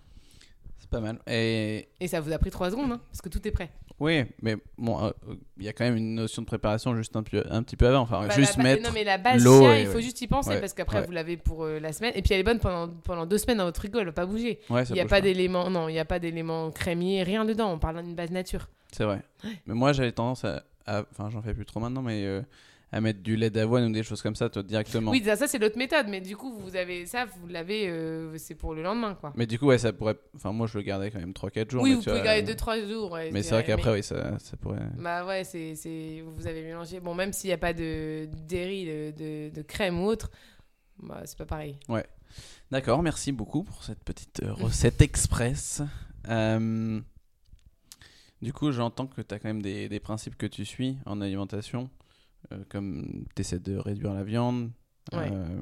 Pas 0.94 1.00
mal. 1.02 1.20
Et 1.28 1.88
Et 2.00 2.08
ça 2.08 2.22
vous 2.22 2.32
a 2.32 2.38
pris 2.38 2.52
trois 2.52 2.70
secondes, 2.72 2.92
hein, 2.92 3.02
parce 3.10 3.22
que 3.22 3.30
tout 3.30 3.46
est 3.48 3.52
prêt. 3.52 3.70
oui, 4.00 4.24
mais 4.42 4.58
bon, 4.78 5.04
euh, 5.04 5.12
il 5.58 5.64
y 5.64 5.68
a 5.68 5.74
quand 5.74 5.84
même 5.86 5.96
une 5.98 6.16
notion 6.16 6.42
de 6.42 6.48
préparation 6.48 6.96
juste 6.96 7.16
un, 7.16 7.24
peu, 7.24 7.44
un 7.50 7.64
petit 7.64 7.76
peu 7.76 7.88
avant. 7.88 8.02
Enfin, 8.02 8.28
Bah, 8.28 8.34
juste 8.36 8.58
la 8.58 8.64
mettre. 8.64 8.84
Non, 8.84 8.90
mais 8.94 9.04
la 9.04 9.18
base 9.18 9.42
et- 9.46 9.82
il 9.82 9.88
faut 9.88 9.96
ouais. 9.96 10.02
juste 10.02 10.22
y 10.22 10.28
penser, 10.28 10.50
Ouais, 10.52 10.60
parce 10.60 10.74
qu'après, 10.74 11.00
ouais. 11.00 11.06
vous 11.06 11.12
l'avez 11.12 11.38
pour 11.38 11.66
euh, 11.66 11.80
la 11.80 11.94
semaine, 11.94 12.14
et 12.16 12.22
puis 12.22 12.34
elle 12.34 12.40
est 12.42 12.44
bonne 12.44 12.60
pendant, 12.60 12.94
pendant 13.04 13.26
deux 13.26 13.38
semaines 13.38 13.58
dans 13.58 13.66
votre 13.66 13.82
va 14.06 14.12
pas 14.12 14.26
bouger. 14.26 14.60
Il 14.70 14.94
n'y 14.94 15.00
a 15.02 15.06
pas 15.06 15.22
d'éléments, 15.22 15.70
non, 15.70 15.90
il 15.90 15.94
n'y 15.94 16.00
a 16.00 16.06
pas 16.06 16.20
d'éléments 16.20 16.72
crémiers, 16.72 17.24
rien 17.24 17.44
dedans, 17.46 17.72
on 17.74 17.80
parle 17.80 18.02
d'une 18.04 18.16
base 18.16 18.32
nature. 18.32 18.68
C'est 18.92 19.04
vrai. 19.06 19.22
Mais 19.66 19.74
moi, 19.74 19.94
j'avais 19.94 20.12
tendance 20.12 20.46
à. 20.46 20.64
à- 20.86 21.04
Enfin, 21.12 21.30
j'en 21.32 21.42
fais 21.42 21.54
plus 21.54 21.66
trop 21.66 21.80
maintenant, 21.80 22.02
mais 22.04 22.24
euh, 22.26 22.42
à 22.94 23.02
mettre 23.02 23.22
du 23.24 23.36
lait 23.36 23.50
d'avoine 23.50 23.90
ou 23.90 23.92
des 23.92 24.04
choses 24.04 24.22
comme 24.22 24.36
ça, 24.36 24.50
toi, 24.50 24.62
directement. 24.62 25.10
Oui, 25.10 25.24
ça, 25.26 25.36
ça, 25.36 25.48
c'est 25.48 25.58
l'autre 25.58 25.78
méthode, 25.78 26.06
mais 26.10 26.22
du 26.22 26.38
coup, 26.38 26.54
vous 26.54 26.76
avez 26.76 27.08
ça, 27.08 27.26
vous 27.26 27.48
l'avez, 27.48 27.90
euh, 27.90 28.38
c'est 28.38 28.54
pour 28.54 28.76
le 28.76 28.84
lendemain, 28.84 29.16
quoi. 29.16 29.34
Mais 29.36 29.48
du 29.48 29.58
coup, 29.58 29.66
ouais, 29.66 29.80
ça 29.80 29.92
pourrait. 29.92 30.16
Enfin, 30.36 30.52
moi, 30.52 30.68
je 30.68 30.78
le 30.78 30.84
gardais 30.84 31.10
quand 31.10 31.20
même 31.20 31.32
3-4 31.32 31.72
jours. 31.72 31.82
oui, 31.82 31.90
mais 31.90 31.96
vous 31.96 32.02
tu 32.04 32.10
pouvez 32.10 32.22
vois, 32.22 32.36
garder 32.36 32.52
euh, 32.52 32.56
2-3 32.56 32.88
jours. 32.88 33.12
ouais, 33.12 33.30
je 33.30 33.34
Mais 33.34 33.42
c'est 33.42 33.56
vrai 33.56 33.64
qu'après, 33.66 33.92
oui, 33.94 34.04
ça, 34.04 34.38
ça 34.38 34.56
pourrait. 34.58 34.78
Bah 35.00 35.26
ouais, 35.26 35.44
c'est, 35.44 35.74
c'est... 35.74 36.24
vous 36.24 36.46
avez 36.46 36.62
mélangé. 36.62 37.00
Bon, 37.00 37.16
même 37.16 37.34
s'il 37.34 37.48
n'y 37.50 37.54
a 37.54 37.58
pas 37.58 37.74
de 37.74 38.30
dairy, 38.48 38.86
de, 38.86 39.12
de, 39.18 39.50
de 39.56 39.62
crème 39.64 40.00
ou 40.00 40.06
autre, 40.06 40.30
bah, 41.02 41.22
c'est 41.26 41.38
pas 41.38 41.46
pareil. 41.46 41.78
D'accord, 42.72 43.04
merci 43.04 43.32
beaucoup 43.32 43.64
pour 43.64 43.84
cette 43.84 44.04
petite 44.04 44.44
euh, 44.44 44.54
recette 44.54 45.02
express. 45.02 45.82
Euh, 46.28 47.02
du 48.42 48.54
coup, 48.54 48.72
j'entends 48.72 49.08
que 49.08 49.22
tu 49.22 49.34
as 49.34 49.40
quand 49.40 49.48
même 49.50 49.62
des, 49.62 49.90
des 49.90 50.00
principes 50.00 50.38
que 50.38 50.46
tu 50.46 50.66
suis 50.66 50.98
en 51.06 51.22
alimentation, 51.22 51.84
euh, 51.84 52.03
comme 52.70 53.26
tu 53.36 53.42
essaies 53.42 53.60
de 53.60 53.76
réduire 53.78 54.14
la 54.14 54.24
viande. 54.24 54.72
Ouais. 55.12 55.30
Euh, 55.32 55.62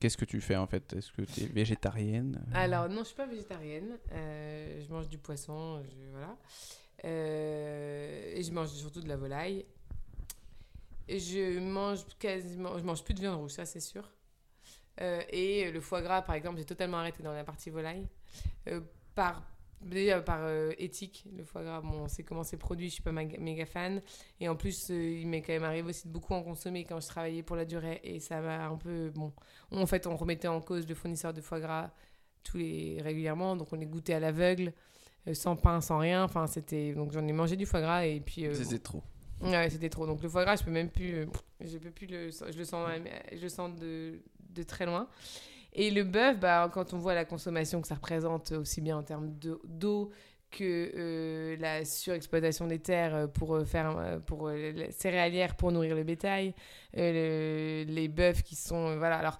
Qu'est-ce 0.00 0.16
que 0.16 0.24
tu 0.24 0.40
fais 0.40 0.54
en 0.54 0.68
fait? 0.68 0.92
Est-ce 0.92 1.10
que 1.10 1.22
tu 1.22 1.42
es 1.42 1.46
végétarienne? 1.46 2.40
Alors, 2.54 2.88
non, 2.88 3.00
je 3.00 3.08
suis 3.08 3.16
pas 3.16 3.26
végétarienne. 3.26 3.98
Euh, 4.12 4.80
je 4.80 4.92
mange 4.92 5.08
du 5.08 5.18
poisson, 5.18 5.82
je, 5.82 6.10
voilà. 6.12 6.36
Euh, 7.04 8.32
et 8.36 8.42
je 8.42 8.52
mange 8.52 8.68
surtout 8.68 9.00
de 9.00 9.08
la 9.08 9.16
volaille. 9.16 9.66
Je 11.08 11.58
mange 11.58 12.06
quasiment... 12.18 12.78
Je 12.78 12.84
mange 12.84 13.02
plus 13.02 13.14
de 13.14 13.20
viande 13.20 13.40
rouge, 13.40 13.52
ça, 13.52 13.66
c'est 13.66 13.80
sûr. 13.80 14.08
Euh, 15.00 15.20
et 15.30 15.70
le 15.72 15.80
foie 15.80 16.00
gras, 16.00 16.22
par 16.22 16.36
exemple, 16.36 16.58
j'ai 16.58 16.64
totalement 16.64 16.98
arrêté 16.98 17.22
dans 17.22 17.32
la 17.32 17.44
partie 17.44 17.70
volaille. 17.70 18.06
Euh, 18.68 18.80
par, 19.16 19.42
déjà 19.80 20.20
par 20.20 20.40
euh, 20.42 20.72
éthique, 20.78 21.24
le 21.36 21.44
foie 21.44 21.62
gras, 21.62 21.80
bon, 21.80 22.02
on 22.04 22.08
sait 22.08 22.22
comment 22.22 22.44
c'est 22.44 22.56
produit, 22.56 22.88
je 22.88 22.94
suis 22.94 23.02
pas 23.02 23.12
méga 23.12 23.66
fan. 23.66 24.02
Et 24.40 24.48
en 24.48 24.56
plus, 24.56 24.90
euh, 24.90 24.94
il 25.20 25.26
m'est 25.28 25.42
quand 25.42 25.52
même 25.52 25.64
arrivé 25.64 25.88
aussi 25.88 26.08
de 26.08 26.12
beaucoup 26.12 26.34
en 26.34 26.42
consommer 26.42 26.84
quand 26.84 27.00
je 27.00 27.06
travaillais 27.06 27.42
pour 27.42 27.56
la 27.56 27.64
durée. 27.64 28.00
Et 28.04 28.20
ça 28.20 28.40
m'a 28.40 28.66
un 28.66 28.76
peu. 28.76 29.10
Bon, 29.14 29.32
en 29.72 29.86
fait, 29.86 30.06
on 30.06 30.16
remettait 30.16 30.48
en 30.48 30.60
cause 30.60 30.86
le 30.88 30.94
fournisseur 30.94 31.32
de 31.32 31.40
foie 31.40 31.60
gras 31.60 31.90
tous 32.44 32.56
les 32.56 33.00
régulièrement, 33.02 33.56
donc 33.56 33.72
on 33.72 33.76
les 33.76 33.84
goûtait 33.86 34.14
à 34.14 34.20
l'aveugle, 34.20 34.72
euh, 35.26 35.34
sans 35.34 35.56
pain, 35.56 35.80
sans 35.80 35.98
rien. 35.98 36.24
Enfin, 36.24 36.46
c'était. 36.46 36.94
Donc 36.94 37.12
j'en 37.12 37.26
ai 37.26 37.32
mangé 37.32 37.56
du 37.56 37.66
foie 37.66 37.80
gras 37.80 38.06
et 38.06 38.20
puis. 38.20 38.46
euh, 38.46 38.54
C'était 38.54 38.78
trop. 38.78 39.02
Ouais, 39.42 39.70
c'était 39.70 39.88
trop. 39.90 40.06
Donc 40.06 40.22
le 40.22 40.28
foie 40.28 40.44
gras, 40.44 40.56
je 40.56 40.64
peux 40.64 40.70
même 40.70 40.90
plus, 40.90 41.14
euh, 41.14 41.26
je 41.60 41.78
peux 41.78 41.90
plus 41.90 42.06
le, 42.06 42.30
je 42.30 42.58
le 42.58 42.64
sens, 42.64 42.88
je 43.32 43.40
le 43.40 43.48
sens 43.48 43.72
de, 43.78 44.18
de 44.50 44.62
très 44.64 44.84
loin. 44.86 45.08
Et 45.72 45.90
le 45.90 46.04
bœuf, 46.04 46.38
bah, 46.38 46.70
quand 46.72 46.92
on 46.94 46.98
voit 46.98 47.14
la 47.14 47.24
consommation 47.24 47.80
que 47.80 47.88
ça 47.88 47.94
représente 47.96 48.52
aussi 48.52 48.80
bien 48.80 48.96
en 48.98 49.02
termes 49.02 49.38
de- 49.38 49.60
d'eau 49.64 50.10
que 50.50 50.64
euh, 50.96 51.56
la 51.60 51.84
surexploitation 51.84 52.66
des 52.66 52.78
terres 52.78 53.14
euh, 53.14 53.26
pour 53.26 53.54
euh, 53.54 53.64
faire 53.66 53.96
euh, 53.98 54.18
pour 54.18 54.48
euh, 54.48 54.72
les 54.72 54.90
céréalières 54.92 55.56
pour 55.56 55.72
nourrir 55.72 55.94
le 55.94 56.04
bétail, 56.04 56.54
euh, 56.96 57.84
le- 57.84 57.92
les 57.92 58.08
bœufs 58.08 58.42
qui 58.44 58.56
sont 58.56 58.88
euh, 58.88 58.96
voilà 58.98 59.16
alors 59.18 59.38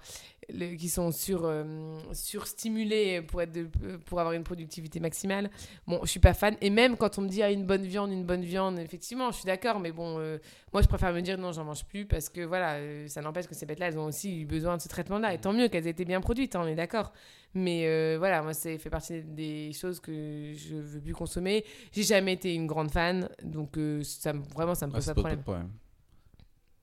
le- 0.53 0.77
qui 0.77 0.89
sont 0.89 1.11
sur 1.13 1.43
euh, 1.45 1.65
surstimulés 2.13 3.21
pour 3.23 3.43
être 3.43 3.53
de- 3.53 3.69
pour 4.07 4.21
avoir 4.21 4.35
une 4.35 4.45
productivité 4.45 5.01
maximale. 5.01 5.51
Bon, 5.87 6.01
je 6.03 6.09
suis 6.09 6.21
pas 6.21 6.35
fan. 6.35 6.57
Et 6.61 6.71
même 6.71 6.97
quand 6.97 7.19
on 7.19 7.23
me 7.23 7.29
dit 7.29 7.43
ah, 7.43 7.51
une 7.51 7.65
bonne 7.67 7.85
viande, 7.85 8.11
une 8.13 8.25
bonne 8.25 8.43
viande, 8.45 8.79
effectivement, 8.79 9.31
je 9.31 9.37
suis 9.37 9.47
d'accord. 9.47 9.79
Mais 9.81 9.93
bon, 9.93 10.19
euh, 10.19 10.39
moi, 10.73 10.81
je 10.83 10.89
préfère 10.89 11.13
me 11.13 11.21
dire 11.21 11.37
non, 11.39 11.53
j'en 11.53 11.65
mange 11.65 11.85
plus 11.85 12.07
parce 12.07 12.29
que 12.29 12.41
voilà, 12.43 12.77
ça 13.09 13.21
n'empêche 13.23 13.47
que 13.47 13.55
ces 13.55 13.67
bêtes-là, 13.67 13.89
elles 13.89 13.99
ont 13.99 14.07
aussi 14.07 14.41
eu 14.43 14.47
besoin 14.47 14.77
de 14.77 14.83
ce 14.83 14.89
traitement-là. 14.89 15.35
Et 15.35 15.39
tant 15.39 15.53
mieux 15.53 15.69
qu'elles 15.69 15.87
aient 15.87 15.91
été 15.91 16.05
bien 16.05 16.21
produites, 16.21 16.55
hein, 16.57 16.63
on 16.65 16.67
est 16.69 16.75
d'accord. 16.75 17.13
Mais 17.55 17.87
euh, 17.87 18.17
voilà, 18.19 18.43
moi, 18.43 18.53
ça 18.55 18.77
fait 18.79 18.91
partie 18.91 19.23
des 19.23 19.73
choses 19.73 20.01
que 20.01 20.53
je 20.55 20.77
veux 20.77 21.01
plus 21.01 21.15
consommer. 21.15 21.65
J'ai 21.93 22.03
jamais 22.03 22.35
été 22.35 22.55
une 22.55 22.67
grande 22.67 22.91
fan, 22.91 23.29
donc 23.43 23.77
euh, 23.79 24.03
ça, 24.03 24.33
me- 24.33 24.43
vraiment, 24.55 24.75
ça 24.75 24.87
me 24.87 24.93
Ouais, 24.93 24.99
pose 24.99 25.05
ça 25.05 25.15
pas 25.15 25.21
de 25.21 25.21
problème. 25.23 25.43
problème. 25.43 25.71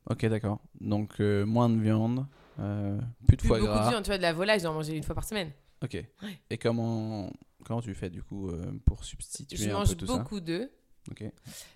Ok, 0.10 0.26
d'accord. 0.28 0.60
Donc, 0.80 1.20
euh, 1.20 1.46
moins 1.46 1.70
de 1.70 1.80
viande, 1.80 2.26
euh, 2.60 3.00
plus 3.28 3.38
de 3.38 3.42
foie 3.42 3.60
beaucoup 3.60 3.72
gras. 3.72 3.86
de 3.86 3.90
viande, 3.90 4.04
tu 4.04 4.10
vois, 4.10 4.18
de 4.18 4.22
la 4.22 4.34
volaille, 4.34 4.60
j'en 4.60 4.74
mangeais 4.74 4.96
une 4.96 5.04
fois 5.04 5.16
par 5.16 5.24
semaine. 5.24 5.52
Ok. 5.84 5.98
Et 6.50 6.58
comment, 6.58 7.32
comment 7.64 7.82
tu 7.82 7.94
fais 7.94 8.10
du 8.10 8.24
coup 8.24 8.50
euh, 8.50 8.72
pour 8.86 9.04
substituer 9.04 9.58
Je 9.58 9.70
un 9.70 9.74
mange 9.74 9.90
peu 9.90 9.96
tout 9.96 10.08
ça 10.08 10.18
beaucoup 10.18 10.40
d'œufs. 10.40 10.70
Ok. 11.12 11.24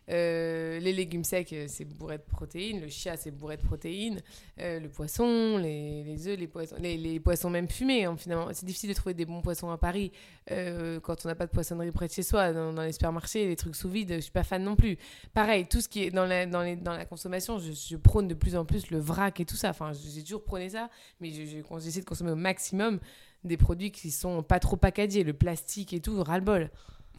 Euh, 0.10 0.80
les 0.80 0.92
légumes 0.92 1.24
secs, 1.24 1.54
euh, 1.54 1.66
c'est 1.68 1.86
bourré 1.86 2.18
de 2.18 2.24
protéines. 2.24 2.82
Le 2.82 2.88
chia, 2.88 3.16
c'est 3.16 3.30
bourré 3.30 3.58
de 3.58 3.62
protéines. 3.62 4.22
Euh, 4.60 4.80
le 4.80 4.90
poisson, 4.90 5.58
les, 5.60 6.04
les 6.04 6.28
œufs, 6.28 6.38
les 6.38 6.48
poissons, 6.48 6.76
les, 6.80 6.98
les 6.98 7.20
poissons 7.20 7.52
même 7.52 7.70
fumés. 7.70 8.06
hein, 8.06 8.18
finalement, 8.18 8.48
c'est 8.54 8.66
difficile 8.66 8.90
de 8.90 8.96
trouver 8.96 9.14
des 9.14 9.26
bons 9.26 9.42
poissons 9.42 9.70
à 9.70 9.78
Paris 9.78 10.12
quand 10.48 11.26
on 11.26 11.28
n'a 11.28 11.36
pas 11.36 11.46
de 11.46 11.52
poissonnerie 11.52 11.92
près 11.92 12.08
de 12.08 12.12
chez 12.12 12.24
soi. 12.24 12.52
Dans, 12.54 12.82
les 12.82 12.92
supermarchés, 12.92 13.48
les 13.48 13.56
trucs 13.56 13.76
sous 13.76 13.90
vide, 13.90 14.14
je 14.16 14.22
suis 14.22 14.32
pas 14.32 14.44
fan 14.44 14.64
non 14.64 14.76
plus. 14.76 14.98
Pareil, 15.32 15.68
tout 15.68 15.80
ce 15.80 15.88
qui 15.88 16.04
est 16.04 16.12
dans 16.12 16.26
la, 16.26 16.48
dans 16.48 16.64
les, 16.64 16.76
dans 16.76 16.94
la 16.94 17.06
consommation, 17.06 17.60
je, 17.60 17.96
prône 17.98 18.28
de 18.28 18.34
plus 18.34 18.56
en 18.56 18.66
plus 18.66 18.90
le 18.90 18.98
vrac 18.98 19.40
et 19.40 19.46
tout 19.46 19.56
ça. 19.56 19.70
Enfin, 19.70 19.92
j'ai 19.94 20.24
toujours 20.24 20.44
prôné 20.44 20.70
ça, 20.70 20.90
mais 21.22 21.30
j'essaie 21.30 22.00
de 22.00 22.06
consommer 22.06 22.32
au 22.32 22.36
maximum 22.36 23.00
des 23.44 23.58
produits 23.58 23.92
qui 23.92 24.10
sont 24.10 24.42
pas 24.42 24.60
trop 24.60 24.76
packagés, 24.76 25.24
le 25.24 25.34
plastique 25.34 25.94
et 25.94 26.00
tout, 26.00 26.24
ras-le-bol. 26.24 26.72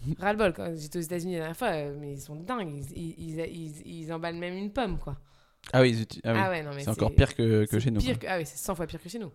Ras-le-bol. 0.19 0.53
Quand 0.53 0.75
j'étais 0.77 0.99
aux 0.99 1.03
États-Unis 1.03 1.33
la 1.35 1.39
dernière 1.41 1.57
fois, 1.57 1.69
euh, 1.69 1.97
mais 1.99 2.13
ils 2.15 2.21
sont 2.21 2.37
dingues. 2.37 2.85
Ils, 2.95 3.15
ils, 3.19 3.41
ils, 3.41 3.87
ils- 3.87 4.13
emballent 4.13 4.37
même 4.37 4.55
une 4.55 4.73
pomme, 4.73 4.99
quoi. 4.99 5.19
Ah 5.73 5.83
oui, 5.83 6.07
ah 6.25 6.49
ouais, 6.51 6.63
mais 6.63 6.83
c'est 6.83 6.89
encore 6.91 7.15
pire 7.15 7.35
que, 7.35 7.67
que 7.67 7.79
chez 7.79 7.91
nous. 7.91 8.01
pire 8.01 8.19
quoi. 8.19 8.29
que- 8.29 8.33
ah 8.35 8.39
oui, 8.39 8.47
c'est 8.47 8.57
100 8.57 8.75
fois 8.75 8.87
pire 8.87 9.03
que 9.03 9.09
chez 9.09 9.19
nous. 9.19 9.31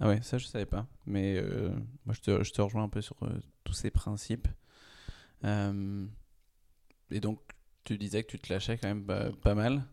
Ah 0.00 0.08
ouais, 0.08 0.20
ça 0.22 0.38
je 0.38 0.46
savais 0.46 0.66
pas. 0.66 0.86
Mais 1.06 1.36
euh, 1.36 1.70
moi 2.04 2.14
je 2.14 2.20
te, 2.20 2.42
je 2.42 2.50
te 2.52 2.60
rejoins 2.62 2.82
un 2.84 2.88
peu 2.88 3.00
sur 3.02 3.16
euh, 3.22 3.28
tous 3.64 3.72
ces 3.74 3.90
principes. 3.90 4.48
Et 5.44 7.20
donc 7.20 7.40
tu 7.84 7.96
disais 7.98 8.22
que 8.24 8.28
tu 8.30 8.38
te 8.38 8.52
lâchais 8.52 8.78
quand 8.78 8.88
même 8.88 9.04
pas, 9.04 9.30
pas 9.42 9.54
mal. 9.54 9.84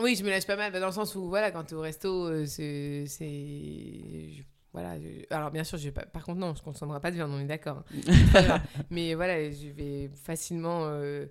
Oui, 0.00 0.14
je 0.14 0.22
me 0.22 0.28
lâche 0.30 0.46
pas 0.46 0.54
mal, 0.56 0.70
bah, 0.70 0.78
dans 0.80 0.86
le 0.86 0.92
sens 0.92 1.14
où, 1.16 1.28
voilà, 1.28 1.50
quand 1.50 1.64
tu 1.64 1.74
es 1.74 1.76
au 1.76 1.80
resto, 1.80 2.46
c'est. 2.46 3.04
Voilà, 4.80 4.96
alors 5.30 5.50
bien 5.50 5.64
sûr, 5.64 5.76
je 5.78 5.84
vais 5.84 5.92
pas... 5.92 6.06
par 6.06 6.24
contre, 6.24 6.38
non, 6.38 6.54
je 6.54 6.62
consommerai 6.62 7.00
pas 7.00 7.10
de 7.10 7.16
viande, 7.16 7.32
on 7.32 7.40
est 7.40 7.46
d'accord. 7.46 7.82
hein. 8.34 8.62
Mais 8.90 9.14
voilà, 9.14 9.50
je 9.50 9.68
vais 9.68 10.08
facilement 10.14 10.82
euh, 10.84 11.26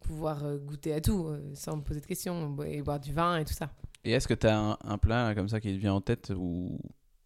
pouvoir 0.00 0.44
euh, 0.44 0.58
goûter 0.58 0.92
à 0.94 1.00
tout 1.00 1.26
euh, 1.26 1.50
sans 1.54 1.76
me 1.76 1.82
poser 1.82 2.00
de 2.00 2.06
questions 2.06 2.56
et 2.62 2.80
boire 2.82 3.00
du 3.00 3.12
vin 3.12 3.38
et 3.38 3.44
tout 3.44 3.54
ça. 3.54 3.70
Et 4.04 4.12
est-ce 4.12 4.26
que 4.28 4.34
tu 4.34 4.46
as 4.46 4.58
un, 4.58 4.78
un 4.84 4.98
plat 4.98 5.34
comme 5.34 5.48
ça 5.48 5.60
qui 5.60 5.72
te 5.74 5.78
vient 5.78 5.94
en 5.94 6.00
tête 6.00 6.32
où 6.36 6.78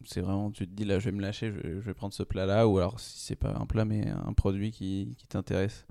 c'est 0.05 0.21
vraiment, 0.21 0.51
tu 0.51 0.67
te 0.67 0.73
dis 0.73 0.85
là 0.85 0.99
je 0.99 1.07
vais 1.07 1.13
me 1.13 1.23
lâcher, 1.23 1.49
je, 1.51 1.57
vais- 1.59 1.73
je 1.75 1.81
vais 1.81 1.95
prendre 1.95 2.15
ce 2.15 2.23
plat 2.23 2.47
là, 2.47 2.69
ou 2.69 2.79
alors 2.79 3.01
si 3.01 3.19
c'est 3.21 3.37
pas 3.37 3.55
un 3.59 3.67
plat 3.67 3.85
mais 3.85 4.09
un 4.09 4.33
produit 4.35 4.71
qui, 4.71 5.15
qui 5.19 5.27
t'intéresse 5.27 5.87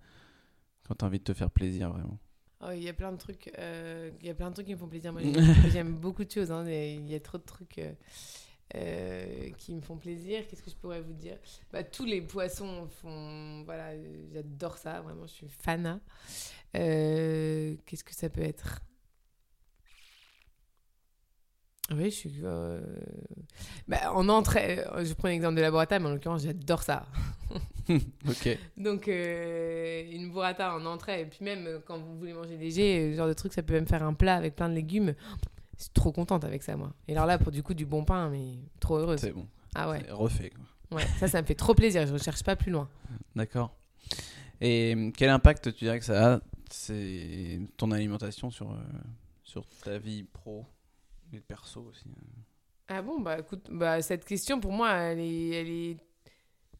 quand 0.87 0.95
tu 0.95 1.05
as 1.05 1.07
envie 1.07 1.19
de 1.19 1.23
te 1.23 1.33
faire 1.33 1.51
plaisir 1.51 1.91
vraiment? 1.91 2.19
Oh, 2.61 2.71
Il 2.73 2.83
y 2.83 2.89
a 2.89 2.93
plein 2.93 3.11
de 3.11 3.17
trucs, 3.17 3.51
euh, 3.59 4.09
il 4.21 4.27
y 4.27 4.29
a 4.29 4.33
plein 4.33 4.49
de 4.49 4.53
trucs 4.55 4.65
qui 4.65 4.73
me 4.73 4.77
font 4.79 4.87
plaisir. 4.87 5.11
Moi, 5.13 5.21
j'aime- 5.71 5.95
beaucoup 5.95 6.23
de 6.23 6.31
choses. 6.31 6.51
hein, 6.51 6.63
Il 6.67 7.09
y 7.09 7.15
a 7.15 7.19
trop 7.19 7.37
de 7.37 7.43
trucs 7.43 7.77
euh, 7.79 7.91
euh, 8.75 9.51
qui 9.57 9.75
me 9.75 9.81
font 9.81 9.97
plaisir. 9.97 10.47
Qu'est-ce 10.47 10.63
que 10.63 10.71
je 10.71 10.75
pourrais 10.75 11.01
vous 11.01 11.13
dire? 11.13 11.37
Bah, 11.71 11.83
Tous 11.83 12.05
les 12.05 12.21
poissons 12.21 12.87
font, 13.01 13.63
voilà, 13.63 13.89
euh, 13.89 14.25
j'adore 14.33 14.77
ça. 14.77 15.01
Vraiment, 15.01 15.27
je 15.27 15.33
suis 15.33 15.47
fan. 15.49 15.99
Euh, 16.75 17.75
Qu'est-ce 17.85 18.03
que 18.03 18.13
ça 18.15 18.29
peut 18.29 18.41
être? 18.41 18.81
Oui, 21.91 22.05
je 22.05 22.15
suis. 22.15 22.33
euh, 22.43 22.81
bah, 23.87 24.11
en 24.13 24.27
entrée, 24.27 24.83
je 25.03 25.13
prends 25.13 25.27
l'exemple 25.27 25.55
de 25.55 25.61
la 25.61 25.69
burrata, 25.69 25.99
mais 25.99 26.07
en 26.07 26.13
l'occurrence, 26.13 26.43
j'adore 26.43 26.83
ça. 26.83 27.05
Ok. 28.27 28.57
Donc, 28.77 29.07
euh, 29.07 30.03
une 30.11 30.31
burrata 30.31 30.75
en 30.75 30.83
entrée, 30.87 31.21
et 31.21 31.25
puis 31.27 31.45
même 31.45 31.81
quand 31.85 31.99
vous 31.99 32.17
voulez 32.17 32.33
manger 32.33 32.57
léger, 32.57 33.11
ce 33.11 33.17
genre 33.17 33.27
de 33.27 33.33
truc, 33.33 33.53
ça 33.53 33.61
peut 33.61 33.73
même 33.73 33.85
faire 33.85 34.01
un 34.01 34.15
plat 34.15 34.35
avec 34.37 34.55
plein 34.55 34.67
de 34.69 34.73
légumes. 34.73 35.13
Je 35.77 35.83
suis 35.83 35.91
trop 35.93 36.11
contente 36.11 36.43
avec 36.43 36.63
ça, 36.63 36.75
moi. 36.77 36.93
Et 37.07 37.11
alors 37.13 37.25
là, 37.25 37.37
pour 37.37 37.51
du 37.51 37.61
coup, 37.63 37.73
du 37.73 37.85
bon 37.85 38.05
pain, 38.05 38.29
mais 38.29 38.55
trop 38.79 38.97
heureuse. 38.97 39.19
C'est 39.19 39.31
bon. 39.33 39.47
Ah 39.73 39.89
ouais, 39.89 40.05
refait. 40.09 40.51
quoi. 40.51 40.97
ouais, 40.97 41.05
ça, 41.19 41.27
ça 41.27 41.41
me 41.41 41.45
fait 41.47 41.55
trop 41.55 41.73
plaisir. 41.73 42.05
Je 42.07 42.13
recherche 42.13 42.43
pas 42.43 42.55
plus 42.55 42.71
loin. 42.71 42.87
D'accord. 43.35 43.75
Et 44.61 45.11
quel 45.17 45.29
impact 45.29 45.73
tu 45.73 45.83
dirais 45.85 45.99
que 45.99 46.05
ça 46.05 46.35
a 46.35 46.39
c'est 46.71 47.59
ton 47.77 47.91
alimentation 47.91 48.49
sur, 48.49 48.71
euh, 48.71 48.75
sur 49.43 49.65
ta 49.83 49.97
vie 49.97 50.23
pro 50.23 50.65
et 51.33 51.39
perso 51.39 51.81
aussi 51.89 52.09
hein? 52.09 52.41
Ah 52.87 53.01
bon, 53.01 53.19
bah 53.19 53.39
écoute, 53.39 53.67
bah, 53.71 54.01
cette 54.01 54.25
question, 54.25 54.59
pour 54.59 54.71
moi, 54.71 54.91
elle 54.93 55.19
est. 55.19 55.49
Elle 55.49 55.69
est... 55.69 55.97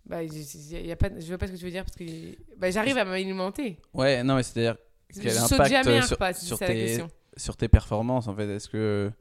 Bah, 0.06 0.26
je, 0.26 0.32
je- 0.34 0.78
y 0.86 0.92
a 0.92 0.96
pas, 0.96 1.10
je 1.20 1.26
vois 1.28 1.38
pas 1.40 1.48
ce 1.48 1.54
que 1.54 1.58
tu 1.58 1.66
veux 1.66 1.72
dire 1.72 1.84
parce 1.84 1.98
que 1.98 2.06
bah, 2.58 2.70
j'arrive 2.70 2.98
à 3.00 3.06
m'alimenter. 3.06 3.80
Ouais, 3.94 4.22
non, 4.24 4.36
mais 4.36 4.44
c'est-à-dire 4.44 4.78
Je 5.10 5.20
quel 5.22 5.34
saute 5.34 5.54
impact 5.54 5.70
jamais 5.72 5.98
un 5.98 6.02
sur, 6.04 6.12
repas, 6.16 6.34
si 6.34 6.46
sur 6.46 6.58
c'est 6.60 6.68
la 6.68 6.74
tes, 6.74 6.80
question. 6.86 7.08
Sur 7.38 7.58
tes 7.58 7.68
performances 7.68 8.28
en 8.28 8.36
fait 8.36 8.48
Est-ce 8.48 8.70
que 8.70 9.12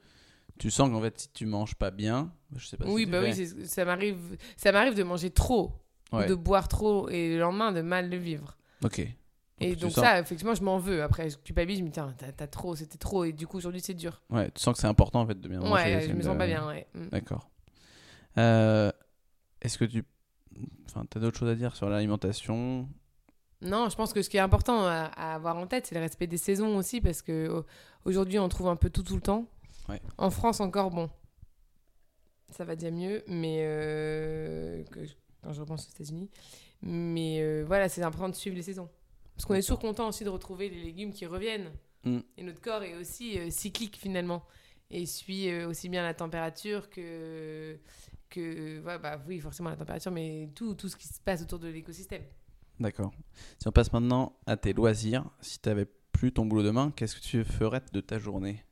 tu 0.58 0.70
sens 0.70 0.88
qu'en 0.90 1.00
fait 1.00 1.18
si 1.20 1.28
tu 1.32 1.46
manges 1.46 1.74
pas 1.74 1.90
bien, 1.90 2.32
je 2.56 2.66
sais 2.66 2.76
pas 2.76 2.86
Oui, 2.86 3.04
si 3.04 3.10
bah 3.10 3.20
oui, 3.22 3.66
ça 3.66 3.84
m'arrive, 3.84 4.36
ça 4.56 4.70
m'arrive 4.72 4.94
de 4.94 5.02
manger 5.02 5.30
trop, 5.30 5.72
ou 6.12 6.22
de 6.22 6.34
boire 6.34 6.68
trop, 6.68 7.08
et 7.08 7.30
le 7.34 7.40
lendemain 7.40 7.72
de 7.72 7.80
mal 7.80 8.08
le 8.10 8.16
vivre. 8.16 8.56
Ok. 8.84 9.00
Et 9.60 9.76
donc 9.76 9.92
sens- 9.92 10.04
ça, 10.04 10.18
effectivement, 10.20 10.54
je 10.54 10.62
m'en 10.62 10.78
veux. 10.78 11.02
Après, 11.02 11.30
je 11.30 11.38
culpabilise, 11.38 11.78
je 11.78 11.84
me 11.84 11.88
dis, 11.88 11.92
tiens, 11.94 12.14
t'as 12.36 12.46
trop, 12.48 12.74
c'était 12.76 12.98
trop, 12.98 13.24
et 13.24 13.32
du 13.32 13.46
coup, 13.46 13.56
aujourd'hui, 13.56 13.80
c'est 13.80 13.94
dur. 13.94 14.20
Ouais, 14.30 14.50
tu 14.50 14.60
sens 14.60 14.74
que 14.74 14.80
c'est 14.80 14.86
important 14.88 15.20
en 15.22 15.26
fait 15.26 15.40
de 15.40 15.48
bien 15.48 15.60
manger. 15.60 15.72
ouais, 15.72 16.00
je 16.08 16.12
me 16.12 16.18
de- 16.18 16.22
sens 16.24 16.36
pas 16.36 16.46
bien, 16.46 16.66
ouais. 16.66 16.86
Mm. 16.94 17.08
D'accord. 17.10 17.48
Euh, 18.38 18.90
Est-ce 19.62 19.78
que 19.78 19.84
tu. 19.86 20.04
Enfin, 20.88 21.04
t'as 21.08 21.18
d'autres 21.20 21.38
choses 21.38 21.48
à 21.48 21.54
dire 21.54 21.74
sur 21.74 21.88
l'alimentation? 21.88 22.88
Non, 23.62 23.88
je 23.88 23.96
pense 23.96 24.12
que 24.12 24.20
ce 24.22 24.28
qui 24.28 24.36
est 24.36 24.40
important 24.40 24.84
à, 24.84 25.04
à 25.16 25.34
avoir 25.34 25.56
en 25.56 25.66
tête, 25.66 25.86
c'est 25.86 25.94
le 25.94 26.00
respect 26.00 26.26
des 26.26 26.36
saisons 26.36 26.76
aussi, 26.76 27.00
parce 27.00 27.22
que 27.22 27.48
au- 27.48 27.64
aujourd'hui, 28.04 28.38
on 28.38 28.48
trouve 28.48 28.68
un 28.68 28.76
peu 28.76 28.90
tout 28.90 29.02
tout 29.02 29.14
le 29.14 29.20
temps. 29.22 29.46
Ouais. 29.88 30.00
En 30.18 30.30
France, 30.30 30.60
encore, 30.60 30.90
bon, 30.90 31.08
ça 32.50 32.64
va 32.64 32.76
déjà 32.76 32.90
mieux, 32.90 33.22
mais 33.26 33.58
euh, 33.62 34.82
que 34.84 35.00
quand 35.42 35.52
je 35.52 35.60
repense 35.60 35.86
aux 35.88 35.90
États-Unis. 35.90 36.30
Mais 36.82 37.40
euh, 37.40 37.64
voilà, 37.66 37.88
c'est 37.88 38.02
important 38.02 38.28
de 38.28 38.34
suivre 38.34 38.56
les 38.56 38.62
saisons. 38.62 38.88
Parce 39.34 39.46
qu'on 39.46 39.54
est 39.54 39.62
toujours 39.62 39.78
content 39.80 40.08
aussi 40.08 40.24
de 40.24 40.28
retrouver 40.28 40.68
les 40.68 40.82
légumes 40.82 41.12
qui 41.12 41.26
reviennent. 41.26 41.70
Mm. 42.04 42.18
Et 42.36 42.42
notre 42.42 42.60
corps 42.60 42.82
est 42.82 42.94
aussi 42.94 43.38
euh, 43.38 43.50
cyclique 43.50 43.96
finalement. 43.96 44.44
Et 44.90 45.06
suit 45.06 45.52
aussi 45.64 45.88
bien 45.88 46.02
la 46.02 46.12
température 46.14 46.90
que. 46.90 47.78
que 48.28 48.80
ouais, 48.84 48.98
bah, 48.98 49.20
oui, 49.26 49.40
forcément 49.40 49.70
la 49.70 49.76
température, 49.76 50.12
mais 50.12 50.50
tout, 50.54 50.74
tout 50.74 50.88
ce 50.88 50.96
qui 50.96 51.08
se 51.08 51.20
passe 51.20 51.42
autour 51.42 51.58
de 51.58 51.68
l'écosystème. 51.68 52.22
D'accord. 52.80 53.12
Si 53.60 53.68
on 53.68 53.72
passe 53.72 53.92
maintenant 53.92 54.36
à 54.46 54.56
tes 54.56 54.72
loisirs, 54.72 55.24
si 55.40 55.60
tu 55.60 55.68
n'avais 55.68 55.86
plus 56.12 56.32
ton 56.32 56.44
boulot 56.46 56.62
demain, 56.62 56.92
qu'est-ce 56.96 57.16
que 57.16 57.20
tu 57.20 57.44
ferais 57.44 57.82
de 57.92 58.00
ta 58.00 58.18
journée? 58.18 58.62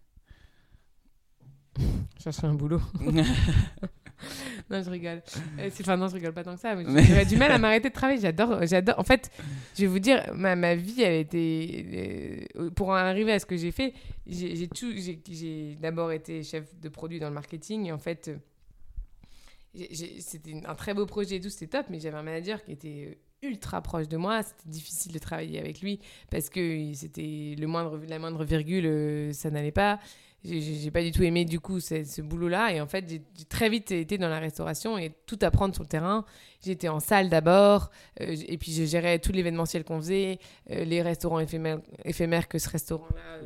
Chercher 2.23 2.47
un 2.47 2.55
boulot. 2.55 2.81
non, 4.71 4.83
je 4.83 4.91
rigole. 4.91 5.23
Euh, 5.59 5.71
c'est- 5.73 5.83
Enfin, 5.83 5.97
non, 5.97 6.07
je 6.09 6.15
rigole 6.15 6.33
pas 6.35 6.45
tant 6.45 6.55
que 6.55 6.61
ça. 6.61 6.75
mais 6.77 6.85
Mais- 6.85 7.03
J'aurais 7.05 7.25
du 7.25 7.37
mal 7.37 7.51
à 7.51 7.59
m'arrêter 7.59 7.89
de 7.89 7.95
travailler. 7.95 8.21
J'adore. 8.21 8.65
j'adore. 8.67 8.99
En 8.99 9.05
fait, 9.05 9.31
je 9.75 9.81
vais 9.83 9.87
vous 9.87 9.99
dire, 9.99 10.23
ma, 10.35 10.55
ma 10.55 10.75
vie, 10.77 11.03
elle 11.03 11.21
était. 11.21 12.47
euh, 12.57 12.71
pour 12.71 12.89
en 12.91 12.95
arriver 12.95 13.33
à 13.33 13.39
ce 13.39 13.47
que 13.47 13.57
j'ai 13.57 13.73
fait, 13.73 13.95
j'ai 14.27 14.69
tout- 14.69 14.93
j'ai- 14.95 15.77
d'abord 15.81 16.13
été 16.13 16.43
chef 16.43 16.79
de 16.79 16.89
produit 16.89 17.19
dans 17.19 17.29
le 17.29 17.35
marketing. 17.35 17.87
Et 17.87 17.93
en 17.93 17.99
fait, 17.99 18.29
euh, 18.29 19.87
c'était 20.21 20.61
un 20.67 20.75
très 20.75 20.93
beau 20.95 21.07
projet 21.07 21.37
et 21.37 21.41
tout, 21.41 21.49
c'était 21.51 21.79
top, 21.79 21.87
mais 21.89 21.99
j'avais 21.99 22.17
un 22.19 22.23
manager 22.23 22.63
qui 22.63 22.73
était 22.73 23.19
ultra 23.43 23.83
proche 23.83 24.09
de 24.09 24.17
moi. 24.17 24.43
C'était 24.43 24.69
difficile 24.69 25.13
de 25.13 25.19
travailler 25.19 25.59
avec 25.59 25.81
lui 25.81 25.99
parce 26.31 26.49
que 26.49 26.93
c'était 26.95 27.55
le 27.59 27.67
moindre, 27.67 28.01
la 28.09 28.19
moindre 28.19 28.45
virgule, 28.45 28.87
euh, 28.87 29.33
ça 29.33 29.51
n'allait 29.51 29.73
pas. 29.73 29.99
J'ai 30.45 30.91
pas 30.91 31.03
du 31.03 31.13
tout 31.13 31.23
aimé 31.23 31.45
du 31.45 31.61
coup 31.61 31.79
ce, 31.79 32.03
ce 32.03 32.21
boulot-là. 32.21 32.73
Et 32.73 32.81
en 32.81 32.89
fait, 32.89 33.09
j'ai 33.09 33.45
très 33.45 33.69
vite 33.69 33.93
été 33.93 34.19
dans 34.19 34.29
la 34.29 34.41
restauration 34.41 34.99
et 34.99 35.13
tout 35.27 35.39
apprendre 35.43 35.73
sur 35.73 35.85
le 35.85 35.89
terrain. 35.89 36.25
J'étais 36.65 36.89
en 36.89 36.99
salle 36.99 37.29
d'abord, 37.29 37.91
euh, 38.21 38.35
et 38.49 38.59
puis 38.59 38.73
je 38.73 38.85
gérais 38.85 39.21
tout 39.21 39.31
l'événementiel 39.31 39.85
qu'on 39.85 40.01
faisait, 40.01 40.41
euh, 40.71 40.85
les 40.85 41.01
restaurants 41.01 41.39
éphémères, 41.39 41.81
éphémères 42.05 42.49
que 42.49 42.59
ce 42.59 42.69
restaurant-là 42.69 43.39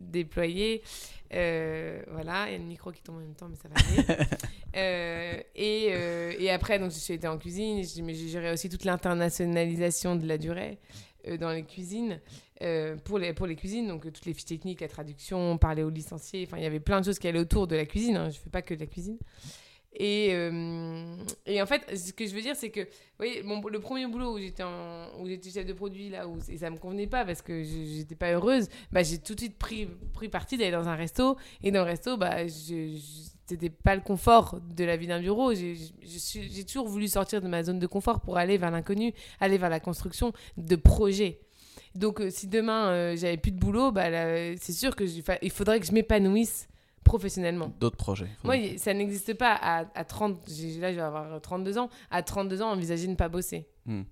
déployait. 0.00 0.82
voilà, 1.30 2.48
il 2.48 2.52
y 2.52 2.54
a 2.54 2.58
le 2.58 2.64
micro 2.64 2.90
qui 2.90 3.02
tombe 3.02 3.16
en 3.16 3.20
même 3.20 3.34
temps, 3.34 3.48
mais 3.48 3.56
ça 3.56 3.68
va 3.68 3.76
aller. 4.74 5.44
et, 5.54 6.44
et, 6.44 6.50
après, 6.50 6.78
donc, 6.78 6.90
j'ai 6.90 7.14
été 7.14 7.28
en 7.28 7.38
cuisine, 7.38 7.84
mais 8.02 8.14
j'ai 8.14 8.28
géré 8.28 8.50
aussi 8.50 8.68
toute 8.68 8.84
l'internationalisation 8.84 10.16
de 10.16 10.26
la 10.26 10.38
durée 10.38 10.78
dans 11.38 11.50
les 11.50 11.64
cuisines. 11.64 12.20
Euh, 12.62 12.96
pour, 13.04 13.18
les, 13.18 13.32
pour 13.32 13.46
les 13.46 13.56
cuisines, 13.56 13.88
donc 13.88 14.04
euh, 14.04 14.10
toutes 14.10 14.26
les 14.26 14.34
fiches 14.34 14.44
techniques, 14.44 14.82
la 14.82 14.88
traduction, 14.88 15.56
parler 15.56 15.82
aux 15.82 15.88
licenciés, 15.88 16.44
enfin 16.46 16.58
il 16.58 16.62
y 16.62 16.66
avait 16.66 16.78
plein 16.78 17.00
de 17.00 17.06
choses 17.06 17.18
qui 17.18 17.26
allaient 17.26 17.38
autour 17.38 17.66
de 17.66 17.74
la 17.74 17.86
cuisine, 17.86 18.18
hein, 18.18 18.28
je 18.28 18.36
ne 18.36 18.42
fais 18.42 18.50
pas 18.50 18.60
que 18.60 18.74
de 18.74 18.80
la 18.80 18.86
cuisine. 18.86 19.16
Et, 19.92 20.28
euh, 20.32 21.16
et, 21.46 21.60
en 21.60 21.66
fait, 21.66 21.96
ce 21.96 22.12
que 22.12 22.24
je 22.24 22.34
veux 22.34 22.42
dire, 22.42 22.54
c'est 22.54 22.70
que, 22.70 22.86
voyez, 23.18 23.42
mon, 23.42 23.60
le 23.66 23.80
premier 23.80 24.06
boulot 24.06 24.34
où 24.34 24.38
j'étais, 24.38 24.62
où 25.18 25.26
j'étais 25.26 25.50
chef 25.50 25.66
de 25.66 25.72
produit, 25.72 26.08
là, 26.10 26.28
où 26.28 26.38
et 26.48 26.58
ça 26.58 26.70
me 26.70 26.76
convenait 26.76 27.08
pas 27.08 27.24
parce 27.24 27.42
que 27.42 27.62
j'étais 27.64 28.14
pas 28.14 28.32
heureuse, 28.32 28.68
bah, 28.92 29.02
j'ai 29.02 29.18
tout 29.18 29.34
de 29.34 29.40
suite 29.40 29.58
pris, 29.58 29.88
pris 30.14 30.28
parti 30.28 30.56
d'aller 30.56 30.70
dans 30.70 30.88
un 30.88 30.94
resto. 30.94 31.36
Et 31.62 31.72
dans 31.72 31.80
le 31.84 31.90
resto, 31.90 32.16
bah, 32.16 32.46
je, 32.46 32.96
pas 33.82 33.96
le 33.96 34.00
confort 34.00 34.60
de 34.60 34.84
la 34.84 34.96
vie 34.96 35.08
d'un 35.08 35.20
bureau. 35.20 35.54
J'ai, 35.54 35.76
j'ai 36.02 36.64
toujours 36.64 36.86
voulu 36.86 37.08
sortir 37.08 37.42
de 37.42 37.48
ma 37.48 37.64
zone 37.64 37.80
de 37.80 37.86
confort 37.88 38.20
pour 38.20 38.38
aller 38.38 38.58
vers 38.58 38.70
l'inconnu, 38.70 39.12
aller 39.40 39.58
vers 39.58 39.70
la 39.70 39.80
construction 39.80 40.32
de 40.56 40.76
projets. 40.76 41.40
Donc, 41.96 42.20
euh, 42.20 42.30
si 42.30 42.46
demain 42.46 42.90
euh, 42.90 43.16
j'avais 43.16 43.36
plus 43.36 43.50
de 43.50 43.58
boulot, 43.58 43.90
bah, 43.90 44.08
c'est 44.60 44.72
sûr 44.72 44.94
qu'il 44.94 45.50
faudrait 45.50 45.80
que 45.80 45.86
je 45.86 45.92
m'épanouisse 45.92 46.68
professionnellement. 47.04 47.72
D'autres 47.80 47.96
projets. 47.96 48.28
Moi, 48.44 48.56
ça 48.76 48.94
n'existe 48.94 49.34
pas 49.34 49.54
à, 49.54 49.84
à 49.94 50.04
30, 50.04 50.48
là 50.80 50.90
je 50.90 50.96
vais 50.96 51.02
avoir 51.02 51.40
32 51.40 51.78
ans, 51.78 51.88
à 52.10 52.22
32 52.22 52.62
ans 52.62 52.70
envisager 52.70 53.06
de 53.06 53.12
ne 53.12 53.16
pas 53.16 53.28
bosser. 53.28 53.66
Hmm. 53.86 54.02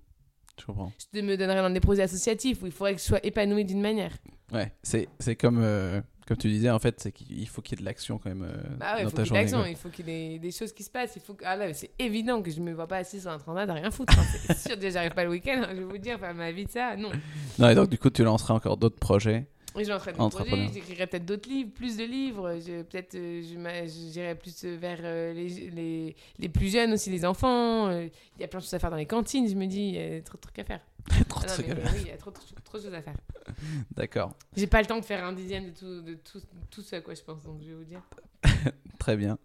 Je 0.59 0.65
comprends. 0.65 0.91
Je 1.13 1.21
me 1.21 1.37
donnerais 1.37 1.61
dans 1.61 1.69
des 1.69 1.79
projets 1.79 2.03
associatifs 2.03 2.61
où 2.61 2.65
il 2.65 2.71
faudrait 2.71 2.93
que 2.93 2.99
je 2.99 3.05
sois 3.05 3.25
épanoui 3.25 3.63
d'une 3.63 3.81
manière. 3.81 4.11
Ouais, 4.51 4.71
c'est 4.83 5.35
comme 5.35 5.59
euh, 5.61 6.01
comme 6.29 6.37
tu 6.37 6.47
disais, 6.47 6.69
en 6.69 6.77
fait, 6.77 6.99
c'est 6.99 7.11
qu'il 7.11 7.47
faut 7.47 7.63
qu'il 7.63 7.75
y 7.75 7.79
ait 7.79 7.81
de 7.81 7.85
l'action 7.85 8.19
quand 8.19 8.29
même 8.29 8.43
euh, 8.43 8.77
bah 8.77 8.97
ouais, 8.97 9.01
dans 9.01 9.09
il 9.09 9.11
faut 9.11 9.17
ta 9.17 9.23
journée. 9.23 9.71
il 9.71 9.75
faut 9.75 9.89
qu'il 9.89 10.07
y 10.07 10.35
ait 10.35 10.37
des 10.37 10.51
choses 10.51 10.71
qui 10.73 10.83
se 10.83 10.91
passent. 10.91 11.13
Il 11.15 11.23
faut 11.23 11.33
que... 11.33 11.43
ah 11.43 11.55
là, 11.55 11.73
c'est 11.73 11.89
évident 11.97 12.43
que 12.43 12.51
je 12.51 12.61
me 12.61 12.71
vois 12.71 12.85
pas 12.85 12.97
assis 12.97 13.19
sur 13.19 13.31
un 13.31 13.39
transat 13.39 13.67
à 13.67 13.73
rien 13.73 13.89
foutre. 13.89 14.13
Hein. 14.15 14.23
c'est 14.45 14.69
sûr, 14.69 14.77
déjà, 14.77 14.99
j'arrive 14.99 15.15
pas 15.15 15.23
le 15.23 15.31
week-end. 15.31 15.63
Hein, 15.63 15.69
je 15.71 15.77
vais 15.77 15.85
vous 15.85 15.97
dire, 15.97 16.19
faire 16.19 16.35
ma 16.35 16.51
vie 16.51 16.65
de 16.65 16.69
ça, 16.69 16.95
non. 16.95 17.09
Non, 17.57 17.69
et 17.69 17.73
donc 17.73 17.89
du 17.89 17.97
coup, 17.97 18.11
tu 18.11 18.23
lanceras 18.23 18.53
encore 18.53 18.77
d'autres 18.77 18.99
projets. 18.99 19.47
Oui, 19.75 19.83
je 19.83 19.89
lancerai 19.89 20.13
d'autres 20.13 20.43
projets, 20.43 20.69
j'écrirai 20.73 21.07
peut-être 21.07 21.25
d'autres 21.25 21.49
livres, 21.49 21.71
plus 21.71 21.97
de 21.97 22.03
livres. 22.03 22.53
Peut-être 22.89 23.15
euh, 23.15 23.41
j'irai 23.87 24.35
plus 24.35 24.65
vers 24.65 24.99
euh, 25.03 25.33
les, 25.33 25.69
les, 25.69 26.15
les, 26.39 26.49
plus 26.49 26.71
jeunes 26.71 26.93
aussi, 26.93 27.09
les 27.09 27.23
enfants. 27.25 27.91
Il 27.91 28.11
y 28.39 28.43
a 28.43 28.47
plein 28.47 28.59
de 28.59 28.63
choses 28.63 28.73
à 28.73 28.79
faire 28.79 28.89
dans 28.89 28.97
les 28.97 29.05
cantines, 29.05 29.47
je 29.47 29.55
me 29.55 29.67
dis, 29.67 29.89
il 29.89 29.95
y 29.95 30.17
a 30.17 30.21
trop 30.21 30.37
de 30.37 30.41
trucs 30.41 30.59
à 30.59 30.63
faire. 30.63 30.81
trop 31.29 31.41
ah 31.43 31.47
non, 31.47 31.63
mais, 31.67 31.73
oui, 31.73 31.99
il 32.01 32.07
y 32.07 32.11
a 32.11 32.17
trop, 32.17 32.31
trop, 32.31 32.43
trop, 32.63 32.77
de 32.77 32.83
choses 32.83 32.93
à 32.93 33.01
faire. 33.01 33.17
D'accord. 33.91 34.35
J'ai 34.55 34.67
pas 34.67 34.81
le 34.81 34.87
temps 34.87 34.99
de 34.99 35.05
faire 35.05 35.23
un 35.23 35.33
dixième 35.33 35.65
de 35.65 35.71
tout, 35.71 36.01
de 36.01 36.15
tout, 36.15 36.41
tout 36.69 36.81
ce 36.81 36.95
à 36.95 37.01
quoi 37.01 37.13
je 37.13 37.21
pense, 37.21 37.43
donc 37.43 37.61
je 37.61 37.69
vais 37.69 37.75
vous 37.75 37.83
dire. 37.83 38.01
Très 38.99 39.17
bien. 39.17 39.37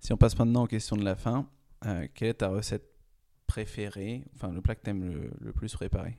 Si 0.00 0.12
on 0.12 0.16
passe 0.16 0.38
maintenant 0.38 0.64
aux 0.64 0.68
questions 0.68 0.96
de 0.96 1.04
la 1.04 1.16
fin, 1.16 1.48
euh, 1.86 2.06
quelle 2.14 2.28
est 2.28 2.34
ta 2.34 2.48
recette 2.48 2.84
préférée, 3.46 4.24
enfin 4.34 4.52
le 4.52 4.60
plat 4.60 4.74
que 4.74 4.82
tu 4.82 4.90
aimes 4.90 5.04
le, 5.04 5.30
le, 5.40 5.52
plus 5.52 5.72
préparer 5.74 6.18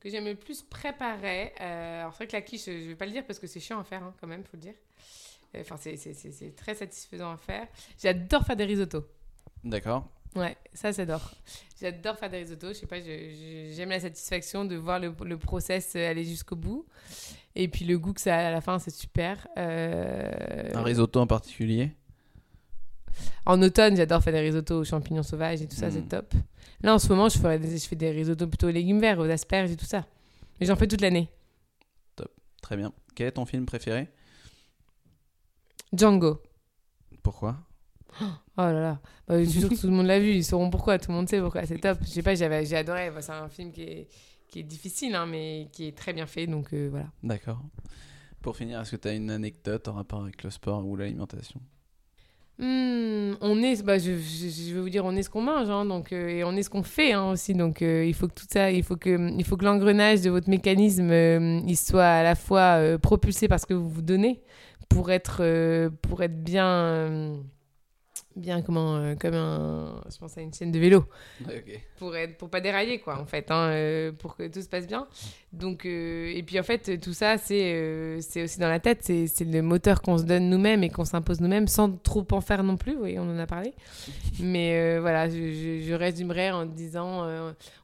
Que 0.00 0.08
j'aime 0.08 0.24
le 0.24 0.34
plus 0.34 0.62
préparer, 0.62 1.52
euh, 1.60 2.00
alors 2.00 2.12
c'est 2.12 2.24
vrai 2.24 2.26
que 2.26 2.32
la 2.32 2.40
quiche, 2.42 2.64
je 2.64 2.88
vais 2.88 2.94
pas 2.94 3.04
le 3.04 3.12
dire 3.12 3.24
parce 3.26 3.38
que 3.38 3.46
c'est 3.46 3.60
chiant 3.60 3.78
à 3.78 3.84
faire 3.84 4.02
hein, 4.02 4.14
quand 4.18 4.26
même, 4.26 4.42
faut 4.44 4.56
le 4.56 4.62
dire. 4.62 4.74
Enfin, 5.58 5.76
c'est 5.76 6.56
très 6.56 6.74
satisfaisant 6.74 7.32
à 7.32 7.36
faire. 7.36 7.66
J'adore 8.02 8.44
faire 8.44 8.56
des 8.56 8.64
risottos. 8.64 9.04
D'accord. 9.62 10.08
Ouais, 10.36 10.56
ça 10.72 10.92
j'adore. 10.92 11.32
J'adore 11.80 12.16
faire 12.16 12.30
des 12.30 12.38
risottos. 12.38 12.68
Je 12.68 12.74
sais 12.74 12.86
pas, 12.86 13.00
j'aime 13.00 13.90
la 13.90 14.00
satisfaction 14.00 14.64
de 14.64 14.76
voir 14.76 15.00
le, 15.00 15.14
le 15.24 15.36
process 15.36 15.96
aller 15.96 16.24
jusqu'au 16.24 16.56
bout. 16.56 16.86
Et 17.56 17.68
puis 17.68 17.84
le 17.84 17.98
goût 17.98 18.12
que 18.12 18.20
ça 18.20 18.36
a 18.36 18.48
à 18.48 18.50
la 18.50 18.60
fin, 18.60 18.78
c'est 18.78 18.94
super. 18.94 19.48
Euh... 19.58 20.70
Un 20.72 20.82
risotto 20.82 21.20
en 21.20 21.26
particulier? 21.26 21.90
En 23.46 23.60
automne, 23.62 23.96
j'adore 23.96 24.22
faire 24.22 24.32
des 24.32 24.40
risottos 24.40 24.80
aux 24.80 24.84
champignons 24.84 25.22
sauvages 25.22 25.62
et 25.62 25.66
tout 25.66 25.76
ça, 25.76 25.88
mm. 25.88 25.92
c'est 25.92 26.08
top. 26.08 26.34
Là, 26.82 26.94
en 26.94 26.98
ce 26.98 27.08
moment, 27.08 27.28
je, 27.28 27.38
ferais 27.38 27.58
des, 27.58 27.78
je 27.78 27.86
fais 27.86 27.96
des 27.96 28.10
risottos 28.10 28.46
plutôt 28.46 28.68
aux 28.68 28.72
légumes 28.72 29.00
verts, 29.00 29.18
aux 29.18 29.30
asperges 29.30 29.70
et 29.70 29.76
tout 29.76 29.84
ça. 29.84 30.06
Mais 30.58 30.66
j'en 30.66 30.76
fais 30.76 30.86
toute 30.86 31.00
l'année. 31.00 31.28
Top, 32.16 32.32
très 32.62 32.76
bien. 32.76 32.92
Quel 33.14 33.28
est 33.28 33.32
ton 33.32 33.46
film 33.46 33.66
préféré? 33.66 34.08
Django. 35.92 36.42
Pourquoi? 37.22 37.56
Oh 38.22 38.62
là 38.62 38.72
là, 38.72 39.00
bah, 39.26 39.42
je 39.42 39.48
suis 39.48 39.68
que 39.68 39.80
tout 39.80 39.86
le 39.86 39.92
monde 39.92 40.06
l'a 40.06 40.20
vu, 40.20 40.32
ils 40.32 40.44
sauront 40.44 40.68
pourquoi, 40.68 40.98
tout 40.98 41.10
le 41.10 41.16
monde 41.16 41.28
sait 41.28 41.40
pourquoi, 41.40 41.64
c'est 41.64 41.78
top. 41.78 41.98
Je 42.02 42.08
sais 42.08 42.22
pas, 42.22 42.34
j'ai 42.34 42.76
adoré, 42.76 43.10
c'est 43.20 43.32
un 43.32 43.48
film 43.48 43.72
qui 43.72 43.82
est, 43.82 44.08
qui 44.48 44.58
est 44.58 44.64
difficile, 44.64 45.14
hein, 45.14 45.26
mais 45.26 45.68
qui 45.72 45.86
est 45.86 45.96
très 45.96 46.12
bien 46.12 46.26
fait, 46.26 46.46
donc 46.46 46.74
euh, 46.74 46.88
voilà. 46.90 47.06
D'accord. 47.22 47.62
Pour 48.42 48.56
finir, 48.56 48.80
est-ce 48.80 48.90
que 48.92 48.96
tu 48.96 49.08
as 49.08 49.14
une 49.14 49.30
anecdote 49.30 49.88
en 49.88 49.94
rapport 49.94 50.22
avec 50.22 50.42
le 50.42 50.50
sport 50.50 50.84
ou 50.86 50.96
l'alimentation? 50.96 51.60
Mmh, 52.60 53.36
on 53.40 53.62
est, 53.62 53.82
bah, 53.82 53.98
je, 53.98 54.12
je, 54.12 54.74
vais 54.74 54.80
vous 54.80 54.90
dire, 54.90 55.04
on 55.04 55.16
est 55.16 55.22
ce 55.22 55.30
qu'on 55.30 55.42
mange, 55.42 55.68
hein, 55.70 55.84
donc, 55.84 56.12
euh, 56.12 56.28
et 56.28 56.44
on 56.44 56.52
est 56.52 56.62
ce 56.62 56.70
qu'on 56.70 56.82
fait 56.82 57.12
hein, 57.12 57.30
aussi. 57.30 57.54
Donc, 57.54 57.82
euh, 57.82 58.04
il 58.04 58.14
faut 58.14 58.28
que 58.28 58.34
tout 58.34 58.46
ça, 58.50 58.70
il 58.70 58.82
faut 58.82 58.96
que, 58.96 59.30
il 59.38 59.44
faut 59.44 59.56
que 59.56 59.64
l'engrenage 59.64 60.20
de 60.22 60.30
votre 60.30 60.48
mécanisme, 60.48 61.10
euh, 61.10 61.74
soit 61.74 62.04
à 62.04 62.22
la 62.22 62.34
fois 62.34 62.98
propulsé 62.98 63.48
par 63.48 63.58
ce 63.60 63.66
que 63.66 63.74
vous 63.74 63.88
vous 63.88 64.02
donnez 64.02 64.40
pour 64.88 65.10
être, 65.10 65.88
pour 66.02 66.22
être 66.22 66.42
bien 66.42 67.40
bien 68.36 68.62
comment 68.62 68.96
euh, 68.96 69.14
comme 69.14 69.34
un 69.34 70.02
je 70.10 70.18
pense 70.18 70.38
à 70.38 70.40
une 70.40 70.52
chaîne 70.52 70.72
de 70.72 70.78
vélo. 70.78 71.04
Okay. 71.44 71.80
pour 71.98 72.14
être 72.16 72.36
pour 72.36 72.48
pas 72.48 72.60
dérailler 72.60 72.98
quoi 73.00 73.18
en 73.18 73.26
fait 73.26 73.50
hein, 73.50 73.68
euh, 73.70 74.12
pour 74.12 74.36
que 74.36 74.46
tout 74.48 74.62
se 74.62 74.68
passe 74.68 74.86
bien. 74.86 75.06
Donc 75.52 75.84
euh, 75.84 76.32
et 76.34 76.42
puis 76.42 76.58
en 76.60 76.62
fait 76.62 77.00
tout 77.00 77.12
ça 77.12 77.38
c'est 77.38 78.18
c'est 78.20 78.42
aussi 78.42 78.58
dans 78.58 78.68
la 78.68 78.80
tête. 78.80 79.00
C'est 79.02 79.26
c'est 79.26 79.44
le 79.44 79.62
moteur 79.62 80.02
qu'on 80.02 80.18
se 80.18 80.24
donne 80.24 80.48
nous-mêmes 80.48 80.84
et 80.84 80.90
qu'on 80.90 81.04
s'impose 81.04 81.40
nous-mêmes 81.40 81.66
sans 81.66 81.90
trop 81.90 82.26
en 82.30 82.40
faire 82.40 82.62
non 82.62 82.76
plus. 82.76 82.96
Oui 82.96 83.18
on 83.18 83.28
en 83.30 83.38
a 83.38 83.46
parlé. 83.46 83.74
Mais 84.38 84.98
voilà 84.98 85.28
je, 85.28 85.34
je, 85.34 85.84
je, 85.86 85.94
résumerai 85.94 86.50
en 86.50 86.66
disant 86.66 87.26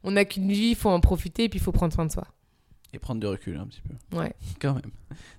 on 0.03 0.11
n'a 0.11 0.25
qu'une 0.25 0.51
vie 0.51 0.69
il 0.69 0.75
faut 0.75 0.89
en 0.89 0.99
profiter 0.99 1.45
et 1.45 1.49
puis 1.49 1.59
il 1.59 1.63
faut 1.63 1.71
prendre 1.71 1.93
soin 1.93 2.05
de 2.05 2.11
soi 2.11 2.25
et 2.93 2.99
prendre 2.99 3.19
du 3.19 3.27
recul 3.27 3.57
un 3.57 3.67
petit 3.67 3.81
peu. 3.81 4.17
Ouais. 4.17 4.33
Quand 4.61 4.73
même. 4.73 4.91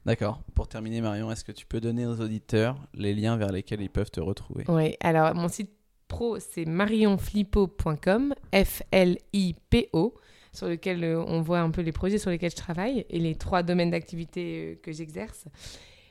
D'accord. 0.05 0.43
Pour 0.55 0.69
terminer, 0.69 1.01
Marion, 1.01 1.31
est-ce 1.31 1.45
que 1.45 1.53
tu 1.53 1.67
peux 1.67 1.81
donner 1.81 2.07
aux 2.07 2.21
auditeurs 2.21 2.77
les 2.95 3.15
liens 3.15 3.37
vers 3.37 3.53
lesquels 3.53 3.81
ils 3.81 3.91
peuvent 3.91 4.11
te 4.11 4.21
retrouver? 4.21 4.65
Oui. 4.69 4.97
Alors, 5.01 5.35
mon 5.35 5.49
site 5.49 5.71
pro, 6.09 6.39
c'est 6.39 6.65
marionflippo.com, 6.65 8.35
F-L-I-P-O, 8.53 10.15
sur 10.53 10.67
lequel 10.67 11.05
euh, 11.05 11.23
on 11.27 11.41
voit 11.41 11.61
un 11.61 11.71
peu 11.71 11.83
les 11.83 11.93
projets 11.93 12.19
sur 12.19 12.31
lesquels 12.31 12.51
je 12.51 12.57
travaille 12.57 13.07
et 13.11 13.19
les 13.19 13.35
trois 13.35 13.63
domaines 13.63 13.91
d'activité 13.91 14.73
euh, 14.73 14.79
que 14.83 14.93
j'exerce. 14.93 15.45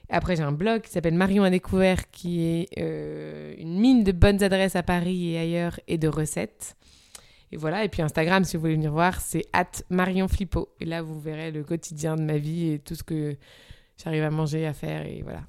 Après, 0.09 0.37
j'ai 0.37 0.43
un 0.43 0.53
blog 0.53 0.83
qui 0.83 0.91
s'appelle 0.91 1.15
Marion 1.15 1.43
à 1.43 1.49
découvert, 1.49 2.09
qui 2.11 2.41
est 2.41 2.69
euh, 2.79 3.53
une 3.57 3.77
mine 3.79 4.03
de 4.03 4.13
bonnes 4.13 4.41
adresses 4.41 4.77
à 4.77 4.83
Paris 4.83 5.33
et 5.33 5.39
ailleurs 5.39 5.79
et 5.87 5.97
de 5.97 6.07
recettes. 6.07 6.77
Et 7.51 7.57
voilà, 7.57 7.83
et 7.83 7.89
puis 7.89 8.01
Instagram, 8.01 8.43
si 8.43 8.57
vous 8.57 8.61
voulez 8.61 8.75
venir 8.75 8.91
voir, 8.91 9.21
c'est 9.21 9.45
at 9.53 9.71
Marion 9.89 10.27
Flippo. 10.27 10.69
Et 10.79 10.85
là, 10.85 11.01
vous 11.01 11.19
verrez 11.19 11.51
le 11.51 11.63
quotidien 11.63 12.15
de 12.15 12.21
ma 12.21 12.37
vie 12.37 12.71
et 12.71 12.79
tout 12.79 12.95
ce 12.95 13.03
que 13.03 13.37
j'arrive 14.03 14.23
à 14.23 14.29
manger, 14.29 14.67
à 14.67 14.73
faire, 14.73 15.05
et 15.05 15.23
voilà. 15.23 15.43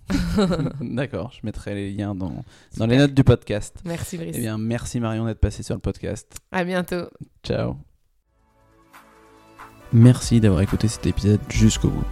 D'accord, 0.81 1.33
je 1.33 1.41
mettrai 1.45 1.75
les 1.75 1.93
liens 1.93 2.15
dans, 2.15 2.45
dans 2.77 2.87
les 2.87 2.97
notes 2.97 3.15
du 3.15 3.25
podcast. 3.25 3.77
Merci 3.85 4.17
Brice. 4.17 4.37
Eh 4.39 4.41
bien, 4.41 4.59
merci 4.59 5.01
Marion 5.01 5.27
d'être 5.27 5.41
passée 5.41 5.63
sur 5.63 5.75
le 5.75 5.81
podcast. 5.81 6.33
À 6.53 6.65
bientôt. 6.65 7.09
Ciao. 7.43 7.77
Merci 9.93 10.41
d'avoir 10.41 10.61
écouté 10.61 10.87
cet 10.87 11.07
épisode 11.07 11.41
jusqu'au 11.49 11.89
bout. 11.89 12.05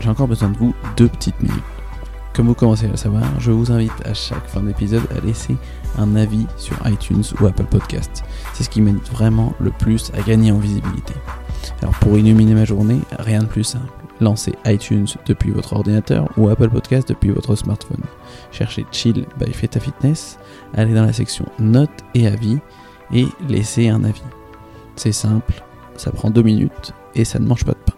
J'ai 0.00 0.08
encore 0.08 0.28
besoin 0.28 0.50
de 0.50 0.56
vous 0.56 0.74
deux 0.96 1.08
petites 1.08 1.40
minutes. 1.40 1.62
Comme 2.34 2.46
vous 2.46 2.54
commencez 2.54 2.86
à 2.86 2.88
le 2.88 2.96
savoir, 2.96 3.40
je 3.40 3.50
vous 3.50 3.70
invite 3.70 3.92
à 4.04 4.14
chaque 4.14 4.46
fin 4.46 4.62
d'épisode 4.62 5.02
à 5.16 5.20
laisser 5.20 5.54
un 5.98 6.16
avis 6.16 6.46
sur 6.56 6.76
iTunes 6.86 7.24
ou 7.40 7.46
Apple 7.46 7.64
Podcast. 7.64 8.24
C'est 8.54 8.64
ce 8.64 8.70
qui 8.70 8.80
m'aide 8.80 9.00
vraiment 9.12 9.54
le 9.60 9.70
plus 9.70 10.10
à 10.16 10.22
gagner 10.22 10.52
en 10.52 10.58
visibilité. 10.58 11.14
Alors 11.80 11.94
pour 12.00 12.18
illuminer 12.18 12.54
ma 12.54 12.64
journée, 12.64 13.00
rien 13.18 13.40
de 13.40 13.46
plus 13.46 13.64
simple. 13.64 13.92
Lancez 14.20 14.52
iTunes 14.66 15.08
depuis 15.26 15.50
votre 15.50 15.72
ordinateur 15.72 16.28
ou 16.36 16.48
Apple 16.48 16.70
Podcast 16.70 17.08
depuis 17.08 17.30
votre 17.30 17.56
smartphone. 17.56 18.02
Cherchez 18.52 18.86
Chill 18.92 19.26
by 19.38 19.52
Feta 19.52 19.80
Fitness, 19.80 20.38
allez 20.74 20.94
dans 20.94 21.06
la 21.06 21.12
section 21.12 21.46
Notes 21.58 21.90
et 22.14 22.26
avis 22.26 22.58
et 23.12 23.26
laissez 23.48 23.88
un 23.88 24.04
avis. 24.04 24.22
C'est 24.96 25.12
simple, 25.12 25.62
ça 25.96 26.10
prend 26.10 26.30
deux 26.30 26.42
minutes 26.42 26.92
et 27.14 27.24
ça 27.24 27.38
ne 27.38 27.46
mange 27.46 27.64
pas 27.64 27.72
de 27.72 27.78
pain. 27.78 27.94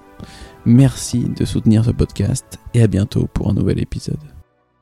Merci 0.65 1.29
de 1.29 1.45
soutenir 1.45 1.85
ce 1.85 1.91
podcast 1.91 2.59
et 2.73 2.83
à 2.83 2.87
bientôt 2.87 3.29
pour 3.33 3.51
un 3.51 3.55
nouvel 3.55 3.81
épisode. 3.81 4.34